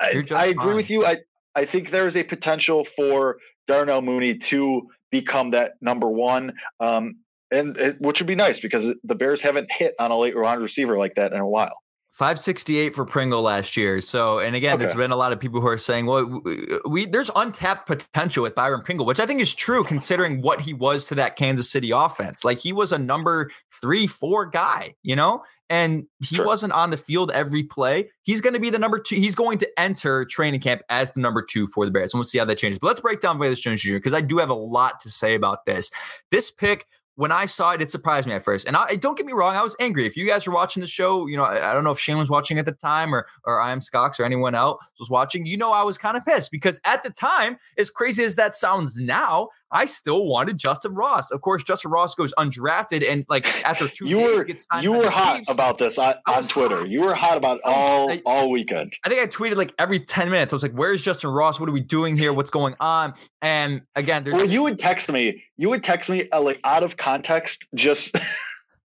I, 0.00 0.06
I, 0.32 0.46
agree 0.46 0.54
fine. 0.56 0.74
with 0.74 0.90
you. 0.90 1.06
I, 1.06 1.18
I 1.54 1.64
think 1.64 1.90
there 1.90 2.06
is 2.06 2.16
a 2.16 2.24
potential 2.24 2.84
for 2.84 3.38
Darnell 3.66 4.02
Mooney 4.02 4.38
to 4.38 4.88
become 5.10 5.52
that 5.52 5.74
number 5.80 6.08
one. 6.08 6.54
Um, 6.80 7.16
and 7.50 7.76
it, 7.76 8.00
which 8.00 8.20
would 8.20 8.26
be 8.26 8.34
nice 8.34 8.58
because 8.60 8.86
the 9.04 9.14
Bears 9.14 9.40
haven't 9.40 9.70
hit 9.70 9.94
on 9.98 10.10
a 10.10 10.18
late 10.18 10.36
round 10.36 10.60
receiver 10.60 10.98
like 10.98 11.14
that 11.14 11.32
in 11.32 11.38
a 11.38 11.48
while. 11.48 11.78
568 12.14 12.94
for 12.94 13.04
Pringle 13.04 13.42
last 13.42 13.76
year. 13.76 14.00
So, 14.00 14.38
and 14.38 14.54
again, 14.54 14.74
okay. 14.74 14.84
there's 14.84 14.94
been 14.94 15.10
a 15.10 15.16
lot 15.16 15.32
of 15.32 15.40
people 15.40 15.60
who 15.60 15.66
are 15.66 15.76
saying, 15.76 16.06
well, 16.06 16.42
we 16.88 17.06
there's 17.06 17.28
untapped 17.34 17.88
potential 17.88 18.44
with 18.44 18.54
Byron 18.54 18.82
Pringle, 18.82 19.04
which 19.04 19.18
I 19.18 19.26
think 19.26 19.40
is 19.40 19.52
true 19.52 19.82
considering 19.82 20.40
what 20.40 20.60
he 20.60 20.72
was 20.72 21.08
to 21.08 21.16
that 21.16 21.34
Kansas 21.34 21.68
City 21.68 21.90
offense. 21.90 22.44
Like 22.44 22.60
he 22.60 22.72
was 22.72 22.92
a 22.92 22.98
number 22.98 23.50
three, 23.80 24.06
four 24.06 24.46
guy, 24.46 24.94
you 25.02 25.16
know, 25.16 25.42
and 25.68 26.06
he 26.20 26.36
sure. 26.36 26.46
wasn't 26.46 26.72
on 26.72 26.90
the 26.90 26.96
field 26.96 27.32
every 27.32 27.64
play. 27.64 28.08
He's 28.22 28.40
going 28.40 28.54
to 28.54 28.60
be 28.60 28.70
the 28.70 28.78
number 28.78 29.00
two. 29.00 29.16
He's 29.16 29.34
going 29.34 29.58
to 29.58 29.68
enter 29.76 30.24
training 30.24 30.60
camp 30.60 30.82
as 30.88 31.10
the 31.12 31.20
number 31.20 31.42
two 31.42 31.66
for 31.66 31.84
the 31.84 31.90
Bears. 31.90 32.14
And 32.14 32.20
we'll 32.20 32.24
see 32.24 32.38
how 32.38 32.44
that 32.44 32.58
changes. 32.58 32.78
But 32.78 32.86
let's 32.86 33.00
break 33.00 33.22
down 33.22 33.38
Velus 33.38 33.60
Jones 33.60 33.82
Jr. 33.82 33.94
because 33.94 34.14
I 34.14 34.20
do 34.20 34.38
have 34.38 34.50
a 34.50 34.54
lot 34.54 35.00
to 35.00 35.10
say 35.10 35.34
about 35.34 35.66
this. 35.66 35.90
This 36.30 36.52
pick 36.52 36.86
when 37.16 37.30
I 37.32 37.46
saw 37.46 37.70
it, 37.72 37.80
it 37.82 37.90
surprised 37.90 38.26
me 38.26 38.34
at 38.34 38.42
first. 38.42 38.66
And 38.66 38.76
I, 38.76 38.96
don't 38.96 39.16
get 39.16 39.24
me 39.26 39.32
wrong, 39.32 39.54
I 39.54 39.62
was 39.62 39.76
angry. 39.78 40.06
If 40.06 40.16
you 40.16 40.26
guys 40.26 40.46
were 40.46 40.52
watching 40.54 40.80
the 40.80 40.86
show, 40.86 41.26
you 41.26 41.36
know, 41.36 41.44
I, 41.44 41.70
I 41.70 41.72
don't 41.74 41.84
know 41.84 41.90
if 41.92 41.98
Shane 41.98 42.18
was 42.18 42.28
watching 42.30 42.58
at 42.58 42.66
the 42.66 42.72
time 42.72 43.14
or 43.14 43.26
or 43.44 43.60
I 43.60 43.72
am 43.72 43.80
Scocks 43.80 44.18
or 44.18 44.24
anyone 44.24 44.54
else 44.54 44.84
was 44.98 45.10
watching. 45.10 45.46
You 45.46 45.56
know, 45.56 45.72
I 45.72 45.82
was 45.82 45.98
kind 45.98 46.16
of 46.16 46.24
pissed 46.24 46.50
because 46.50 46.80
at 46.84 47.02
the 47.02 47.10
time, 47.10 47.56
as 47.78 47.90
crazy 47.90 48.24
as 48.24 48.36
that 48.36 48.54
sounds 48.54 48.98
now, 48.98 49.48
I 49.70 49.86
still 49.86 50.26
wanted 50.26 50.58
Justyn 50.58 50.96
Ross. 50.96 51.30
Of 51.32 51.40
course, 51.40 51.64
Justyn 51.64 51.90
Ross 51.90 52.14
goes 52.14 52.32
undrafted, 52.38 53.08
and 53.10 53.24
like 53.28 53.46
after 53.64 53.88
two 53.88 54.06
you 54.06 54.18
were 54.18 54.44
gets 54.44 54.66
signed 54.70 54.84
you 54.84 54.92
were 54.92 55.10
hot 55.10 55.38
Chiefs. 55.38 55.50
about 55.50 55.78
this 55.78 55.98
on, 55.98 56.14
on 56.28 56.42
Twitter. 56.44 56.78
hot. 56.78 56.88
You 56.88 57.02
were 57.02 57.14
hot 57.14 57.36
about 57.36 57.60
all 57.64 58.10
I- 58.10 58.22
all 58.24 58.50
weekend. 58.50 58.96
I 59.04 59.08
think 59.08 59.20
I 59.20 59.26
tweeted 59.26 59.56
like 59.56 59.74
every 59.78 59.98
10 60.00 60.30
minutes. 60.30 60.52
I 60.52 60.56
was 60.56 60.62
like, 60.62 60.72
where's 60.72 61.04
Justyn 61.04 61.34
Ross? 61.34 61.58
What 61.58 61.68
are 61.68 61.72
we 61.72 61.80
doing 61.80 62.16
here? 62.16 62.32
What's 62.32 62.50
going 62.50 62.74
on? 62.80 63.14
And 63.42 63.82
again, 63.96 64.24
there's 64.24 64.36
Well, 64.36 64.46
you 64.46 64.62
would 64.62 64.78
text 64.78 65.10
me. 65.10 65.42
You 65.56 65.70
would 65.70 65.82
text 65.84 66.08
me 66.10 66.28
uh, 66.30 66.40
like 66.40 66.60
out 66.64 66.82
of 66.82 66.96
context, 67.04 67.66
just 67.74 68.16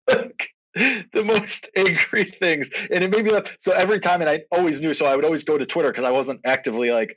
like, 0.08 0.48
the 0.74 1.24
most 1.24 1.68
angry 1.76 2.24
things, 2.40 2.70
and 2.90 3.02
it 3.04 3.10
made 3.14 3.24
me 3.24 3.30
laugh. 3.32 3.44
So 3.60 3.72
every 3.72 3.98
time, 4.00 4.20
and 4.20 4.30
I 4.30 4.42
always 4.52 4.80
knew, 4.80 4.94
so 4.94 5.06
I 5.06 5.16
would 5.16 5.24
always 5.24 5.42
go 5.44 5.58
to 5.58 5.66
Twitter 5.66 5.90
because 5.90 6.04
I 6.04 6.10
wasn't 6.10 6.40
actively 6.44 6.90
like 6.90 7.16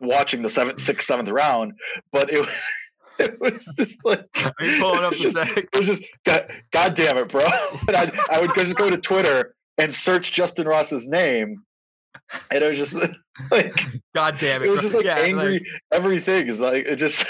watching 0.00 0.42
the 0.42 0.50
seventh, 0.50 0.80
sixth, 0.80 1.06
seventh 1.06 1.28
round, 1.28 1.72
but 2.12 2.30
it. 2.32 2.40
was- 2.40 2.50
It 3.18 3.40
was 3.40 3.64
just 3.78 3.96
like 4.04 4.26
Are 4.60 4.66
you 4.66 4.78
pulling 4.78 5.02
up 5.02 5.14
the 5.14 5.32
text? 5.32 5.56
it 5.72 5.78
was 5.78 5.86
just 5.86 6.02
God, 6.26 6.52
God 6.70 6.94
damn 6.94 7.16
it, 7.16 7.28
bro! 7.30 7.46
And 7.88 7.96
I, 7.96 8.12
I 8.30 8.40
would 8.42 8.54
just 8.54 8.76
go 8.76 8.90
to 8.90 8.98
Twitter 8.98 9.54
and 9.78 9.94
search 9.94 10.34
Justyn 10.34 10.66
Ross's 10.66 11.08
name, 11.08 11.62
and 12.50 12.62
it 12.62 12.68
was 12.68 12.76
just 12.90 12.92
like 13.50 13.74
God 14.14 14.36
damn 14.38 14.60
it. 14.60 14.66
it 14.68 14.70
was 14.70 14.80
bro. 14.80 14.90
just 14.90 14.94
like 14.96 15.06
Yeah, 15.06 15.16
angry. 15.16 15.64
everything 15.94 16.48
is 16.48 16.60
like 16.60 16.84
it 16.84 16.96
just 16.96 17.24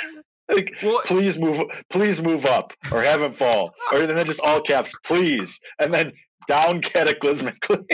like 0.48 0.74
Well- 0.82 1.02
please 1.04 1.38
move, 1.38 1.60
please 1.90 2.20
move 2.20 2.46
up 2.46 2.72
or 2.92 3.02
have 3.02 3.22
him 3.22 3.34
fall, 3.34 3.74
or 3.92 4.06
then 4.06 4.26
just 4.26 4.40
all 4.40 4.60
caps, 4.60 4.92
please, 5.04 5.60
and 5.78 5.92
then 5.92 6.12
down 6.48 6.80
cataclysmically. 6.80 7.84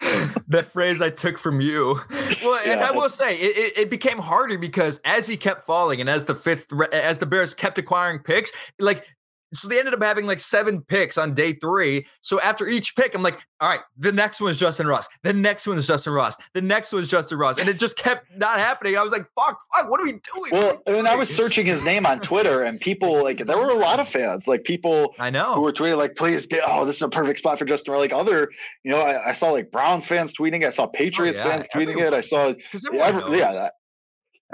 the 0.48 0.62
phrase 0.62 1.02
I 1.02 1.10
took 1.10 1.38
from 1.38 1.60
you. 1.60 2.00
Well, 2.42 2.60
and 2.64 2.80
Yeah. 2.80 2.88
I 2.88 2.90
will 2.92 3.08
say 3.08 3.34
it, 3.36 3.56
it, 3.56 3.78
it 3.78 3.90
became 3.90 4.18
harder 4.18 4.56
because 4.58 5.00
as 5.04 5.26
he 5.26 5.36
kept 5.36 5.64
falling 5.66 6.00
and 6.00 6.08
as 6.08 6.26
the 6.26 6.34
fifth, 6.34 6.72
as 6.92 7.18
the 7.18 7.26
Bears 7.26 7.52
kept 7.54 7.78
acquiring 7.78 8.20
picks, 8.20 8.52
like, 8.78 9.04
so 9.52 9.68
they 9.68 9.78
ended 9.78 9.94
up 9.94 10.02
having 10.02 10.26
like 10.26 10.40
seven 10.40 10.82
picks 10.82 11.16
on 11.16 11.34
day 11.34 11.54
three. 11.54 12.06
So 12.20 12.40
after 12.40 12.66
each 12.66 12.94
pick, 12.94 13.14
I'm 13.14 13.22
like, 13.22 13.38
all 13.60 13.68
right, 13.68 13.80
the 13.96 14.12
next 14.12 14.40
one 14.40 14.50
is 14.50 14.60
Justyn 14.60 14.86
Ross. 14.86 15.08
The 15.22 15.32
next 15.32 15.66
one 15.66 15.78
is 15.78 15.88
Justyn 15.88 16.14
Ross. 16.14 16.36
The 16.54 16.60
next 16.62 16.92
one 16.92 17.02
is 17.02 17.10
Justyn 17.10 17.38
Ross. 17.38 17.58
And 17.58 17.68
it 17.68 17.78
just 17.78 17.96
kept 17.96 18.26
not 18.36 18.58
happening. 18.58 18.96
I 18.96 19.02
was 19.02 19.12
like, 19.12 19.26
fuck, 19.38 19.58
fuck, 19.74 19.90
what 19.90 20.00
are 20.00 20.04
we 20.04 20.12
doing? 20.12 20.52
Well, 20.52 20.82
we 20.86 20.98
and 20.98 21.08
I 21.08 21.16
was 21.16 21.34
searching 21.34 21.66
his 21.66 21.82
name 21.82 22.06
on 22.06 22.20
Twitter, 22.20 22.62
and 22.62 22.78
people 22.80 23.22
like 23.22 23.38
there 23.38 23.56
were 23.56 23.68
a 23.70 23.74
lot 23.74 24.00
of 24.00 24.08
fans, 24.08 24.46
like 24.46 24.64
people 24.64 25.14
I 25.18 25.30
know 25.30 25.54
who 25.54 25.62
were 25.62 25.72
tweeting 25.72 25.96
like, 25.96 26.16
"Please 26.16 26.46
get 26.46 26.62
oh, 26.66 26.84
this 26.84 26.96
is 26.96 27.02
a 27.02 27.08
perfect 27.08 27.38
spot 27.38 27.58
for 27.58 27.64
Justyn." 27.64 27.88
Or 27.88 27.98
like 27.98 28.12
other, 28.12 28.50
you 28.84 28.90
know, 28.90 29.00
I, 29.00 29.30
I 29.30 29.32
saw 29.32 29.50
like 29.50 29.70
Browns 29.70 30.06
fans 30.06 30.34
tweeting. 30.34 30.66
I 30.66 30.70
saw 30.70 30.84
oh, 30.84 30.88
Patriots 30.88 31.40
Oh, 31.40 31.46
yeah, 31.46 31.50
fans 31.52 31.68
tweeting 31.74 31.90
everyone. 31.90 32.14
it. 32.14 32.16
I 32.16 32.20
saw 32.20 32.54
everyone 33.00 33.32
yeah, 33.38 33.52
that, 33.52 33.72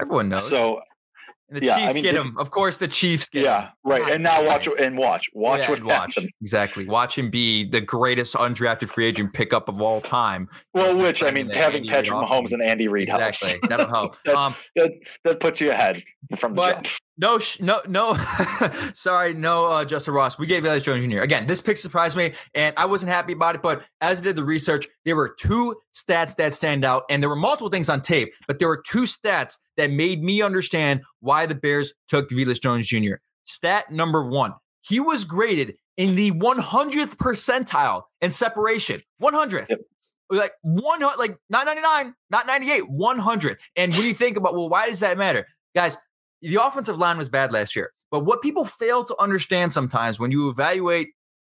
everyone 0.01 0.29
knows. 0.29 0.49
so 0.49 0.81
and 1.55 1.63
the 1.63 1.67
yeah, 1.67 1.75
I 1.77 1.79
Chiefs 1.85 1.95
mean, 1.95 2.03
get 2.05 2.15
him. 2.17 2.37
Of 2.39 2.51
course, 2.51 2.77
the 2.77 2.89
Chiefs 2.89 3.29
get 3.29 3.41
him. 3.41 3.45
yeah, 3.45 3.69
right. 3.85 4.13
And 4.13 4.23
now 4.23 4.45
watch 4.45 4.69
and 4.79 4.99
watch, 4.99 5.29
watch 5.35 5.61
Yeah, 5.61 5.71
what 5.71 5.79
and 5.79 5.87
watch 5.87 6.15
happens. 6.17 6.33
exactly. 6.43 6.85
Watch 6.87 7.17
him 7.19 7.31
be 7.31 7.65
the 7.65 7.81
greatest 7.81 8.35
undrafted 8.35 8.89
free 8.89 9.07
agent 9.07 9.33
pickup 9.33 9.69
of 9.69 9.81
all 9.81 10.01
time. 10.01 10.49
Well, 10.73 10.97
which 10.97 11.23
I 11.23 11.31
mean, 11.31 11.49
having 11.51 11.83
Andy 11.83 11.89
Patrick 11.91 12.19
Mahomes 12.19 12.53
and 12.53 12.63
Andy 12.63 12.89
Reid 12.89 13.09
helps. 13.09 13.43
Exactly, 13.43 13.69
that'll 13.69 13.89
help. 13.89 14.17
That- 14.25 14.35
Um, 14.37 14.55
that 14.77 14.93
that 15.25 15.41
puts 15.41 15.61
you 15.61 15.71
ahead 15.71 16.03
from 16.39 16.53
the 16.53 16.57
But- 16.57 16.75
jump. 16.85 16.89
No, 17.17 17.39
sh- 17.39 17.61
no, 17.61 17.81
no. 17.89 18.15
sorry, 18.95 19.35
no, 19.35 19.67
uh, 19.67 19.85
Justyn 19.85 20.13
Ross. 20.13 20.39
We 20.39 20.47
gave 20.47 20.65
Velus 20.65 20.83
Jones 20.83 21.07
Jr. 21.07 21.21
Again, 21.21 21.47
this 21.47 21.61
pick 21.61 21.77
surprised 21.77 22.17
me, 22.17 22.33
and 22.55 22.75
I 22.77 22.87
wasn't 22.87 23.13
happy 23.13 23.33
about 23.33 23.55
it. 23.55 23.63
But 23.63 23.85
as 24.01 24.19
I 24.19 24.23
did 24.23 24.37
the 24.37 24.45
research, 24.45 24.89
there 25.05 25.15
were 25.15 25.35
two 25.39 25.77
stats 25.95 26.35
that 26.37 26.55
stand 26.55 26.85
out, 26.85 27.05
and 27.09 27.23
there 27.23 27.31
were 27.31 27.37
multiple 27.37 27.69
things 27.69 27.89
on 27.89 28.03
tape, 28.03 28.35
but 28.49 28.59
there 28.59 28.67
were 28.67 28.83
two 28.85 29.03
stats 29.03 29.59
that 29.77 29.93
made 29.93 30.23
me 30.25 30.43
understand 30.43 31.03
why 31.21 31.47
the 31.47 31.55
Bears 31.55 31.95
took 32.09 32.31
Velus 32.31 32.61
Jones 32.61 32.87
Jr. 32.89 33.15
Stat 33.45 33.93
number 33.93 34.25
one: 34.25 34.55
he 34.83 34.99
was 34.99 35.25
graded 35.25 35.77
in 35.97 36.17
the 36.17 36.33
100th 36.33 37.17
percentile 37.17 38.03
in 38.21 38.31
separation. 38.31 39.01
100th. 39.23 39.69
Yep. 39.69 39.81
Like 40.31 40.53
one, 40.63 41.01
like 41.01 41.37
not 41.51 41.67
99, 41.67 42.15
not 42.31 42.47
98, 42.47 42.91
100. 42.91 43.59
And 43.77 43.93
when 43.93 44.05
you 44.05 44.15
think 44.15 44.37
about, 44.37 44.55
well, 44.55 44.69
why 44.69 44.89
does 44.89 45.01
that 45.01 45.19
matter, 45.19 45.47
guys? 45.77 45.97
The 46.45 46.63
offensive 46.63 46.99
line 46.99 47.17
was 47.19 47.29
bad 47.29 47.53
last 47.53 47.75
year, 47.75 47.91
but 48.11 48.21
what 48.25 48.43
people 48.43 48.65
fail 48.65 49.05
to 49.05 49.17
understand 49.19 49.73
sometimes 49.73 50.19
when 50.21 50.31
you 50.31 50.49
evaluate 50.51 51.09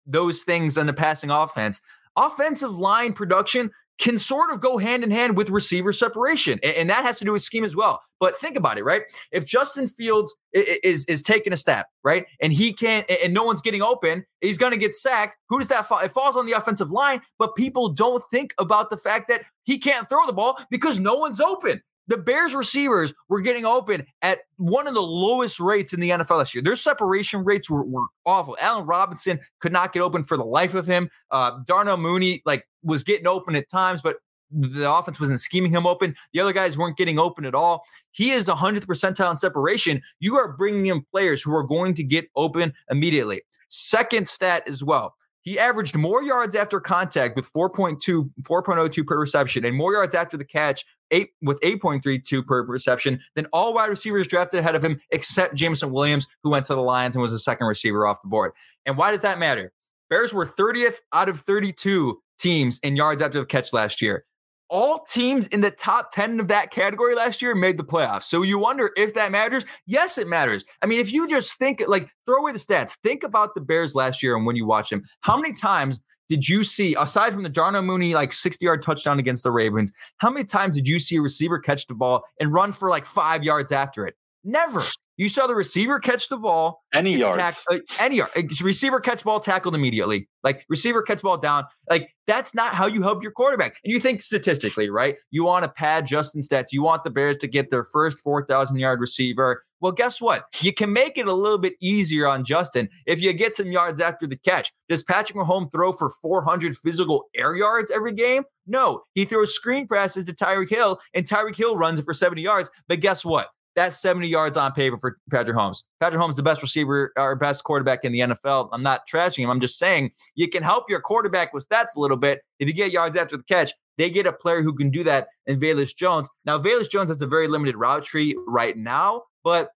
those 0.04 0.42
things 0.42 0.76
in 0.76 0.86
the 0.86 0.92
passing 0.92 1.30
offense, 1.30 1.80
offensive 2.16 2.76
line 2.76 3.12
production 3.12 3.70
can 4.00 4.18
sort 4.18 4.50
of 4.50 4.60
go 4.62 4.78
hand 4.78 5.04
in 5.04 5.10
hand 5.10 5.36
with 5.36 5.50
receiver 5.50 5.92
separation, 5.92 6.58
and, 6.62 6.74
and 6.74 6.90
that 6.90 7.04
has 7.04 7.18
to 7.18 7.24
do 7.24 7.32
with 7.32 7.42
scheme 7.42 7.64
as 7.64 7.76
well. 7.76 8.00
But 8.18 8.34
think 8.40 8.56
about 8.56 8.78
it, 8.78 8.82
right? 8.84 9.02
If 9.30 9.44
Justin 9.46 9.86
Fields 9.88 10.34
i- 10.56 10.60
i- 10.60 10.78
is 10.82 11.04
is 11.04 11.22
taking 11.22 11.52
a 11.52 11.56
step, 11.56 11.86
right, 12.02 12.24
and 12.40 12.50
he 12.52 12.72
can't, 12.72 13.04
and- 13.10 13.18
and 13.24 13.34
no 13.34 13.44
one's 13.44 13.60
getting 13.60 13.82
open, 13.82 14.24
he's 14.40 14.56
going 14.58 14.72
to 14.72 14.78
get 14.78 14.94
sacked. 14.94 15.36
Who 15.50 15.58
does 15.58 15.68
that 15.68 15.86
fall? 15.86 15.98
It 15.98 16.12
falls 16.14 16.34
on 16.34 16.46
the 16.46 16.52
offensive 16.52 16.90
line, 16.90 17.20
but 17.38 17.54
people 17.54 17.90
don't 17.90 18.24
think 18.30 18.54
about 18.58 18.88
the 18.90 18.96
fact 18.96 19.28
that 19.28 19.42
he 19.64 19.78
can't 19.78 20.08
throw 20.08 20.26
the 20.26 20.32
ball 20.32 20.58
because 20.70 20.98
no 20.98 21.14
one's 21.16 21.40
open. 21.40 21.82
The 22.10 22.16
Bears 22.16 22.56
receivers 22.56 23.14
were 23.28 23.40
getting 23.40 23.64
open 23.64 24.04
at 24.20 24.40
one 24.56 24.88
of 24.88 24.94
the 24.94 25.00
lowest 25.00 25.60
rates 25.60 25.92
in 25.92 26.00
the 26.00 26.10
NFL 26.10 26.40
this 26.40 26.52
year. 26.52 26.60
Their 26.60 26.74
separation 26.74 27.44
rates 27.44 27.70
were, 27.70 27.84
were 27.84 28.06
awful. 28.26 28.56
Allen 28.60 28.84
Robinson 28.84 29.38
could 29.60 29.72
not 29.72 29.92
get 29.92 30.00
open 30.00 30.24
for 30.24 30.36
the 30.36 30.44
life 30.44 30.74
of 30.74 30.88
him. 30.88 31.08
Uh, 31.30 31.60
Darnell 31.64 31.98
Mooney 31.98 32.42
like 32.44 32.66
was 32.82 33.04
getting 33.04 33.28
open 33.28 33.54
at 33.54 33.70
times, 33.70 34.02
but 34.02 34.16
the 34.50 34.90
offense 34.92 35.20
wasn't 35.20 35.38
scheming 35.38 35.70
him 35.70 35.86
open. 35.86 36.16
The 36.32 36.40
other 36.40 36.52
guys 36.52 36.76
weren't 36.76 36.96
getting 36.96 37.20
open 37.20 37.44
at 37.44 37.54
all. 37.54 37.84
He 38.10 38.32
is 38.32 38.48
100th 38.48 38.86
percentile 38.86 39.30
in 39.30 39.36
separation. 39.36 40.02
You 40.18 40.36
are 40.36 40.52
bringing 40.52 40.86
in 40.86 41.04
players 41.12 41.40
who 41.40 41.54
are 41.54 41.62
going 41.62 41.94
to 41.94 42.02
get 42.02 42.28
open 42.34 42.74
immediately. 42.90 43.42
Second 43.68 44.26
stat 44.26 44.64
as 44.66 44.82
well. 44.82 45.14
He 45.42 45.60
averaged 45.60 45.96
more 45.96 46.22
yards 46.22 46.56
after 46.56 46.80
contact 46.80 47.36
with 47.36 47.50
4.2, 47.52 48.30
4.02 48.42 49.06
per 49.06 49.18
reception, 49.18 49.64
and 49.64 49.76
more 49.76 49.92
yards 49.92 50.14
after 50.14 50.36
the 50.36 50.44
catch, 50.44 50.84
eight 51.10 51.30
with 51.42 51.60
8.32 51.60 52.46
per 52.46 52.62
reception 52.62 53.20
than 53.34 53.46
all 53.52 53.74
wide 53.74 53.90
receivers 53.90 54.26
drafted 54.26 54.60
ahead 54.60 54.74
of 54.74 54.84
him, 54.84 55.00
except 55.10 55.54
Jameson 55.54 55.90
Williams, 55.90 56.26
who 56.42 56.50
went 56.50 56.64
to 56.66 56.74
the 56.74 56.82
Lions 56.82 57.16
and 57.16 57.22
was 57.22 57.32
the 57.32 57.38
second 57.38 57.66
receiver 57.66 58.06
off 58.06 58.22
the 58.22 58.28
board. 58.28 58.52
And 58.86 58.96
why 58.96 59.10
does 59.10 59.22
that 59.22 59.38
matter? 59.38 59.72
Bears 60.08 60.34
were 60.34 60.46
30th 60.46 60.96
out 61.12 61.28
of 61.28 61.40
32 61.40 62.20
teams 62.38 62.80
in 62.82 62.96
yards 62.96 63.22
after 63.22 63.38
the 63.38 63.46
catch 63.46 63.72
last 63.72 64.02
year. 64.02 64.24
All 64.68 65.04
teams 65.04 65.48
in 65.48 65.62
the 65.62 65.70
top 65.72 66.12
10 66.12 66.38
of 66.38 66.48
that 66.48 66.70
category 66.70 67.16
last 67.16 67.42
year 67.42 67.56
made 67.56 67.76
the 67.76 67.84
playoffs. 67.84 68.24
So 68.24 68.42
you 68.42 68.56
wonder 68.56 68.90
if 68.96 69.14
that 69.14 69.32
matters. 69.32 69.66
Yes, 69.84 70.16
it 70.16 70.28
matters. 70.28 70.64
I 70.80 70.86
mean, 70.86 71.00
if 71.00 71.12
you 71.12 71.28
just 71.28 71.58
think, 71.58 71.82
like, 71.88 72.08
throw 72.24 72.36
away 72.36 72.52
the 72.52 72.58
stats, 72.58 72.96
think 73.02 73.24
about 73.24 73.56
the 73.56 73.60
Bears 73.60 73.96
last 73.96 74.22
year 74.22 74.36
and 74.36 74.46
when 74.46 74.54
you 74.54 74.66
watched 74.66 74.90
them. 74.90 75.02
How 75.22 75.36
many 75.36 75.52
times 75.54 76.00
did 76.30 76.48
you 76.48 76.62
see, 76.62 76.94
aside 76.94 77.32
from 77.32 77.42
the 77.42 77.48
Darnell 77.48 77.82
Mooney, 77.82 78.14
like 78.14 78.32
60 78.32 78.64
yard 78.64 78.82
touchdown 78.82 79.18
against 79.18 79.42
the 79.42 79.50
Ravens, 79.50 79.92
how 80.18 80.30
many 80.30 80.44
times 80.44 80.76
did 80.76 80.86
you 80.86 81.00
see 81.00 81.16
a 81.16 81.20
receiver 81.20 81.58
catch 81.58 81.88
the 81.88 81.94
ball 81.94 82.22
and 82.38 82.52
run 82.52 82.72
for 82.72 82.88
like 82.88 83.04
five 83.04 83.42
yards 83.42 83.72
after 83.72 84.06
it? 84.06 84.14
Never. 84.44 84.80
You 85.20 85.28
saw 85.28 85.46
the 85.46 85.54
receiver 85.54 85.98
catch 86.00 86.30
the 86.30 86.38
ball, 86.38 86.82
Any 86.94 87.14
yards. 87.14 87.36
tack- 87.36 87.56
uh, 87.70 87.76
any 87.98 88.16
yard. 88.16 88.30
Receiver 88.62 89.00
catch 89.00 89.22
ball 89.22 89.38
tackled 89.38 89.74
immediately. 89.74 90.30
Like 90.42 90.64
receiver 90.70 91.02
catch 91.02 91.20
ball 91.20 91.36
down. 91.36 91.64
Like 91.90 92.08
that's 92.26 92.54
not 92.54 92.72
how 92.72 92.86
you 92.86 93.02
help 93.02 93.22
your 93.22 93.30
quarterback. 93.30 93.76
And 93.84 93.92
you 93.92 94.00
think 94.00 94.22
statistically, 94.22 94.88
right? 94.88 95.16
You 95.30 95.44
want 95.44 95.64
to 95.64 95.68
pad 95.68 96.06
Justin 96.06 96.40
stats. 96.40 96.68
You 96.72 96.82
want 96.82 97.04
the 97.04 97.10
Bears 97.10 97.36
to 97.36 97.46
get 97.48 97.68
their 97.68 97.84
first 97.84 98.20
4,000 98.20 98.78
yard 98.78 98.98
receiver. 98.98 99.62
Well, 99.82 99.92
guess 99.92 100.22
what? 100.22 100.44
You 100.60 100.72
can 100.72 100.90
make 100.90 101.18
it 101.18 101.26
a 101.26 101.34
little 101.34 101.58
bit 101.58 101.74
easier 101.82 102.26
on 102.26 102.42
Justin 102.42 102.88
if 103.04 103.20
you 103.20 103.30
get 103.34 103.56
some 103.58 103.70
yards 103.70 104.00
after 104.00 104.26
the 104.26 104.38
catch. 104.38 104.72
Does 104.88 105.02
Patrick 105.04 105.36
Mahomes 105.36 105.70
throw 105.70 105.92
for 105.92 106.08
400 106.22 106.74
physical 106.78 107.26
air 107.36 107.54
yards 107.54 107.90
every 107.90 108.12
game? 108.14 108.44
No. 108.66 109.02
He 109.14 109.26
throws 109.26 109.54
screen 109.54 109.86
passes 109.86 110.24
to 110.24 110.32
Tyreek 110.32 110.70
Hill, 110.70 110.98
and 111.12 111.26
Tyreek 111.26 111.56
Hill 111.56 111.76
runs 111.76 111.98
it 111.98 112.04
for 112.06 112.14
70 112.14 112.40
yards. 112.40 112.70
But 112.88 113.00
guess 113.00 113.22
what? 113.22 113.48
That's 113.76 114.00
70 114.00 114.26
yards 114.26 114.56
on 114.56 114.72
paper 114.72 114.98
for 114.98 115.18
Patrick 115.30 115.56
Mahomes. 115.56 115.84
Patrick 116.00 116.20
Mahomes, 116.20 116.36
the 116.36 116.42
best 116.42 116.60
receiver 116.60 117.12
or 117.16 117.36
best 117.36 117.64
quarterback 117.64 118.04
in 118.04 118.12
the 118.12 118.20
NFL. 118.20 118.68
I'm 118.72 118.82
not 118.82 119.02
trashing 119.12 119.44
him. 119.44 119.50
I'm 119.50 119.60
just 119.60 119.78
saying 119.78 120.10
you 120.34 120.48
can 120.48 120.62
help 120.62 120.84
your 120.88 121.00
quarterback 121.00 121.54
with 121.54 121.68
stats 121.68 121.94
a 121.96 122.00
little 122.00 122.16
bit. 122.16 122.42
If 122.58 122.66
you 122.66 122.74
get 122.74 122.90
yards 122.90 123.16
after 123.16 123.36
the 123.36 123.44
catch, 123.44 123.72
they 123.96 124.10
get 124.10 124.26
a 124.26 124.32
player 124.32 124.62
who 124.62 124.74
can 124.74 124.90
do 124.90 125.04
that 125.04 125.28
in 125.46 125.60
Velus 125.60 125.94
Jones. 125.94 126.28
Now, 126.44 126.58
Velus 126.58 126.90
Jones 126.90 127.10
has 127.10 127.22
a 127.22 127.26
very 127.26 127.46
limited 127.48 127.76
route 127.76 128.02
tree 128.02 128.36
right 128.46 128.76
now, 128.76 129.24
but 129.44 129.70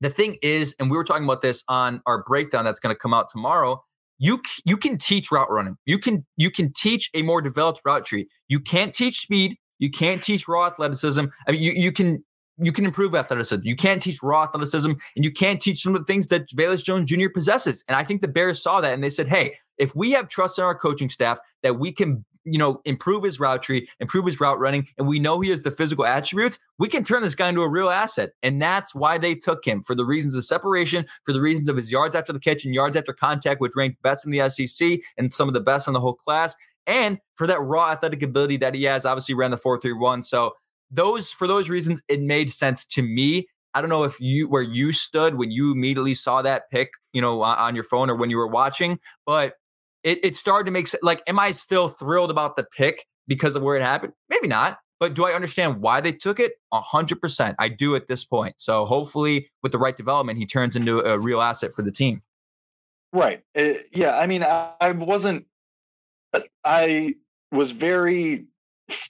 the 0.00 0.10
thing 0.10 0.36
is, 0.42 0.76
and 0.78 0.90
we 0.90 0.96
were 0.96 1.04
talking 1.04 1.24
about 1.24 1.42
this 1.42 1.64
on 1.68 2.02
our 2.06 2.22
breakdown 2.22 2.64
that's 2.64 2.80
going 2.80 2.94
to 2.94 2.98
come 2.98 3.14
out 3.14 3.30
tomorrow. 3.30 3.82
You 4.18 4.40
you 4.64 4.76
can 4.76 4.98
teach 4.98 5.30
route 5.30 5.50
running. 5.50 5.76
You 5.84 5.98
can 5.98 6.24
you 6.36 6.50
can 6.50 6.72
teach 6.72 7.10
a 7.14 7.22
more 7.22 7.42
developed 7.42 7.80
route 7.84 8.06
tree. 8.06 8.28
You 8.48 8.60
can't 8.60 8.94
teach 8.94 9.20
speed. 9.20 9.56
You 9.78 9.90
can't 9.90 10.22
teach 10.22 10.48
raw 10.48 10.66
athleticism. 10.66 11.26
I 11.46 11.52
mean, 11.52 11.62
you 11.62 11.72
you 11.72 11.92
can 11.92 12.24
you 12.58 12.72
can 12.72 12.84
improve 12.84 13.14
athleticism. 13.14 13.62
You 13.64 13.76
can't 13.76 14.02
teach 14.02 14.22
raw 14.22 14.44
athleticism, 14.44 14.90
and 14.90 15.24
you 15.24 15.30
can't 15.30 15.60
teach 15.60 15.82
some 15.82 15.94
of 15.94 16.00
the 16.00 16.12
things 16.12 16.28
that 16.28 16.48
Velus 16.48 16.84
Jones 16.84 17.10
Jr. 17.10 17.28
possesses. 17.32 17.84
And 17.88 17.96
I 17.96 18.02
think 18.02 18.22
the 18.22 18.28
Bears 18.28 18.62
saw 18.62 18.80
that 18.80 18.94
and 18.94 19.04
they 19.04 19.10
said, 19.10 19.28
hey, 19.28 19.54
if 19.78 19.94
we 19.94 20.12
have 20.12 20.28
trust 20.28 20.58
in 20.58 20.64
our 20.64 20.74
coaching 20.74 21.10
staff 21.10 21.38
that 21.62 21.78
we 21.78 21.92
can 21.92 22.24
you 22.46 22.58
know, 22.58 22.80
improve 22.84 23.24
his 23.24 23.40
route 23.40 23.62
tree, 23.62 23.88
improve 23.98 24.24
his 24.24 24.40
route 24.40 24.58
running, 24.58 24.86
and 24.96 25.08
we 25.08 25.18
know 25.18 25.40
he 25.40 25.50
has 25.50 25.62
the 25.62 25.70
physical 25.70 26.06
attributes, 26.06 26.58
we 26.78 26.88
can 26.88 27.04
turn 27.04 27.22
this 27.22 27.34
guy 27.34 27.48
into 27.48 27.60
a 27.60 27.68
real 27.68 27.90
asset. 27.90 28.30
And 28.42 28.62
that's 28.62 28.94
why 28.94 29.18
they 29.18 29.34
took 29.34 29.64
him 29.64 29.82
for 29.82 29.94
the 29.94 30.04
reasons 30.04 30.36
of 30.36 30.44
separation, 30.44 31.06
for 31.24 31.32
the 31.32 31.40
reasons 31.40 31.68
of 31.68 31.76
his 31.76 31.90
yards 31.90 32.14
after 32.14 32.32
the 32.32 32.38
catch 32.38 32.64
and 32.64 32.72
yards 32.72 32.96
after 32.96 33.12
contact, 33.12 33.60
which 33.60 33.72
ranked 33.74 34.00
best 34.00 34.24
in 34.24 34.30
the 34.30 34.48
SEC 34.48 35.00
and 35.18 35.34
some 35.34 35.48
of 35.48 35.54
the 35.54 35.60
best 35.60 35.88
in 35.88 35.94
the 35.94 36.00
whole 36.00 36.14
class, 36.14 36.54
and 36.86 37.18
for 37.34 37.48
that 37.48 37.60
raw 37.60 37.90
athletic 37.90 38.22
ability 38.22 38.56
that 38.58 38.74
he 38.74 38.84
has. 38.84 39.04
Obviously, 39.04 39.34
ran 39.34 39.50
the 39.50 39.56
4 39.56 39.80
3 39.80 39.92
1. 39.92 40.22
So, 40.22 40.54
those 40.90 41.30
for 41.30 41.46
those 41.46 41.68
reasons, 41.68 42.02
it 42.08 42.20
made 42.20 42.52
sense 42.52 42.84
to 42.86 43.02
me. 43.02 43.48
I 43.74 43.80
don't 43.80 43.90
know 43.90 44.04
if 44.04 44.18
you 44.20 44.48
where 44.48 44.62
you 44.62 44.92
stood 44.92 45.36
when 45.36 45.50
you 45.50 45.72
immediately 45.72 46.14
saw 46.14 46.42
that 46.42 46.70
pick, 46.70 46.92
you 47.12 47.20
know, 47.20 47.42
on 47.42 47.74
your 47.74 47.84
phone 47.84 48.08
or 48.08 48.16
when 48.16 48.30
you 48.30 48.38
were 48.38 48.46
watching, 48.46 48.98
but 49.26 49.54
it, 50.02 50.24
it 50.24 50.36
started 50.36 50.64
to 50.66 50.70
make 50.70 50.86
sense. 50.86 51.02
Like, 51.02 51.22
am 51.26 51.38
I 51.38 51.52
still 51.52 51.88
thrilled 51.88 52.30
about 52.30 52.56
the 52.56 52.64
pick 52.64 53.06
because 53.26 53.56
of 53.56 53.62
where 53.62 53.76
it 53.76 53.82
happened? 53.82 54.12
Maybe 54.30 54.46
not. 54.46 54.78
But 54.98 55.12
do 55.12 55.26
I 55.26 55.32
understand 55.32 55.82
why 55.82 56.00
they 56.00 56.12
took 56.12 56.40
it? 56.40 56.52
A 56.72 56.80
hundred 56.80 57.20
percent. 57.20 57.56
I 57.58 57.68
do 57.68 57.94
at 57.96 58.08
this 58.08 58.24
point. 58.24 58.54
So 58.56 58.86
hopefully, 58.86 59.50
with 59.62 59.72
the 59.72 59.78
right 59.78 59.96
development, 59.96 60.38
he 60.38 60.46
turns 60.46 60.74
into 60.74 61.00
a 61.00 61.18
real 61.18 61.42
asset 61.42 61.72
for 61.74 61.82
the 61.82 61.92
team. 61.92 62.22
Right. 63.12 63.42
Uh, 63.54 63.74
yeah. 63.92 64.16
I 64.16 64.26
mean, 64.26 64.42
I, 64.42 64.72
I 64.80 64.92
wasn't. 64.92 65.46
I 66.64 67.14
was 67.52 67.72
very 67.72 68.46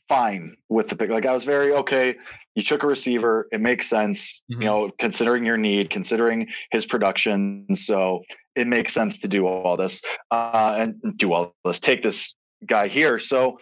fine 0.09 0.57
with 0.69 0.89
the 0.89 0.97
pick. 0.97 1.11
Like 1.11 1.27
I 1.27 1.35
was 1.35 1.45
very 1.45 1.73
okay. 1.73 2.17
You 2.55 2.63
took 2.63 2.83
a 2.83 2.87
receiver. 2.87 3.49
It 3.53 3.61
makes 3.61 3.89
sense, 3.89 4.43
mm-hmm. 4.51 4.63
you 4.63 4.67
know, 4.69 4.91
considering 4.99 5.45
your 5.45 5.57
need, 5.57 5.91
considering 5.91 6.49
his 6.71 6.87
production. 6.87 7.67
So 7.75 8.23
it 8.55 8.67
makes 8.67 8.95
sense 8.95 9.19
to 9.19 9.29
do 9.29 9.47
all 9.47 9.77
this 9.77 10.01
uh, 10.31 10.77
and 10.79 11.19
do 11.19 11.33
all 11.33 11.55
this. 11.65 11.79
Take 11.79 12.03
this 12.03 12.35
guy 12.67 12.89
here. 12.89 13.19
So 13.19 13.59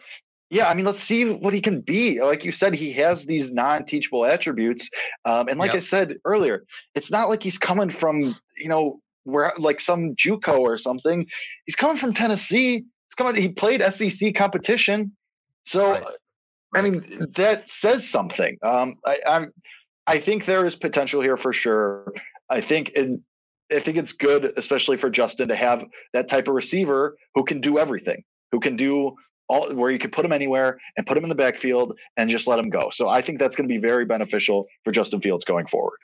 yeah, 0.51 0.69
I 0.69 0.75
mean, 0.75 0.85
let's 0.85 1.03
see 1.03 1.29
what 1.29 1.53
he 1.53 1.61
can 1.61 1.81
be. 1.81 2.21
Like 2.21 2.45
you 2.45 2.53
said, 2.53 2.75
he 2.75 2.93
has 2.93 3.27
these 3.27 3.51
non-teachable 3.51 4.25
attributes, 4.25 4.89
um, 5.25 5.49
and 5.49 5.59
like 5.59 5.73
yep. 5.73 5.79
I 5.79 5.81
said 5.81 6.17
earlier, 6.25 6.65
it's 6.95 7.11
not 7.11 7.29
like 7.29 7.43
he's 7.43 7.59
coming 7.59 7.91
from 7.91 8.37
you 8.57 8.69
know 8.69 9.01
where 9.25 9.53
like 9.59 9.81
some 9.81 10.15
JUCO 10.15 10.59
or 10.61 10.79
something. 10.79 11.27
He's 11.65 11.75
coming 11.75 11.97
from 11.97 12.13
Tennessee. 12.13 12.85
He's 12.85 13.15
coming. 13.17 13.41
He 13.41 13.49
played 13.49 13.83
SEC 13.83 14.35
competition. 14.37 15.17
So, 15.65 15.93
right. 15.93 16.05
I 16.75 16.83
mean, 16.83 17.05
that 17.37 17.69
says 17.69 18.09
something. 18.09 18.59
Um, 18.63 18.97
I, 19.07 19.19
I'm, 19.27 19.53
I 20.07 20.19
think 20.19 20.45
there 20.45 20.67
is 20.67 20.77
potential 20.77 21.23
here 21.23 21.37
for 21.37 21.53
sure. 21.53 22.13
I 22.51 22.61
think 22.61 22.91
in, 22.91 23.23
I 23.73 23.81
think 23.81 23.97
it's 23.97 24.13
good, 24.13 24.53
especially 24.57 24.97
for 24.97 25.09
Justin, 25.09 25.49
to 25.49 25.57
have 25.57 25.85
that 26.13 26.29
type 26.29 26.49
of 26.49 26.55
receiver 26.55 27.17
who 27.35 27.45
can 27.45 27.61
do 27.61 27.79
everything, 27.79 28.23
who 28.53 28.61
can 28.61 28.77
do 28.77 29.15
all 29.49 29.75
where 29.75 29.91
you 29.91 29.99
can 29.99 30.11
put 30.11 30.25
him 30.25 30.33
anywhere 30.33 30.79
and 30.97 31.07
put 31.07 31.17
him 31.17 31.23
in 31.23 31.29
the 31.29 31.35
backfield 31.35 31.99
and 32.17 32.31
just 32.31 32.47
let 32.47 32.59
him 32.59 32.71
go. 32.71 32.91
So 32.91 33.09
I 33.09 33.23
think 33.23 33.39
that's 33.39 33.57
going 33.57 33.69
to 33.69 33.73
be 33.73 33.81
very 33.81 34.05
beneficial 34.05 34.67
for 34.85 34.93
Justin 34.93 35.21
Fields 35.21 35.45
going 35.45 35.67
forward. 35.67 35.99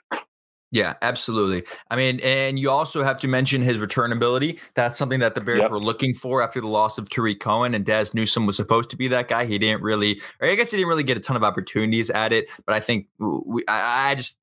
Yeah, 0.73 0.95
absolutely. 1.03 1.65
I 1.91 1.97
mean, 1.97 2.21
and 2.21 2.57
you 2.57 2.71
also 2.71 3.03
have 3.03 3.19
to 3.21 3.29
mention 3.29 3.61
his 3.61 3.79
return 3.79 4.13
ability. 4.13 4.61
That's 4.75 4.97
something 4.97 5.19
that 5.19 5.35
the 5.35 5.41
Bears 5.41 5.61
yep. 5.61 5.71
were 5.71 5.81
looking 5.81 6.15
for 6.15 6.43
after 6.43 6.61
the 6.61 6.69
loss 6.69 6.97
of 6.97 7.11
Tarik 7.11 7.41
Cohen 7.41 7.75
and 7.75 7.85
Dazz 7.85 8.15
Newsome 8.15 8.47
was 8.47 8.55
supposed 8.57 8.89
to 8.91 8.97
be 8.97 9.09
that 9.09 9.27
guy. 9.27 9.47
He 9.47 9.59
didn't 9.59 9.83
really, 9.83 10.21
or 10.41 10.47
I 10.49 10.55
guess 10.55 10.71
he 10.71 10.77
didn't 10.77 10.89
really 10.89 11.03
get 11.03 11.17
a 11.17 11.21
ton 11.21 11.37
of 11.37 11.43
opportunities 11.43 12.09
at 12.11 12.33
it. 12.33 12.47
But 12.67 12.77
I 12.77 12.81
think 12.81 13.09
we, 13.19 13.65
I, 13.67 14.11
I 14.11 14.15
just 14.15 14.37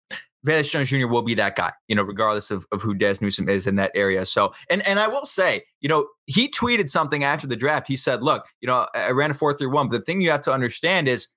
Velus 0.45 0.69
Jones 0.69 0.89
Jr. 0.89 1.07
will 1.07 1.21
be 1.21 1.33
that 1.35 1.55
guy, 1.55 1.71
you 1.87 1.95
know, 1.95 2.03
regardless 2.03 2.51
of, 2.51 2.65
of 2.71 2.81
who 2.81 2.93
Dazz 2.93 3.21
Newsome 3.21 3.49
is 3.49 3.65
in 3.65 3.77
that 3.77 3.91
area. 3.95 4.25
So, 4.25 4.53
and 4.69 4.85
and 4.87 4.99
I 4.99 5.07
will 5.07 5.25
say, 5.25 5.63
you 5.81 5.89
know, 5.89 6.07
he 6.25 6.49
tweeted 6.49 6.89
something 6.89 7.23
after 7.23 7.47
the 7.47 7.55
draft. 7.55 7.87
He 7.87 7.95
said, 7.95 8.21
"Look, 8.21 8.45
you 8.61 8.67
know, 8.67 8.87
I 8.93 9.11
ran 9.11 9.31
a 9.31 9.33
four 9.33 9.57
three 9.57 9.67
one, 9.67 9.89
but 9.89 9.99
the 9.99 10.03
thing 10.03 10.21
you 10.21 10.31
have 10.31 10.41
to 10.41 10.53
understand 10.53 11.07
is." 11.07 11.27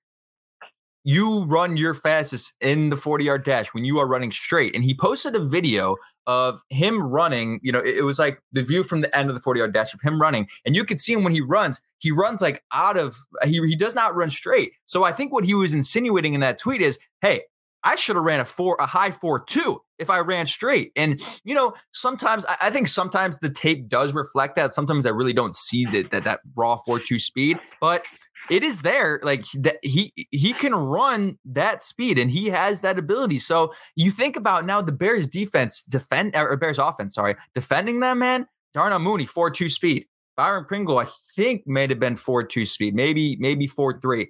You 1.03 1.43
run 1.45 1.77
your 1.77 1.93
fastest 1.93 2.55
in 2.61 2.89
the 2.89 2.95
40 2.95 3.25
yard 3.25 3.43
dash 3.43 3.73
when 3.73 3.85
you 3.85 3.97
are 3.99 4.07
running 4.07 4.31
straight. 4.31 4.75
And 4.75 4.83
he 4.83 4.93
posted 4.93 5.35
a 5.35 5.39
video 5.39 5.97
of 6.27 6.61
him 6.69 7.01
running. 7.01 7.59
You 7.63 7.71
know, 7.71 7.79
it, 7.79 7.97
it 7.97 8.03
was 8.03 8.19
like 8.19 8.41
the 8.51 8.61
view 8.61 8.83
from 8.83 9.01
the 9.01 9.15
end 9.17 9.29
of 9.29 9.35
the 9.35 9.41
40 9.41 9.59
yard 9.59 9.73
dash 9.73 9.93
of 9.93 10.01
him 10.01 10.21
running. 10.21 10.47
And 10.65 10.75
you 10.75 10.83
could 10.83 11.01
see 11.01 11.13
him 11.13 11.23
when 11.23 11.33
he 11.33 11.41
runs, 11.41 11.81
he 11.97 12.11
runs 12.11 12.41
like 12.41 12.63
out 12.71 12.97
of, 12.97 13.17
he, 13.43 13.65
he 13.67 13.75
does 13.75 13.95
not 13.95 14.15
run 14.15 14.29
straight. 14.29 14.71
So 14.85 15.03
I 15.03 15.11
think 15.11 15.31
what 15.33 15.45
he 15.45 15.53
was 15.53 15.73
insinuating 15.73 16.33
in 16.33 16.41
that 16.41 16.59
tweet 16.59 16.81
is, 16.81 16.99
hey, 17.21 17.41
I 17.83 17.95
should 17.95 18.15
have 18.15 18.25
ran 18.25 18.39
a 18.39 18.45
four, 18.45 18.77
a 18.79 18.85
high 18.85 19.11
four 19.11 19.43
two 19.43 19.81
if 19.97 20.09
I 20.09 20.19
ran 20.19 20.45
straight. 20.45 20.91
And 20.95 21.19
you 21.43 21.55
know, 21.55 21.73
sometimes 21.91 22.45
I, 22.45 22.55
I 22.63 22.69
think 22.69 22.87
sometimes 22.87 23.39
the 23.39 23.49
tape 23.49 23.89
does 23.89 24.13
reflect 24.13 24.55
that. 24.55 24.73
Sometimes 24.73 25.05
I 25.05 25.09
really 25.09 25.33
don't 25.33 25.55
see 25.55 25.85
that 25.85 26.11
that, 26.11 26.23
that 26.25 26.41
raw 26.55 26.75
four 26.75 26.99
two 26.99 27.17
speed, 27.17 27.57
but 27.79 28.03
it 28.51 28.63
is 28.63 28.81
there. 28.81 29.19
Like 29.23 29.45
that 29.53 29.77
he 29.81 30.13
he 30.29 30.51
can 30.53 30.75
run 30.75 31.39
that 31.45 31.81
speed 31.81 32.19
and 32.19 32.29
he 32.29 32.49
has 32.49 32.81
that 32.81 32.99
ability. 32.99 33.39
So 33.39 33.73
you 33.95 34.11
think 34.11 34.35
about 34.35 34.65
now 34.65 34.81
the 34.81 34.91
Bears 34.91 35.27
defense 35.27 35.81
defend 35.81 36.35
or 36.35 36.55
Bears 36.57 36.77
offense, 36.77 37.15
sorry, 37.15 37.35
defending 37.55 38.01
them, 38.01 38.19
man. 38.19 38.45
Darnell 38.73 38.99
Mooney, 38.99 39.25
4-2 39.25 39.71
speed. 39.71 40.05
Byron 40.37 40.65
Pringle, 40.65 40.97
I 40.99 41.07
think 41.35 41.63
may 41.65 41.87
have 41.87 41.99
been 41.99 42.15
4-2 42.15 42.67
speed, 42.67 42.95
maybe, 42.95 43.35
maybe 43.39 43.67
4-3. 43.67 44.27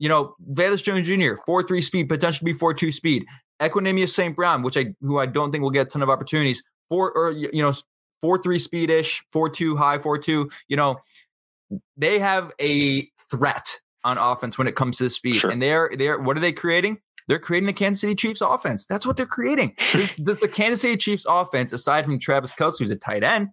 You 0.00 0.08
know, 0.08 0.34
Velus 0.50 0.82
Jones 0.82 1.06
Jr., 1.06 1.40
4-3 1.48 1.82
speed, 1.82 2.08
potentially 2.08 2.52
be 2.52 2.58
4-2 2.58 2.92
speed. 2.92 3.24
Equanimeous 3.60 4.08
St. 4.08 4.34
Brown, 4.34 4.62
which 4.62 4.76
I 4.76 4.94
who 5.00 5.18
I 5.18 5.26
don't 5.26 5.52
think 5.52 5.62
will 5.62 5.70
get 5.70 5.86
a 5.86 5.90
ton 5.90 6.02
of 6.02 6.10
opportunities. 6.10 6.62
Four 6.88 7.12
or 7.12 7.30
you 7.32 7.62
know, 7.62 7.72
four 8.24 8.42
three 8.42 8.58
speedish, 8.58 9.20
four 9.30 9.50
two 9.50 9.76
high, 9.76 9.98
four 9.98 10.16
two. 10.16 10.48
You 10.68 10.76
know, 10.76 10.96
they 11.96 12.18
have 12.18 12.52
a 12.60 13.08
threat 13.30 13.78
on 14.04 14.18
offense 14.18 14.58
when 14.58 14.66
it 14.66 14.76
comes 14.76 14.98
to 14.98 15.04
the 15.04 15.10
speed. 15.10 15.36
Sure. 15.36 15.50
And 15.50 15.60
they're 15.60 15.90
they're 15.96 16.18
what 16.18 16.36
are 16.36 16.40
they 16.40 16.52
creating? 16.52 16.98
They're 17.26 17.38
creating 17.38 17.66
the 17.66 17.72
Kansas 17.72 18.02
City 18.02 18.14
Chiefs 18.14 18.40
offense. 18.42 18.84
That's 18.86 19.06
what 19.06 19.16
they're 19.16 19.26
creating. 19.26 19.74
Does, 19.92 20.14
does 20.16 20.40
the 20.40 20.48
Kansas 20.48 20.82
City 20.82 20.96
Chiefs 20.96 21.24
offense, 21.28 21.72
aside 21.72 22.04
from 22.04 22.18
Travis 22.18 22.52
Kelce, 22.52 22.78
who's 22.78 22.90
a 22.90 22.96
tight 22.96 23.24
end, 23.24 23.48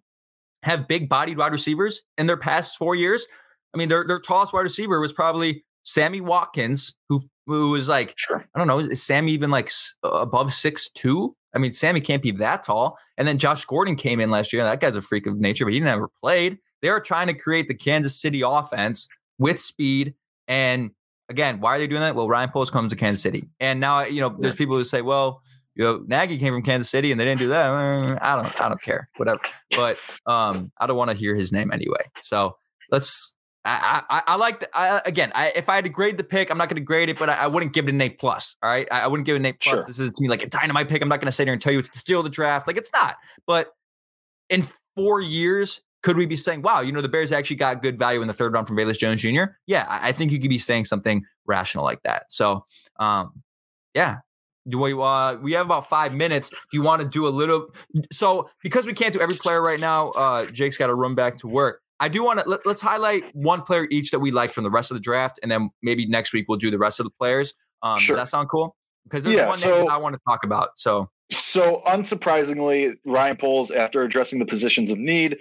have 0.63 0.88
big 0.88 1.07
bodied 1.07 1.38
wide 1.38 1.53
receivers 1.53 2.01
in 2.17 2.28
their 2.28 2.38
past 2.38 2.78
four 2.78 2.95
years? 2.95 3.26
I 3.74 3.78
mean, 3.78 3.89
their 3.89 4.05
their 4.05 4.19
tallest 4.19 4.53
wide 4.53 4.61
receiver 4.61 4.99
was 4.99 5.13
probably 5.13 5.63
Sammy 5.84 6.22
Watkins, 6.22 6.97
who 7.09 7.22
who 7.47 7.72
was 7.72 7.88
like, 7.88 8.13
sure. 8.17 8.45
I 8.53 8.59
don't 8.59 8.67
know, 8.67 8.80
is 8.80 9.03
Sammy 9.03 9.32
even 9.32 9.49
like 9.49 9.72
above 10.03 10.53
six 10.53 10.89
two? 10.89 11.36
I 11.53 11.59
mean, 11.59 11.72
Sammy 11.72 12.01
can't 12.01 12.24
be 12.24 12.32
that 12.32 12.63
tall. 12.63 12.97
And 13.17 13.28
then 13.28 13.38
Josh 13.38 13.65
Gordon 13.65 13.95
came 13.95 14.19
in 14.19 14.32
last 14.32 14.53
year. 14.53 14.63
That 14.63 14.80
guy's 14.80 14.95
a 14.95 15.01
freak 15.01 15.28
of 15.28 15.39
nature, 15.39 15.65
but 15.65 15.74
he 15.74 15.80
never 15.80 16.09
played. 16.22 16.57
They 16.82 16.89
are 16.89 16.99
trying 16.99 17.27
to 17.27 17.34
create 17.34 17.67
the 17.67 17.73
Kansas 17.73 18.19
City 18.19 18.41
offense 18.41 19.07
with 19.38 19.59
speed. 19.59 20.15
And 20.47 20.91
again, 21.29 21.59
why 21.59 21.75
are 21.75 21.79
they 21.79 21.88
doing 21.88 22.01
that? 22.01 22.15
Well, 22.15 22.27
Ryan 22.27 22.49
Poles 22.49 22.69
comes 22.69 22.91
to 22.91 22.97
Kansas 22.97 23.21
City. 23.21 23.47
And 23.59 23.79
now, 23.79 24.03
you 24.03 24.21
know, 24.21 24.36
there's 24.38 24.55
people 24.55 24.75
who 24.75 24.84
say, 24.84 25.01
well, 25.01 25.41
you 25.75 25.84
know, 25.84 26.03
Nagy 26.05 26.38
came 26.38 26.53
from 26.53 26.63
Kansas 26.63 26.89
City 26.89 27.11
and 27.11 27.19
they 27.19 27.25
didn't 27.25 27.39
do 27.39 27.47
that. 27.49 27.69
Uh, 27.69 28.19
I 28.21 28.36
don't, 28.36 28.61
I 28.61 28.67
don't 28.67 28.82
care, 28.82 29.09
whatever. 29.17 29.39
But 29.71 29.97
um, 30.25 30.71
I 30.77 30.88
don't 30.88 30.97
want 30.97 31.11
to 31.11 31.17
hear 31.17 31.34
his 31.36 31.51
name 31.51 31.71
anyway. 31.71 32.03
So 32.23 32.57
let's. 32.91 33.36
I, 33.63 34.01
I, 34.09 34.21
I 34.25 34.36
like 34.38 34.61
the, 34.61 34.69
I, 34.73 35.01
again. 35.05 35.32
I, 35.36 35.53
if 35.55 35.69
I 35.69 35.75
had 35.75 35.84
to 35.84 35.89
grade 35.91 36.17
the 36.17 36.23
pick, 36.23 36.49
I'm 36.49 36.57
not 36.57 36.67
going 36.67 36.82
to 36.82 36.84
grade 36.84 37.09
it, 37.09 37.19
but 37.19 37.29
I, 37.29 37.43
I, 37.43 37.47
wouldn't 37.47 37.73
give 37.73 37.88
it 37.88 37.93
an 37.93 38.01
A 38.01 38.09
plus. 38.09 38.55
All 38.63 38.69
right, 38.69 38.88
I, 38.91 39.05
wouldn't 39.05 39.27
give 39.27 39.36
it 39.36 39.39
an 39.39 39.45
A 39.45 39.53
plus. 39.53 39.75
Sure. 39.75 39.86
This 39.86 39.99
is 39.99 40.09
to 40.09 40.21
me 40.21 40.29
like 40.29 40.41
a 40.41 40.47
dynamite 40.47 40.89
pick. 40.89 40.99
I'm 40.99 41.07
not 41.07 41.19
going 41.19 41.27
to 41.27 41.32
sit 41.32 41.45
here 41.45 41.53
and 41.53 41.61
tell 41.61 41.71
you 41.71 41.77
it's 41.77 41.91
the 41.91 41.99
steal 41.99 42.21
of 42.21 42.23
the 42.23 42.32
draft. 42.32 42.65
Like 42.65 42.77
it's 42.77 42.91
not. 42.91 43.17
But 43.45 43.67
in 44.49 44.65
four 44.95 45.21
years, 45.21 45.84
could 46.03 46.17
we 46.17 46.25
be 46.25 46.35
saying, 46.35 46.61
wow, 46.61 46.81
you 46.81 46.91
know, 46.91 47.01
the 47.01 47.09
Bears 47.09 47.31
actually 47.31 47.57
got 47.57 47.81
good 47.81 47.97
value 47.97 48.21
in 48.21 48.27
the 48.27 48.33
third 48.33 48.53
round 48.53 48.67
from 48.67 48.77
Velus 48.77 48.97
Jones 48.97 49.21
Jr.? 49.21 49.53
Yeah, 49.67 49.85
I 49.87 50.11
think 50.11 50.31
you 50.31 50.39
could 50.39 50.49
be 50.49 50.59
saying 50.59 50.85
something 50.85 51.25
rational 51.45 51.83
like 51.83 52.01
that. 52.03 52.31
So, 52.31 52.65
um, 52.99 53.43
yeah. 53.93 54.17
Do 54.69 54.77
we, 54.77 54.93
uh, 54.93 55.37
we 55.37 55.53
have 55.53 55.65
about 55.65 55.89
five 55.89 56.13
minutes. 56.13 56.49
Do 56.49 56.57
you 56.73 56.83
want 56.83 57.01
to 57.01 57.07
do 57.07 57.27
a 57.27 57.29
little? 57.29 57.69
So, 58.11 58.49
because 58.61 58.85
we 58.85 58.93
can't 58.93 59.11
do 59.11 59.19
every 59.19 59.35
player 59.35 59.61
right 59.61 59.79
now, 59.79 60.09
uh, 60.09 60.45
Jake's 60.45 60.77
got 60.77 60.87
to 60.87 60.95
run 60.95 61.15
back 61.15 61.37
to 61.37 61.47
work. 61.47 61.81
I 61.99 62.07
do 62.07 62.23
want 62.23 62.39
to 62.39 62.49
let, 62.49 62.65
us 62.65 62.81
highlight 62.81 63.23
one 63.35 63.61
player 63.61 63.87
each 63.91 64.09
that 64.11 64.19
we 64.19 64.31
like 64.31 64.53
from 64.53 64.63
the 64.63 64.71
rest 64.71 64.89
of 64.89 64.95
the 64.95 65.01
draft, 65.01 65.39
and 65.43 65.51
then 65.51 65.69
maybe 65.83 66.07
next 66.07 66.33
week 66.33 66.45
we'll 66.47 66.57
do 66.57 66.71
the 66.71 66.79
rest 66.79 66.99
of 66.99 67.05
the 67.05 67.11
players. 67.11 67.53
Um, 67.83 67.99
sure. 67.99 68.15
Does 68.15 68.25
that 68.25 68.31
sound 68.31 68.49
cool? 68.49 68.75
Because 69.03 69.23
there's 69.23 69.35
yeah, 69.35 69.47
one 69.47 69.59
so, 69.59 69.81
name 69.81 69.89
I 69.89 69.97
want 69.97 70.13
to 70.13 70.21
talk 70.27 70.43
about. 70.43 70.77
So, 70.77 71.09
so 71.31 71.81
unsurprisingly, 71.87 72.95
Ryan 73.05 73.37
Poles, 73.37 73.71
after 73.71 74.01
addressing 74.03 74.39
the 74.39 74.45
positions 74.45 74.91
of 74.91 74.97
need, 74.97 75.37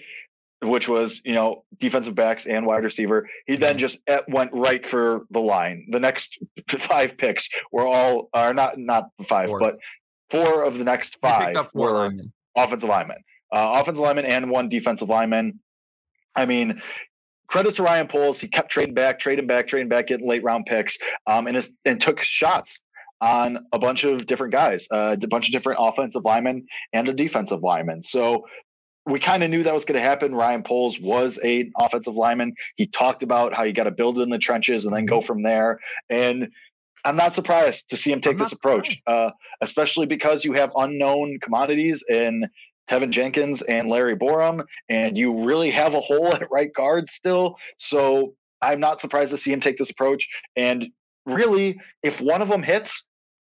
which 0.62 0.88
was 0.88 1.20
you 1.24 1.34
know 1.34 1.64
defensive 1.78 2.14
backs 2.14 2.46
and 2.46 2.66
wide 2.66 2.84
receiver. 2.84 3.28
He 3.46 3.56
then 3.56 3.76
mm-hmm. 3.76 3.78
just 3.78 3.98
went 4.28 4.50
right 4.52 4.84
for 4.84 5.26
the 5.30 5.40
line. 5.40 5.86
The 5.90 6.00
next 6.00 6.38
five 6.78 7.16
picks 7.16 7.48
were 7.72 7.86
all 7.86 8.28
are 8.32 8.54
not 8.54 8.78
not 8.78 9.10
five, 9.28 9.48
four. 9.48 9.58
but 9.58 9.78
four 10.30 10.64
of 10.64 10.78
the 10.78 10.84
next 10.84 11.18
five 11.20 11.56
were 11.74 11.92
linemen. 11.92 12.32
offensive 12.56 12.88
linemen, 12.88 13.18
uh, 13.52 13.80
offensive 13.80 14.02
linemen, 14.02 14.26
and 14.26 14.50
one 14.50 14.68
defensive 14.68 15.08
lineman. 15.08 15.60
I 16.34 16.46
mean. 16.46 16.80
Credit 17.48 17.74
to 17.74 17.82
Ryan 17.82 18.06
Poles. 18.06 18.40
He 18.40 18.46
kept 18.46 18.70
trading 18.70 18.94
back, 18.94 19.18
trading 19.18 19.48
back, 19.48 19.66
trading 19.66 19.88
back, 19.88 20.06
getting 20.06 20.28
late 20.28 20.44
round 20.44 20.66
picks, 20.66 20.96
um, 21.26 21.48
and 21.48 21.56
his, 21.56 21.72
and 21.84 22.00
took 22.00 22.20
shots 22.20 22.80
on 23.20 23.66
a 23.72 23.78
bunch 23.78 24.04
of 24.04 24.24
different 24.26 24.52
guys, 24.52 24.86
uh, 24.90 25.16
a 25.20 25.26
bunch 25.26 25.48
of 25.48 25.52
different 25.52 25.80
offensive 25.82 26.24
linemen 26.24 26.66
and 26.92 27.08
a 27.08 27.12
defensive 27.12 27.62
lineman. 27.62 28.02
So 28.02 28.46
we 29.10 29.20
kind 29.20 29.42
of 29.42 29.50
knew 29.50 29.62
that 29.62 29.74
was 29.74 29.84
going 29.84 30.00
to 30.00 30.06
happen. 30.06 30.34
Ryan 30.34 30.62
Poles 30.62 30.98
was 31.00 31.38
a 31.42 31.70
offensive 31.78 32.14
lineman. 32.14 32.54
He 32.76 32.86
talked 32.86 33.22
about 33.22 33.54
how 33.54 33.64
you 33.64 33.72
got 33.72 33.84
to 33.84 33.90
build 33.90 34.18
in 34.20 34.30
the 34.30 34.38
trenches 34.38 34.84
and 34.84 34.94
then 34.94 35.06
go 35.06 35.20
from 35.20 35.42
there. 35.42 35.80
And 36.08 36.50
I'm 37.04 37.16
not 37.16 37.34
surprised 37.34 37.90
to 37.90 37.96
see 37.96 38.12
him 38.12 38.20
take 38.20 38.38
this 38.38 38.52
approach, 38.52 38.98
uh, 39.06 39.30
especially 39.60 40.06
because 40.06 40.44
you 40.44 40.52
have 40.54 40.72
unknown 40.76 41.38
commodities 41.40 42.04
in 42.08 42.46
Teven 42.90 43.10
Jenkins 43.10 43.62
and 43.62 43.88
Larry 43.88 44.16
Borom, 44.16 44.66
and 44.88 45.16
you 45.16 45.46
really 45.46 45.70
have 45.70 45.94
a 45.94 46.00
hole 46.00 46.34
at 46.34 46.50
right 46.50 46.72
guard 46.72 47.08
still. 47.08 47.56
So 47.78 48.34
I'm 48.60 48.80
not 48.80 49.00
surprised 49.00 49.30
to 49.30 49.38
see 49.38 49.52
him 49.52 49.60
take 49.60 49.78
this 49.78 49.90
approach. 49.90 50.28
And 50.56 50.88
really, 51.24 51.80
if 52.02 52.20
one 52.20 52.42
of 52.42 52.48
them 52.48 52.62
hits, 52.62 53.06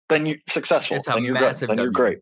then 0.09 0.27
you 0.27 0.39
successful. 0.49 1.01
then 1.05 1.25
you're 1.25 1.35
good. 1.35 1.55
Then 1.55 1.79
you're 1.79 1.91
great. 1.91 2.19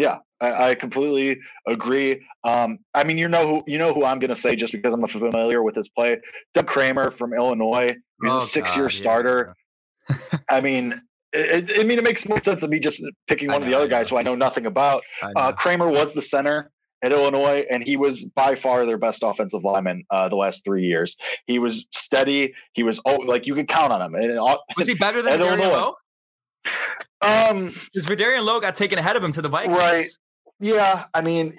Yeah, 0.00 0.18
I, 0.40 0.70
I 0.70 0.74
completely 0.74 1.40
agree. 1.66 2.26
Um, 2.42 2.78
I 2.94 3.04
mean, 3.04 3.18
you 3.18 3.28
know 3.28 3.46
who 3.46 3.64
you 3.66 3.76
know 3.76 3.92
who 3.92 4.04
I'm 4.04 4.18
going 4.18 4.34
to 4.34 4.40
say 4.40 4.56
just 4.56 4.72
because 4.72 4.94
I'm 4.94 5.06
familiar 5.06 5.62
with 5.62 5.74
his 5.74 5.90
play. 5.90 6.18
Doug 6.54 6.66
Kramer 6.66 7.10
from 7.10 7.34
Illinois. 7.34 7.94
He's 8.22 8.32
oh, 8.32 8.38
a 8.38 8.46
six-year 8.46 8.88
starter. 8.88 9.54
Yeah. 10.08 10.16
I 10.48 10.62
mean, 10.62 11.02
it, 11.34 11.78
I 11.78 11.82
mean, 11.82 11.98
it 11.98 12.04
makes 12.04 12.26
more 12.26 12.42
sense 12.42 12.62
than 12.62 12.70
me 12.70 12.80
just 12.80 13.04
picking 13.28 13.48
one 13.48 13.60
know, 13.60 13.66
of 13.66 13.70
the 13.70 13.76
other 13.76 13.88
guys 13.88 14.08
who 14.08 14.16
I 14.16 14.22
know 14.22 14.34
nothing 14.34 14.64
about. 14.64 15.02
Know. 15.22 15.32
Uh, 15.36 15.52
Kramer 15.52 15.88
was 15.88 16.14
the 16.14 16.22
center 16.22 16.70
at 17.02 17.12
Illinois, 17.12 17.66
and 17.70 17.82
he 17.82 17.98
was 17.98 18.24
by 18.24 18.54
far 18.54 18.86
their 18.86 18.98
best 18.98 19.22
offensive 19.22 19.64
lineman 19.64 20.04
uh, 20.10 20.30
the 20.30 20.36
last 20.36 20.64
three 20.64 20.84
years. 20.84 21.18
He 21.46 21.58
was 21.58 21.86
steady. 21.92 22.54
He 22.72 22.82
was 22.82 23.00
oh, 23.04 23.16
like 23.16 23.46
you 23.46 23.54
could 23.54 23.68
count 23.68 23.92
on 23.92 24.00
him. 24.00 24.14
And, 24.14 24.38
was 24.76 24.88
he 24.88 24.94
better 24.94 25.20
than 25.20 25.40
Illinois? 25.42 25.92
Um, 27.22 27.74
because 27.92 28.06
Vederian 28.06 28.44
Lowe 28.44 28.60
got 28.60 28.76
taken 28.76 28.98
ahead 28.98 29.16
of 29.16 29.22
him 29.22 29.32
to 29.32 29.42
the 29.42 29.48
Vikings. 29.48 29.76
Right. 29.76 30.06
Yeah. 30.58 31.04
I 31.12 31.20
mean, 31.20 31.58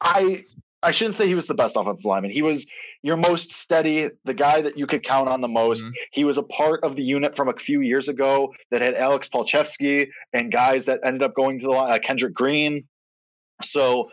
I 0.00 0.44
I 0.82 0.92
shouldn't 0.92 1.16
say 1.16 1.26
he 1.26 1.34
was 1.34 1.46
the 1.46 1.54
best 1.54 1.76
offensive 1.76 2.04
lineman. 2.04 2.30
He 2.30 2.42
was 2.42 2.66
your 3.02 3.16
most 3.16 3.52
steady, 3.52 4.10
the 4.24 4.34
guy 4.34 4.60
that 4.60 4.78
you 4.78 4.86
could 4.86 5.02
count 5.02 5.28
on 5.28 5.40
the 5.40 5.48
most. 5.48 5.82
Mm-hmm. 5.82 5.90
He 6.12 6.24
was 6.24 6.38
a 6.38 6.42
part 6.42 6.84
of 6.84 6.94
the 6.94 7.02
unit 7.02 7.34
from 7.36 7.48
a 7.48 7.54
few 7.54 7.80
years 7.80 8.08
ago 8.08 8.54
that 8.70 8.80
had 8.80 8.94
Alex 8.94 9.28
Palczewski 9.28 10.08
and 10.32 10.52
guys 10.52 10.84
that 10.84 11.00
ended 11.04 11.22
up 11.22 11.34
going 11.34 11.58
to 11.60 11.66
the 11.66 11.72
line, 11.72 11.92
uh, 11.92 11.98
Kendrick 11.98 12.34
Green. 12.34 12.86
So 13.62 14.10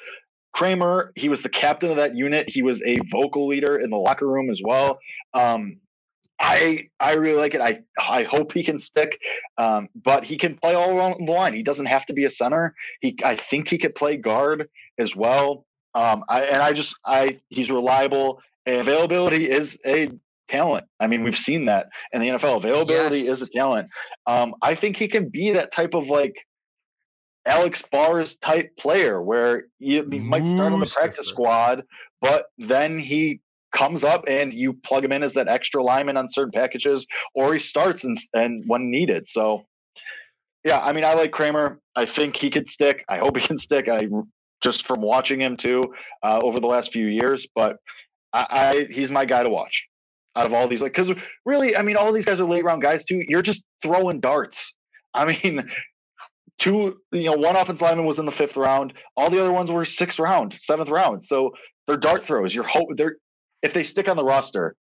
Kramer, 0.54 1.12
he 1.16 1.30
was 1.30 1.44
the 1.44 1.50
captain 1.50 1.92
of 1.92 1.98
that 1.98 2.16
unit. 2.16 2.50
He 2.50 2.64
was 2.64 2.82
a 2.84 2.98
vocal 3.12 3.46
leader 3.46 3.78
in 3.78 3.90
the 3.92 3.98
locker 3.98 4.28
room 4.28 4.50
as 4.50 4.62
well. 4.64 5.00
Um, 5.34 5.78
I 6.40 6.90
I 7.00 7.14
really 7.14 7.38
like 7.38 7.56
it. 7.56 7.62
I 7.62 7.84
I 7.98 8.24
hope 8.24 8.52
he 8.52 8.64
can 8.64 8.80
stick, 8.80 9.20
um, 9.58 9.90
but 9.96 10.26
he 10.26 10.38
can 10.38 10.58
play 10.58 10.74
all 10.74 10.98
around 10.98 11.26
the 11.26 11.32
line. 11.32 11.54
He 11.54 11.64
doesn't 11.64 11.86
have 11.86 12.06
to 12.08 12.14
be 12.14 12.26
a 12.26 12.32
center. 12.32 12.76
He 13.02 13.18
I 13.24 13.36
think 13.36 13.70
he 13.70 13.78
could 13.78 13.96
play 13.96 14.18
guard 14.18 14.70
as 14.98 15.16
well. 15.16 15.66
Um, 15.94 16.26
I, 16.28 16.44
and 16.44 16.62
I 16.62 16.74
just 16.74 16.96
I 17.06 17.40
he's 17.50 17.72
reliable. 17.72 18.42
Availability 18.66 19.50
is 19.50 19.80
a 19.86 20.12
talent. 20.48 20.86
I 21.00 21.08
mean, 21.08 21.24
we've 21.24 21.38
seen 21.38 21.66
that 21.66 21.88
in 22.12 22.22
the 22.22 22.30
NFL. 22.30 22.58
Availability 22.58 23.20
yes. 23.20 23.30
is 23.30 23.42
a 23.48 23.50
talent. 23.50 23.90
Um, 24.28 24.56
I 24.62 24.76
think 24.76 24.98
he 24.98 25.08
can 25.08 25.30
be 25.30 25.52
that 25.52 25.72
type 25.72 25.94
of 25.94 26.08
like 26.08 26.36
Alex 27.46 27.84
Bars 27.92 28.36
type 28.38 28.76
player 28.78 29.22
where 29.22 29.66
he, 29.80 30.02
he 30.02 30.20
might 30.20 30.48
start 30.48 30.74
on 30.74 30.80
the 30.80 30.88
practice 30.88 31.28
squad, 31.28 31.84
but 32.22 32.48
then 32.58 32.98
he 32.98 33.42
comes 33.76 34.04
up 34.04 34.24
and 34.28 34.54
you 34.54 34.74
plug 34.74 35.04
him 35.04 35.12
in 35.12 35.22
as 35.22 35.34
that 35.34 35.48
extra 35.48 35.84
lineman 35.84 36.18
on 36.18 36.30
certain 36.30 36.52
packages, 36.52 37.06
or 37.36 37.54
he 37.54 37.60
starts 37.60 38.04
and, 38.04 38.18
and 38.34 38.64
when 38.66 38.90
needed. 38.90 39.28
So, 39.28 39.66
yeah, 40.64 40.80
I 40.80 40.94
mean, 40.94 41.04
I 41.04 41.14
like 41.14 41.32
Kramer. 41.32 41.80
I 41.96 42.06
think 42.06 42.36
he 42.36 42.50
could 42.50 42.68
stick. 42.68 43.04
I 43.08 43.18
hope 43.18 43.38
he 43.38 43.46
can 43.46 43.58
stick. 43.58 43.88
I 43.88 44.08
just 44.64 44.88
from 44.88 45.02
watching 45.02 45.42
him 45.42 45.58
too 45.58 45.84
uh, 46.24 46.40
over 46.42 46.60
the 46.60 46.68
last 46.68 46.92
few 46.92 47.06
years, 47.06 47.48
but 47.54 47.78
I, 48.34 48.48
I 48.50 48.88
he's 48.92 49.12
my 49.12 49.26
guy 49.26 49.44
to 49.44 49.50
watch 49.50 49.88
out 50.36 50.46
of 50.46 50.54
all 50.54 50.68
these. 50.68 50.82
Like, 50.82 50.94
because 50.94 51.14
really, 51.46 51.78
I 51.78 51.84
mean, 51.84 51.98
all 51.98 52.12
these 52.12 52.26
guys 52.26 52.40
are 52.40 52.46
late 52.46 52.64
round 52.64 52.82
guys 52.82 53.06
too. 53.06 53.24
You're 53.28 53.44
just 53.44 53.64
throwing 53.84 54.20
darts. 54.22 54.74
I 55.14 55.26
mean, 55.26 55.70
two, 56.60 56.98
you 57.12 57.26
know, 57.26 57.38
one 57.38 57.56
offensive 57.56 57.82
lineman 57.82 58.06
was 58.06 58.20
in 58.20 58.26
the 58.26 58.32
fifth 58.32 58.58
round. 58.58 58.94
All 59.18 59.30
the 59.30 59.40
other 59.40 59.52
ones 59.52 59.70
were 59.70 59.86
sixth 59.86 60.20
round, 60.20 60.56
seventh 60.60 60.90
round. 60.90 61.24
So 61.24 61.52
they're 61.88 61.98
dart 61.98 62.26
throws. 62.26 62.56
You're 62.56 62.64
hope 62.64 62.88
they're 62.96 63.18
if 63.66 63.74
they 63.74 63.84
stick 63.84 64.08
on 64.08 64.16
the 64.16 64.24
roster, 64.24 64.76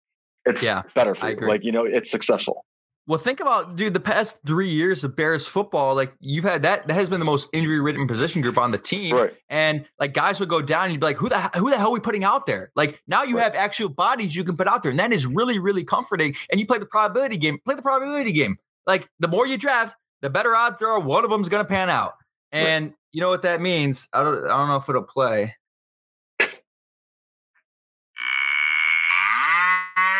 it's 0.45 0.61
yeah, 0.61 0.83
better 0.93 1.15
for 1.15 1.29
you. 1.29 1.47
Like, 1.47 1.63
you 1.63 1.71
know, 1.71 1.85
it's 1.85 2.11
successful. 2.11 2.65
Well, 3.05 3.19
think 3.19 3.41
about, 3.41 3.75
dude, 3.75 3.93
the 3.93 3.99
past 3.99 4.39
three 4.45 4.69
years 4.69 5.03
of 5.03 5.15
Bears 5.15 5.45
football, 5.45 5.93
like 5.93 6.13
you've 6.21 6.45
had 6.45 6.61
that, 6.61 6.87
that 6.87 6.93
has 6.93 7.09
been 7.09 7.19
the 7.19 7.25
most 7.25 7.49
injury 7.51 7.81
ridden 7.81 8.07
position 8.07 8.41
group 8.41 8.57
on 8.57 8.71
the 8.71 8.77
team. 8.77 9.15
Right. 9.15 9.33
And 9.49 9.85
like 9.99 10.13
guys 10.13 10.39
would 10.39 10.47
go 10.47 10.61
down 10.61 10.85
and 10.85 10.93
you'd 10.93 11.01
be 11.01 11.07
like, 11.07 11.17
who 11.17 11.27
the, 11.27 11.37
who 11.57 11.69
the 11.69 11.77
hell 11.77 11.89
are 11.89 11.91
we 11.91 11.99
putting 11.99 12.23
out 12.23 12.45
there? 12.45 12.71
Like 12.77 13.01
now 13.05 13.23
you 13.23 13.35
right. 13.35 13.43
have 13.43 13.55
actual 13.55 13.89
bodies 13.89 14.35
you 14.35 14.45
can 14.45 14.55
put 14.55 14.67
out 14.67 14.83
there. 14.83 14.89
And 14.89 14.99
that 14.99 15.11
is 15.11 15.25
really, 15.25 15.59
really 15.59 15.83
comforting. 15.83 16.35
And 16.49 16.61
you 16.61 16.65
play 16.65 16.77
the 16.77 16.85
probability 16.85 17.35
game, 17.35 17.59
play 17.65 17.75
the 17.75 17.81
probability 17.81 18.31
game. 18.31 18.57
Like 18.87 19.09
the 19.19 19.27
more 19.27 19.45
you 19.45 19.57
draft, 19.57 19.97
the 20.21 20.29
better 20.29 20.55
odds 20.55 20.77
there 20.79 20.89
are 20.89 20.99
one 21.01 21.25
of 21.25 21.29
them 21.29 21.41
is 21.41 21.49
going 21.49 21.63
to 21.63 21.69
pan 21.69 21.89
out. 21.89 22.13
And 22.53 22.85
right. 22.85 22.93
you 23.11 23.19
know 23.19 23.29
what 23.29 23.41
that 23.41 23.59
means? 23.59 24.07
I 24.13 24.23
don't, 24.23 24.45
I 24.45 24.47
don't 24.47 24.69
know 24.69 24.77
if 24.77 24.87
it'll 24.87 25.03
play. 25.03 25.55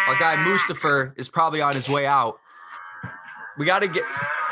Our 0.08 0.20
guy 0.20 0.36
Mustipher 0.38 1.14
is 1.18 1.30
probably 1.30 1.62
on 1.62 1.76
his 1.76 1.88
way 1.88 2.06
out. 2.06 2.38
We 3.58 3.66
got 3.66 3.80
to 3.80 3.88
get. 3.88 4.04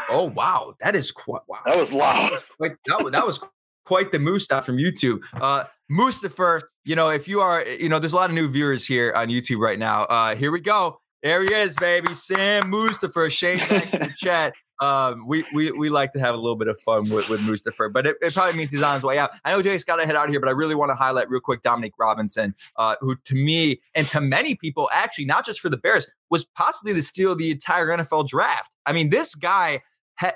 Oh 0.10 0.26
wow, 0.26 0.76
that 0.82 0.96
is 0.96 1.12
quite 1.12 1.42
wow. 1.48 1.60
That 1.66 1.78
was 1.78 1.92
loud. 1.92 2.16
That 2.16 2.32
was 2.32 2.44
quite, 2.58 2.72
that, 2.86 3.12
that 3.12 3.26
was 3.26 3.40
quite 3.86 4.12
the 4.12 4.20
moose 4.20 4.44
stuff 4.44 4.66
from 4.66 4.78
YouTube. 4.78 5.24
Uh, 5.34 5.64
Mustipher, 5.92 6.62
you 6.84 6.96
know, 6.96 7.10
if 7.10 7.28
you 7.28 7.42
are, 7.42 7.66
you 7.66 7.90
know, 7.90 8.00
there's 8.00 8.14
a 8.14 8.16
lot 8.16 8.30
of 8.30 8.36
new 8.36 8.48
viewers 8.48 8.86
here 8.86 9.14
on 9.16 9.28
YouTube 9.28 9.60
right 9.60 9.80
now. 9.80 10.04
Uh, 10.04 10.36
here 10.36 10.52
we 10.52 10.62
go. 10.62 11.00
There 11.24 11.44
he 11.44 11.54
is, 11.54 11.76
baby. 11.76 12.14
Sam 12.14 12.72
Mustipher. 12.72 13.30
Shane 13.30 13.60
back 13.60 13.94
in 13.94 14.00
the 14.02 14.14
chat 14.16 14.54
um, 14.82 15.28
we, 15.28 15.46
we 15.54 15.72
we 15.72 15.90
like 15.90 16.12
to 16.14 16.20
have 16.20 16.34
a 16.34 16.38
little 16.38 16.56
bit 16.56 16.68
of 16.68 16.80
fun 16.80 17.10
with, 17.10 17.30
with 17.30 17.40
Mustipher, 17.42 17.94
but 17.94 18.08
it, 18.08 18.18
it, 18.20 18.34
probably 18.34 18.58
means 18.58 18.72
he's 18.72 18.82
on 18.82 18.96
his 18.96 19.04
way 19.04 19.20
out. 19.20 19.30
I 19.46 19.52
know 19.52 19.62
Jake's 19.62 19.84
got 19.84 19.98
to 19.98 20.06
head 20.08 20.16
out 20.16 20.26
of 20.26 20.32
here, 20.32 20.40
but 20.40 20.50
I 20.50 20.54
really 20.54 20.74
want 20.74 20.90
to 20.90 20.96
highlight 20.96 21.30
real 21.30 21.40
quick 21.40 21.62
Dominique 21.62 21.94
Robinson, 22.00 22.56
uh, 22.78 22.96
who 23.00 23.16
to 23.16 23.36
me 23.36 23.80
and 23.94 24.08
to 24.08 24.20
many 24.20 24.56
people, 24.56 24.90
actually, 24.92 25.26
not 25.26 25.46
just 25.46 25.60
for 25.60 25.70
the 25.70 25.78
Bears, 25.78 26.12
was 26.32 26.46
possibly 26.46 26.94
the 26.94 27.04
steal 27.04 27.34
of 27.34 27.38
the 27.38 27.52
entire 27.52 27.88
NFL 27.88 28.28
draft. 28.28 28.76
I 28.88 28.94
mean, 28.94 29.12
this 29.12 29.36
guy 29.36 29.82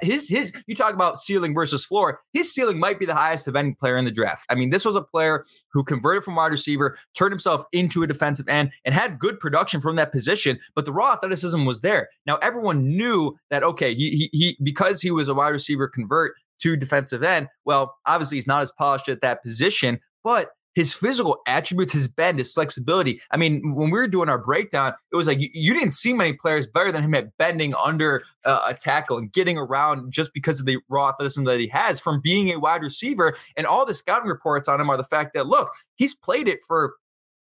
his 0.02 0.30
his 0.30 0.54
you 0.68 0.76
talk 0.76 0.94
about 0.94 1.18
ceiling 1.18 1.54
versus 1.54 1.86
floor. 1.86 2.22
His 2.34 2.54
ceiling 2.54 2.80
might 2.80 3.00
be 3.00 3.06
the 3.06 3.16
highest 3.16 3.48
of 3.48 3.56
any 3.56 3.74
player 3.74 3.98
in 3.98 4.06
the 4.06 4.12
draft. 4.12 4.44
I 4.50 4.56
mean, 4.56 4.70
this 4.70 4.86
was 4.86 4.96
a 4.96 5.02
player 5.02 5.46
who 5.72 5.84
converted 5.84 6.24
from 6.24 6.36
wide 6.36 6.52
receiver, 6.52 6.98
turned 7.16 7.32
himself 7.32 7.64
into 7.72 8.04
a 8.04 8.08
defensive 8.08 8.48
end, 8.48 8.72
and 8.84 8.96
had 8.96 9.20
good 9.20 9.40
production 9.40 9.82
from 9.82 9.96
that 9.98 10.12
position. 10.12 10.60
But 10.76 10.86
the 10.86 10.94
raw 10.94 11.14
athleticism 11.14 11.66
was 11.66 11.82
there. 11.82 12.10
Now 12.26 12.36
everyone 12.38 12.88
knew 12.88 13.36
that 13.50 13.64
okay, 13.64 13.94
he 13.94 14.10
he, 14.12 14.30
he 14.32 14.58
because 14.64 15.02
he 15.02 15.12
was 15.12 15.28
a 15.28 15.34
wide 15.34 15.50
receiver 15.50 15.88
convert 15.88 16.34
to 16.62 16.76
defensive 16.76 17.24
end. 17.24 17.48
Well, 17.66 17.96
obviously 18.06 18.38
he's 18.38 18.48
not 18.48 18.62
as 18.62 18.72
polished 18.72 19.10
at 19.10 19.22
that 19.22 19.44
position, 19.44 20.00
but 20.24 20.52
his 20.76 20.94
physical 20.94 21.42
attributes, 21.48 21.94
his 21.94 22.08
bend, 22.08 22.38
his 22.38 22.54
flexibility. 22.54 23.22
I 23.32 23.38
mean, 23.38 23.74
when 23.74 23.90
we 23.90 23.98
were 23.98 24.08
doing 24.08 24.30
our 24.30 24.38
breakdown, 24.38 24.94
it 25.12 25.16
was 25.16 25.26
like 25.26 25.40
you, 25.40 25.50
you 25.54 25.74
didn't 25.74 25.92
see 25.92 26.14
many 26.14 26.34
players 26.34 26.68
better 26.68 26.92
than 26.92 27.02
him 27.02 27.16
at 27.16 27.36
bending 27.38 27.74
under 27.76 28.24
uh, 28.44 28.66
a 28.68 28.74
tackle 28.74 29.18
and 29.18 29.32
getting 29.32 29.58
around 29.58 30.12
just 30.12 30.34
because 30.34 30.60
of 30.60 30.66
the 30.66 30.78
raw 30.90 31.10
athleticism 31.10 31.46
that 31.46 31.60
he 31.60 31.68
has 31.68 32.00
from 32.00 32.20
being 32.22 32.52
a 32.52 32.60
wide 32.60 32.82
receiver. 32.82 33.36
And 33.56 33.66
all 33.66 33.86
the 33.86 33.94
scouting 33.94 34.28
reports 34.28 34.68
on 34.68 34.80
him 34.80 34.90
are 34.90 34.98
the 34.98 35.04
fact 35.04 35.34
that 35.34 35.48
look, 35.48 35.72
he's 35.96 36.14
played 36.14 36.48
it 36.48 36.60
for, 36.68 36.96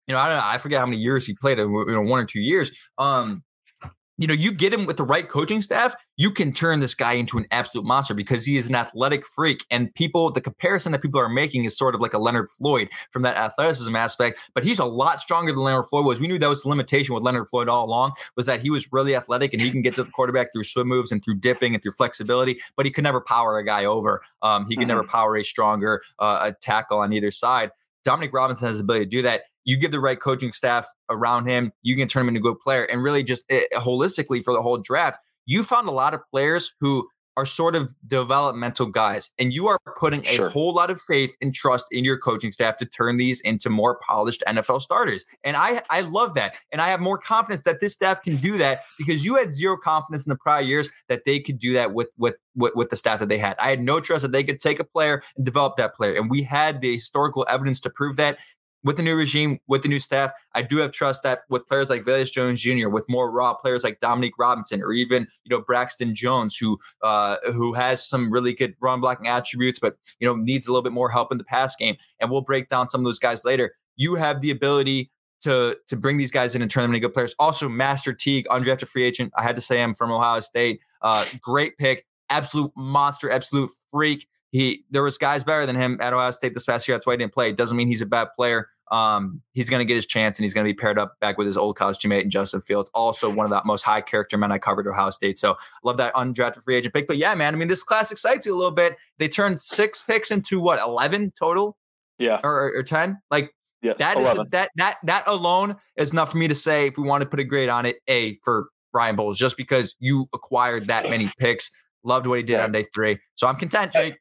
you 0.06 0.14
know, 0.14 0.20
I 0.20 0.28
don't 0.28 0.38
know, 0.38 0.46
I 0.46 0.58
forget 0.58 0.80
how 0.80 0.86
many 0.86 0.98
years 0.98 1.26
he 1.26 1.34
played 1.34 1.58
you 1.58 1.68
know, 1.68 2.00
one 2.00 2.20
or 2.20 2.24
two 2.24 2.40
years. 2.40 2.90
Um, 2.96 3.44
you 4.20 4.26
know, 4.26 4.34
you 4.34 4.52
get 4.52 4.72
him 4.72 4.84
with 4.84 4.98
the 4.98 5.02
right 5.02 5.26
coaching 5.26 5.62
staff, 5.62 5.94
you 6.18 6.30
can 6.30 6.52
turn 6.52 6.80
this 6.80 6.94
guy 6.94 7.14
into 7.14 7.38
an 7.38 7.46
absolute 7.50 7.86
monster 7.86 8.12
because 8.12 8.44
he 8.44 8.58
is 8.58 8.68
an 8.68 8.74
athletic 8.74 9.24
freak. 9.26 9.64
And 9.70 9.92
people, 9.94 10.30
the 10.30 10.42
comparison 10.42 10.92
that 10.92 11.00
people 11.00 11.18
are 11.18 11.28
making 11.28 11.64
is 11.64 11.76
sort 11.76 11.94
of 11.94 12.02
like 12.02 12.12
a 12.12 12.18
Leonard 12.18 12.50
Floyd 12.50 12.90
from 13.12 13.22
that 13.22 13.38
athleticism 13.38 13.96
aspect, 13.96 14.38
but 14.54 14.62
he's 14.62 14.78
a 14.78 14.84
lot 14.84 15.20
stronger 15.20 15.52
than 15.52 15.62
Leonard 15.62 15.86
Floyd 15.86 16.04
was. 16.04 16.20
We 16.20 16.28
knew 16.28 16.38
that 16.38 16.48
was 16.50 16.64
the 16.64 16.68
limitation 16.68 17.14
with 17.14 17.24
Leonard 17.24 17.48
Floyd 17.48 17.70
all 17.70 17.86
along 17.86 18.12
was 18.36 18.44
that 18.44 18.60
he 18.60 18.68
was 18.68 18.92
really 18.92 19.16
athletic 19.16 19.54
and 19.54 19.62
he 19.62 19.70
can 19.70 19.80
get 19.80 19.94
to 19.94 20.04
the 20.04 20.10
quarterback 20.10 20.52
through 20.52 20.64
swim 20.64 20.88
moves 20.88 21.10
and 21.10 21.24
through 21.24 21.36
dipping 21.36 21.72
and 21.72 21.82
through 21.82 21.92
flexibility, 21.92 22.60
but 22.76 22.84
he 22.84 22.92
could 22.92 23.04
never 23.04 23.22
power 23.22 23.56
a 23.56 23.64
guy 23.64 23.86
over. 23.86 24.20
Um, 24.42 24.66
he 24.66 24.76
could 24.76 24.82
mm-hmm. 24.82 24.88
never 24.88 25.04
power 25.04 25.34
a 25.38 25.42
stronger 25.42 26.02
uh, 26.18 26.40
a 26.42 26.52
tackle 26.52 26.98
on 26.98 27.14
either 27.14 27.30
side. 27.30 27.70
Dominique 28.04 28.32
Robinson 28.32 28.66
has 28.66 28.78
the 28.78 28.84
ability 28.84 29.04
to 29.04 29.10
do 29.10 29.22
that 29.22 29.44
you 29.64 29.76
give 29.76 29.90
the 29.90 30.00
right 30.00 30.20
coaching 30.20 30.52
staff 30.52 30.86
around 31.08 31.46
him, 31.46 31.72
you 31.82 31.96
can 31.96 32.08
turn 32.08 32.22
him 32.22 32.28
into 32.28 32.40
a 32.40 32.52
good 32.52 32.60
player. 32.60 32.84
And 32.84 33.02
really, 33.02 33.22
just 33.22 33.50
uh, 33.50 33.58
holistically 33.76 34.42
for 34.42 34.52
the 34.54 34.62
whole 34.62 34.78
draft, 34.78 35.18
you 35.46 35.62
found 35.62 35.88
a 35.88 35.92
lot 35.92 36.14
of 36.14 36.20
players 36.30 36.74
who 36.80 37.08
are 37.36 37.46
sort 37.46 37.74
of 37.76 37.94
developmental 38.06 38.86
guys, 38.86 39.30
and 39.38 39.52
you 39.52 39.66
are 39.68 39.78
putting 39.98 40.22
Sure. 40.24 40.46
a 40.46 40.50
whole 40.50 40.74
lot 40.74 40.90
of 40.90 41.00
faith 41.00 41.36
and 41.40 41.54
trust 41.54 41.86
in 41.90 42.04
your 42.04 42.18
coaching 42.18 42.52
staff 42.52 42.76
to 42.78 42.84
turn 42.84 43.16
these 43.16 43.40
into 43.42 43.70
more 43.70 43.98
polished 44.06 44.42
NFL 44.46 44.82
starters. 44.82 45.24
And 45.44 45.56
I 45.56 45.80
I 45.90 46.00
love 46.02 46.34
that, 46.34 46.56
and 46.72 46.82
I 46.82 46.88
have 46.88 47.00
more 47.00 47.16
confidence 47.18 47.62
that 47.62 47.80
this 47.80 47.94
staff 47.94 48.20
can 48.20 48.36
do 48.36 48.58
that 48.58 48.82
because 48.98 49.24
you 49.24 49.36
had 49.36 49.54
zero 49.54 49.76
confidence 49.76 50.26
in 50.26 50.30
the 50.30 50.36
prior 50.36 50.60
years 50.60 50.90
that 51.08 51.24
they 51.24 51.40
could 51.40 51.58
do 51.58 51.72
that 51.74 51.94
with 51.94 52.08
with 52.18 52.34
with, 52.56 52.74
with 52.74 52.90
the 52.90 52.96
staff 52.96 53.20
that 53.20 53.28
they 53.28 53.38
had. 53.38 53.56
I 53.58 53.70
had 53.70 53.80
no 53.80 54.00
trust 54.00 54.22
that 54.22 54.32
they 54.32 54.44
could 54.44 54.60
take 54.60 54.80
a 54.80 54.84
player 54.84 55.22
and 55.36 55.46
develop 55.46 55.76
that 55.76 55.94
player, 55.94 56.14
and 56.16 56.28
we 56.28 56.42
had 56.42 56.80
the 56.80 56.92
historical 56.92 57.46
evidence 57.48 57.80
to 57.80 57.90
prove 57.90 58.16
that 58.16 58.38
with 58.82 58.96
the 58.96 59.02
new 59.02 59.14
regime, 59.14 59.58
with 59.66 59.82
the 59.82 59.88
new 59.88 60.00
staff, 60.00 60.32
I 60.54 60.62
do 60.62 60.78
have 60.78 60.92
trust 60.92 61.22
that 61.22 61.40
with 61.48 61.66
players 61.66 61.90
like 61.90 62.04
Velus 62.04 62.32
Jones 62.32 62.60
Jr., 62.60 62.88
with 62.88 63.06
more 63.08 63.30
raw 63.30 63.54
players 63.54 63.84
like 63.84 64.00
Dominique 64.00 64.38
Robinson, 64.38 64.82
or 64.82 64.92
even 64.92 65.26
you 65.44 65.56
know 65.56 65.62
Braxton 65.62 66.14
Jones, 66.14 66.56
who 66.56 66.78
uh, 67.02 67.36
who 67.52 67.74
has 67.74 68.06
some 68.06 68.32
really 68.32 68.54
good 68.54 68.74
run 68.80 69.00
blocking 69.00 69.28
attributes, 69.28 69.78
but 69.78 69.96
you 70.18 70.26
know 70.26 70.34
needs 70.34 70.66
a 70.66 70.70
little 70.70 70.82
bit 70.82 70.92
more 70.92 71.10
help 71.10 71.30
in 71.32 71.38
the 71.38 71.44
pass 71.44 71.76
game. 71.76 71.96
And 72.20 72.30
we'll 72.30 72.40
break 72.40 72.68
down 72.68 72.88
some 72.90 73.00
of 73.02 73.04
those 73.04 73.18
guys 73.18 73.44
later. 73.44 73.74
You 73.96 74.14
have 74.14 74.40
the 74.40 74.50
ability 74.50 75.10
to 75.42 75.76
to 75.88 75.96
bring 75.96 76.18
these 76.18 76.30
guys 76.30 76.54
in 76.54 76.62
and 76.62 76.70
turn 76.70 76.82
them 76.82 76.94
into 76.94 77.06
good 77.06 77.14
players. 77.14 77.34
Also, 77.38 77.68
Master 77.68 78.12
Teague, 78.12 78.46
undrafted 78.50 78.88
free 78.88 79.04
agent. 79.04 79.32
I 79.36 79.42
had 79.42 79.56
to 79.56 79.62
say 79.62 79.82
I'm 79.82 79.94
from 79.94 80.10
Ohio 80.10 80.40
State. 80.40 80.80
Uh, 81.02 81.26
great 81.40 81.76
pick, 81.78 82.06
absolute 82.28 82.72
monster, 82.76 83.30
absolute 83.30 83.70
freak. 83.92 84.26
He 84.50 84.84
there 84.90 85.02
was 85.02 85.16
guys 85.18 85.44
better 85.44 85.64
than 85.66 85.76
him 85.76 85.98
at 86.00 86.12
Ohio 86.12 86.30
State 86.32 86.54
this 86.54 86.64
past 86.64 86.88
year. 86.88 86.96
That's 86.96 87.06
why 87.06 87.12
he 87.14 87.18
didn't 87.18 87.32
play. 87.32 87.50
It 87.50 87.56
doesn't 87.56 87.76
mean 87.76 87.88
he's 87.88 88.02
a 88.02 88.06
bad 88.06 88.28
player. 88.36 88.68
Um, 88.90 89.40
he's 89.52 89.70
going 89.70 89.78
to 89.78 89.84
get 89.84 89.94
his 89.94 90.06
chance, 90.06 90.36
and 90.36 90.44
he's 90.44 90.52
going 90.52 90.64
to 90.66 90.68
be 90.68 90.74
paired 90.74 90.98
up 90.98 91.14
back 91.20 91.38
with 91.38 91.46
his 91.46 91.56
old 91.56 91.76
college 91.76 91.98
teammate 91.98 92.22
and 92.22 92.30
Justin 92.32 92.60
Fields, 92.60 92.90
also 92.92 93.30
one 93.30 93.46
of 93.46 93.50
the 93.50 93.62
most 93.64 93.82
high 93.82 94.00
character 94.00 94.36
men 94.36 94.50
I 94.50 94.58
covered 94.58 94.88
at 94.88 94.90
Ohio 94.90 95.10
State. 95.10 95.38
So 95.38 95.56
love 95.84 95.96
that 95.98 96.12
undrafted 96.14 96.64
free 96.64 96.74
agent 96.74 96.92
pick. 96.94 97.06
But 97.06 97.16
yeah, 97.16 97.32
man, 97.36 97.54
I 97.54 97.56
mean, 97.56 97.68
this 97.68 97.84
class 97.84 98.10
excites 98.10 98.44
you 98.46 98.54
a 98.54 98.58
little 98.58 98.72
bit. 98.72 98.96
They 99.18 99.28
turned 99.28 99.60
six 99.60 100.02
picks 100.02 100.32
into 100.32 100.60
what 100.60 100.80
eleven 100.80 101.32
total 101.38 101.76
Yeah. 102.18 102.40
or, 102.42 102.72
or, 102.76 102.82
ten? 102.82 103.20
Like 103.30 103.54
Yeah. 103.80 103.92
that 103.98 104.18
is 104.18 104.24
11. 104.24 104.48
that 104.50 104.70
that 104.74 104.96
that 105.04 105.22
alone 105.28 105.76
is 105.96 106.10
enough 106.10 106.32
for 106.32 106.38
me 106.38 106.48
to 106.48 106.56
say 106.56 106.88
if 106.88 106.96
we 106.98 107.04
want 107.04 107.22
to 107.22 107.28
put 107.28 107.38
a 107.38 107.44
grade 107.44 107.68
on 107.68 107.86
it, 107.86 107.98
a 108.08 108.34
for 108.38 108.70
Ryan 108.92 109.16
Poles, 109.16 109.38
just 109.38 109.56
because 109.56 109.94
you 110.00 110.28
acquired 110.34 110.88
that 110.88 111.08
many 111.08 111.30
picks. 111.38 111.70
Loved 112.04 112.26
what 112.26 112.38
he 112.38 112.42
did 112.44 112.54
Yeah. 112.54 112.64
on 112.64 112.72
day 112.72 112.86
three, 112.94 113.18
so 113.34 113.46
I'm 113.46 113.56
content. 113.56 113.92
Jake. 113.92 114.16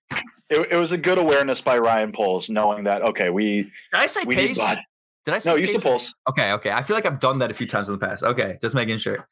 it, 0.50 0.68
it 0.72 0.76
was 0.76 0.92
a 0.92 0.98
good 0.98 1.18
awareness 1.18 1.62
by 1.62 1.78
Ryan 1.78 2.12
Poles, 2.12 2.50
knowing 2.50 2.84
that 2.86 3.02
okay, 3.02 3.30
we 3.30 3.64
Did 3.64 3.72
I 3.94 4.08
say 4.08 4.24
we 4.26 4.36
pace? 4.36 4.58
Did 5.26 5.34
I 5.34 5.40
say 5.40 5.50
No, 5.52 5.56
you 5.56 5.66
pace? 5.68 5.76
said 5.76 5.84
Poles. 5.84 6.14
Okay, 6.30 6.52
okay. 6.54 6.72
I 6.72 6.82
feel 6.82 6.96
like 6.96 7.06
I've 7.06 7.20
done 7.20 7.40
that 7.40 7.52
a 7.52 7.54
few 7.54 7.68
times 7.68 7.88
in 7.90 7.98
the 7.98 8.06
past. 8.06 8.24
Okay, 8.24 8.58
just 8.62 8.74
making 8.76 8.98
sure. 8.98 9.28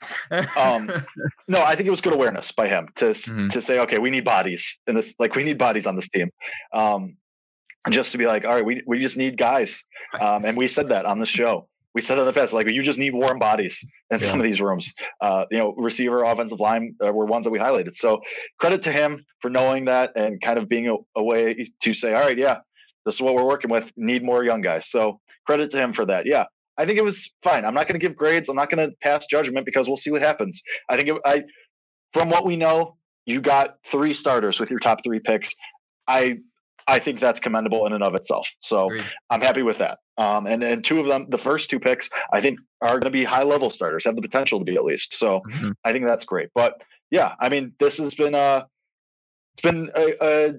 Um, 0.56 0.90
No, 1.50 1.62
I 1.64 1.76
think 1.76 1.88
it 1.88 1.92
was 1.92 2.02
good 2.02 2.14
awareness 2.14 2.52
by 2.52 2.68
him 2.68 2.90
to 2.98 3.10
s 3.10 3.26
Mhm. 3.26 3.52
to 3.52 3.62
say, 3.62 3.80
okay, 3.80 3.98
we 4.00 4.10
need 4.10 4.24
bodies 4.26 4.78
in 4.88 4.96
this. 4.96 5.14
Like 5.20 5.36
we 5.36 5.44
need 5.44 5.58
bodies 5.58 5.86
on 5.88 5.96
this 5.96 6.10
team. 6.10 6.30
Um, 6.74 7.18
just 7.90 8.12
to 8.12 8.18
be 8.18 8.28
like, 8.28 8.44
all 8.46 8.54
right, 8.54 8.66
we 8.66 8.82
we 8.86 9.00
just 9.00 9.16
need 9.18 9.38
guys. 9.38 9.82
Um, 10.20 10.44
and 10.46 10.58
we 10.58 10.68
said 10.68 10.90
that 10.90 11.06
on 11.06 11.20
the 11.20 11.26
show. 11.26 11.68
We 11.98 12.04
said 12.04 12.20
it 12.20 12.22
in 12.22 12.28
the 12.28 12.34
past, 12.34 12.54
like 12.54 12.72
you 12.72 12.84
just 12.84 13.00
need 13.00 13.16
warm 13.16 13.40
bodies 13.40 13.84
in 14.12 14.20
some 14.20 14.40
of 14.40 14.44
these 14.44 14.62
rooms. 14.62 14.94
Uh, 15.20 15.46
you 15.50 15.58
know, 15.58 15.74
receiver, 15.76 16.24
offensive 16.24 16.60
line 16.60 16.96
uh, 17.04 17.12
were 17.12 17.26
ones 17.26 17.46
that 17.46 17.50
we 17.50 17.58
highlighted. 17.58 17.96
So 17.96 18.22
credit 18.60 18.84
to 18.84 18.92
him 18.92 19.26
for 19.42 19.50
knowing 19.50 19.86
that 19.86 20.12
and 20.16 20.40
kind 20.40 20.60
of 20.60 20.70
being 20.70 20.88
a, 20.90 20.96
a 21.16 21.24
way 21.24 21.68
to 21.82 21.94
say, 21.96 22.14
all 22.14 22.22
right, 22.22 22.38
yeah, 22.38 22.60
this 23.04 23.16
is 23.16 23.22
what 23.22 23.34
we're 23.34 23.48
working 23.48 23.72
with. 23.72 23.92
Need 23.98 24.24
more 24.24 24.44
young 24.44 24.62
guys. 24.62 24.88
So 24.92 25.20
credit 25.48 25.72
to 25.72 25.80
him 25.80 25.92
for 25.92 26.06
that. 26.06 26.28
Yeah, 26.28 26.46
I 26.78 26.86
think 26.86 27.00
it 27.00 27.04
was 27.04 27.32
fine. 27.42 27.66
I'm 27.66 27.74
not 27.74 27.88
going 27.88 28.00
to 28.00 28.08
give 28.08 28.16
grades. 28.16 28.48
I'm 28.48 28.56
not 28.56 28.70
going 28.70 28.88
to 28.88 28.96
pass 29.02 29.26
judgment 29.26 29.66
because 29.66 29.88
we'll 29.88 29.98
see 29.98 30.12
what 30.12 30.22
happens. 30.22 30.62
I 30.88 30.98
think 30.98 31.10
it, 31.10 31.16
I, 31.26 31.46
from 32.14 32.30
what 32.30 32.46
we 32.46 32.58
know, 32.58 32.98
you 33.26 33.42
got 33.42 33.78
three 33.88 34.14
starters 34.14 34.60
with 34.60 34.70
your 34.70 34.80
top 34.80 35.04
three 35.04 35.20
picks. 35.20 35.50
I 36.08 36.42
I 36.88 37.00
think 37.00 37.20
that's 37.20 37.40
commendable 37.40 37.86
in 37.86 37.94
and 37.94 38.04
of 38.04 38.16
itself. 38.16 38.48
So. 38.62 38.90
I'm 39.30 39.42
happy 39.42 39.62
with 39.62 39.80
that. 39.80 40.00
Um, 40.18 40.48
and 40.48 40.64
and 40.64 40.84
two 40.84 41.00
of 41.00 41.06
them, 41.06 41.28
the 41.30 41.38
first 41.38 41.70
two 41.70 41.80
picks, 41.80 42.10
I 42.32 42.42
think 42.42 42.60
are 42.82 42.92
going 42.92 43.02
to 43.02 43.10
be 43.12 43.24
high 43.24 43.44
level 43.44 43.70
starters, 43.70 44.06
have 44.06 44.16
the 44.16 44.22
potential 44.22 44.60
to 44.60 44.66
be 44.66 44.76
at 44.76 44.84
least. 44.84 45.14
So 45.14 45.42
Mhm. 45.42 45.74
I 45.84 45.92
think 45.92 46.06
that's 46.06 46.26
great. 46.26 46.50
But 46.56 46.82
yeah, 47.12 47.36
I 47.40 47.50
mean, 47.50 47.74
this 47.80 47.98
has 47.98 48.16
been 48.16 48.34
a 48.34 48.68
it's 49.54 49.62
been 49.62 49.92
a, 49.96 50.16
a 50.22 50.54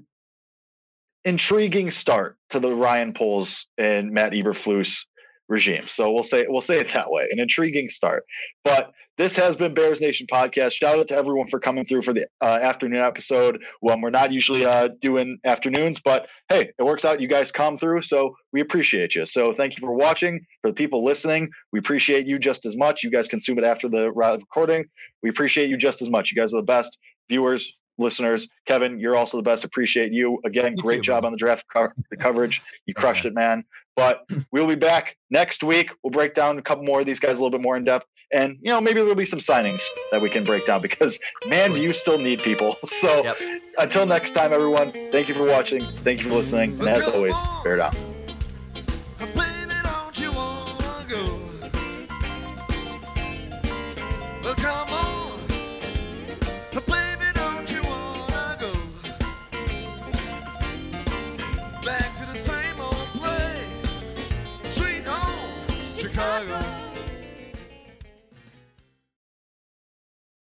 intriguing 1.24 1.91
start 1.91 2.37
to 2.51 2.61
the 2.61 2.74
Ryan 2.74 3.12
Poles 3.12 3.66
and 3.76 4.12
Matt 4.12 4.33
Eberflus 4.33 5.05
regime. 5.49 5.84
So 5.88 6.12
we'll 6.12 6.24
say 6.24 6.46
we'll 6.49 6.62
say 6.62 6.78
it 6.80 6.92
that 6.92 7.11
way, 7.11 7.28
an 7.30 7.38
intriguing 7.38 7.88
start. 7.88 8.24
But 8.64 8.92
this 9.16 9.34
has 9.34 9.57
been 9.57 9.74
Bears 9.74 10.01
Nation 10.01 10.28
podcast. 10.30 10.72
Shout 10.72 10.96
out 10.96 11.09
to 11.09 11.16
everyone 11.16 11.49
for 11.49 11.59
coming 11.59 11.84
through 11.84 12.03
for 12.03 12.12
the 12.12 12.28
uh, 12.40 12.61
afternoon 12.62 13.01
episode. 13.01 13.61
When 13.80 14.01
we're 14.01 14.11
not 14.11 14.30
usually 14.30 14.64
uh, 14.64 14.90
doing 15.01 15.38
afternoons, 15.44 15.99
but 15.99 16.28
hey, 16.49 16.70
it 16.78 16.82
works 16.84 17.05
out. 17.05 17.20
You 17.20 17.26
guys 17.26 17.51
come 17.51 17.76
through, 17.76 18.03
so 18.03 18.36
we 18.53 18.61
appreciate 18.61 19.16
you. 19.16 19.26
So 19.26 19.53
thank 19.53 19.76
you 19.76 19.80
for 19.80 19.92
watching. 19.92 20.46
For 20.62 20.70
the 20.70 20.74
people 20.74 21.05
listening, 21.05 21.51
we 21.72 21.80
appreciate 21.80 22.26
you 22.26 22.38
just 22.38 22.64
as 22.64 22.76
much. 22.76 23.03
You 23.03 23.11
guys 23.11 23.26
consume 23.26 23.59
it 23.59 23.64
after 23.64 23.88
the 23.88 24.12
recording. 24.12 24.84
We 25.22 25.30
appreciate 25.30 25.68
you 25.68 25.76
just 25.76 26.01
as 26.01 26.09
much. 26.09 26.30
You 26.30 26.40
guys 26.40 26.53
are 26.53 26.59
the 26.59 26.62
best 26.62 26.96
viewers, 27.28 27.72
listeners. 27.99 28.49
Kevin, 28.66 28.99
you're 28.99 29.16
also 29.16 29.36
the 29.36 29.42
best. 29.42 29.64
Appreciate 29.64 30.12
you 30.12 30.40
again. 30.44 30.76
You 30.76 30.82
great 30.82 30.96
too, 30.96 31.03
job 31.03 31.14
brother. 31.22 31.26
on 31.26 31.32
the 31.32 31.38
draft 31.38 31.64
co- 31.74 31.88
the 32.11 32.16
coverage. 32.26 32.62
You 32.86 32.94
crushed 32.94 33.24
it, 33.24 33.34
man. 33.34 33.64
But 33.96 34.22
we'll 34.53 34.66
be 34.68 34.74
back 34.76 35.16
next 35.30 35.62
week. 35.62 35.90
We'll 36.03 36.11
break 36.12 36.34
down 36.34 36.59
a 36.59 36.62
couple 36.62 36.84
more 36.84 37.01
of 37.01 37.07
these 37.07 37.18
guys 37.20 37.32
a 37.38 37.42
little 37.42 37.51
bit 37.51 37.61
more 37.61 37.76
in 37.76 37.84
depth. 37.84 38.07
And 38.30 38.59
you 38.61 38.70
know, 38.70 38.80
maybe 38.80 39.01
there'll 39.01 39.14
be 39.14 39.24
some 39.26 39.38
signings 39.40 39.82
that 40.12 40.20
we 40.20 40.28
can 40.28 40.44
break 40.44 40.66
down 40.66 40.82
because 40.82 41.18
man, 41.46 41.72
do 41.72 41.80
you 41.80 41.92
still 41.92 42.18
need 42.18 42.40
people. 42.40 42.76
So 42.86 43.24
Yep. 43.24 43.36
until 43.78 44.07
next 44.07 44.32
time, 44.32 44.53
everyone, 44.53 44.92
thank 45.12 45.28
you 45.28 45.34
for 45.34 45.44
watching. 45.44 45.84
Thank 45.84 46.22
you 46.22 46.28
for 46.28 46.36
listening. 46.36 46.78
And 46.78 46.88
as 46.88 47.09
always, 47.09 47.34
bear 47.64 47.76
down. 47.76 48.08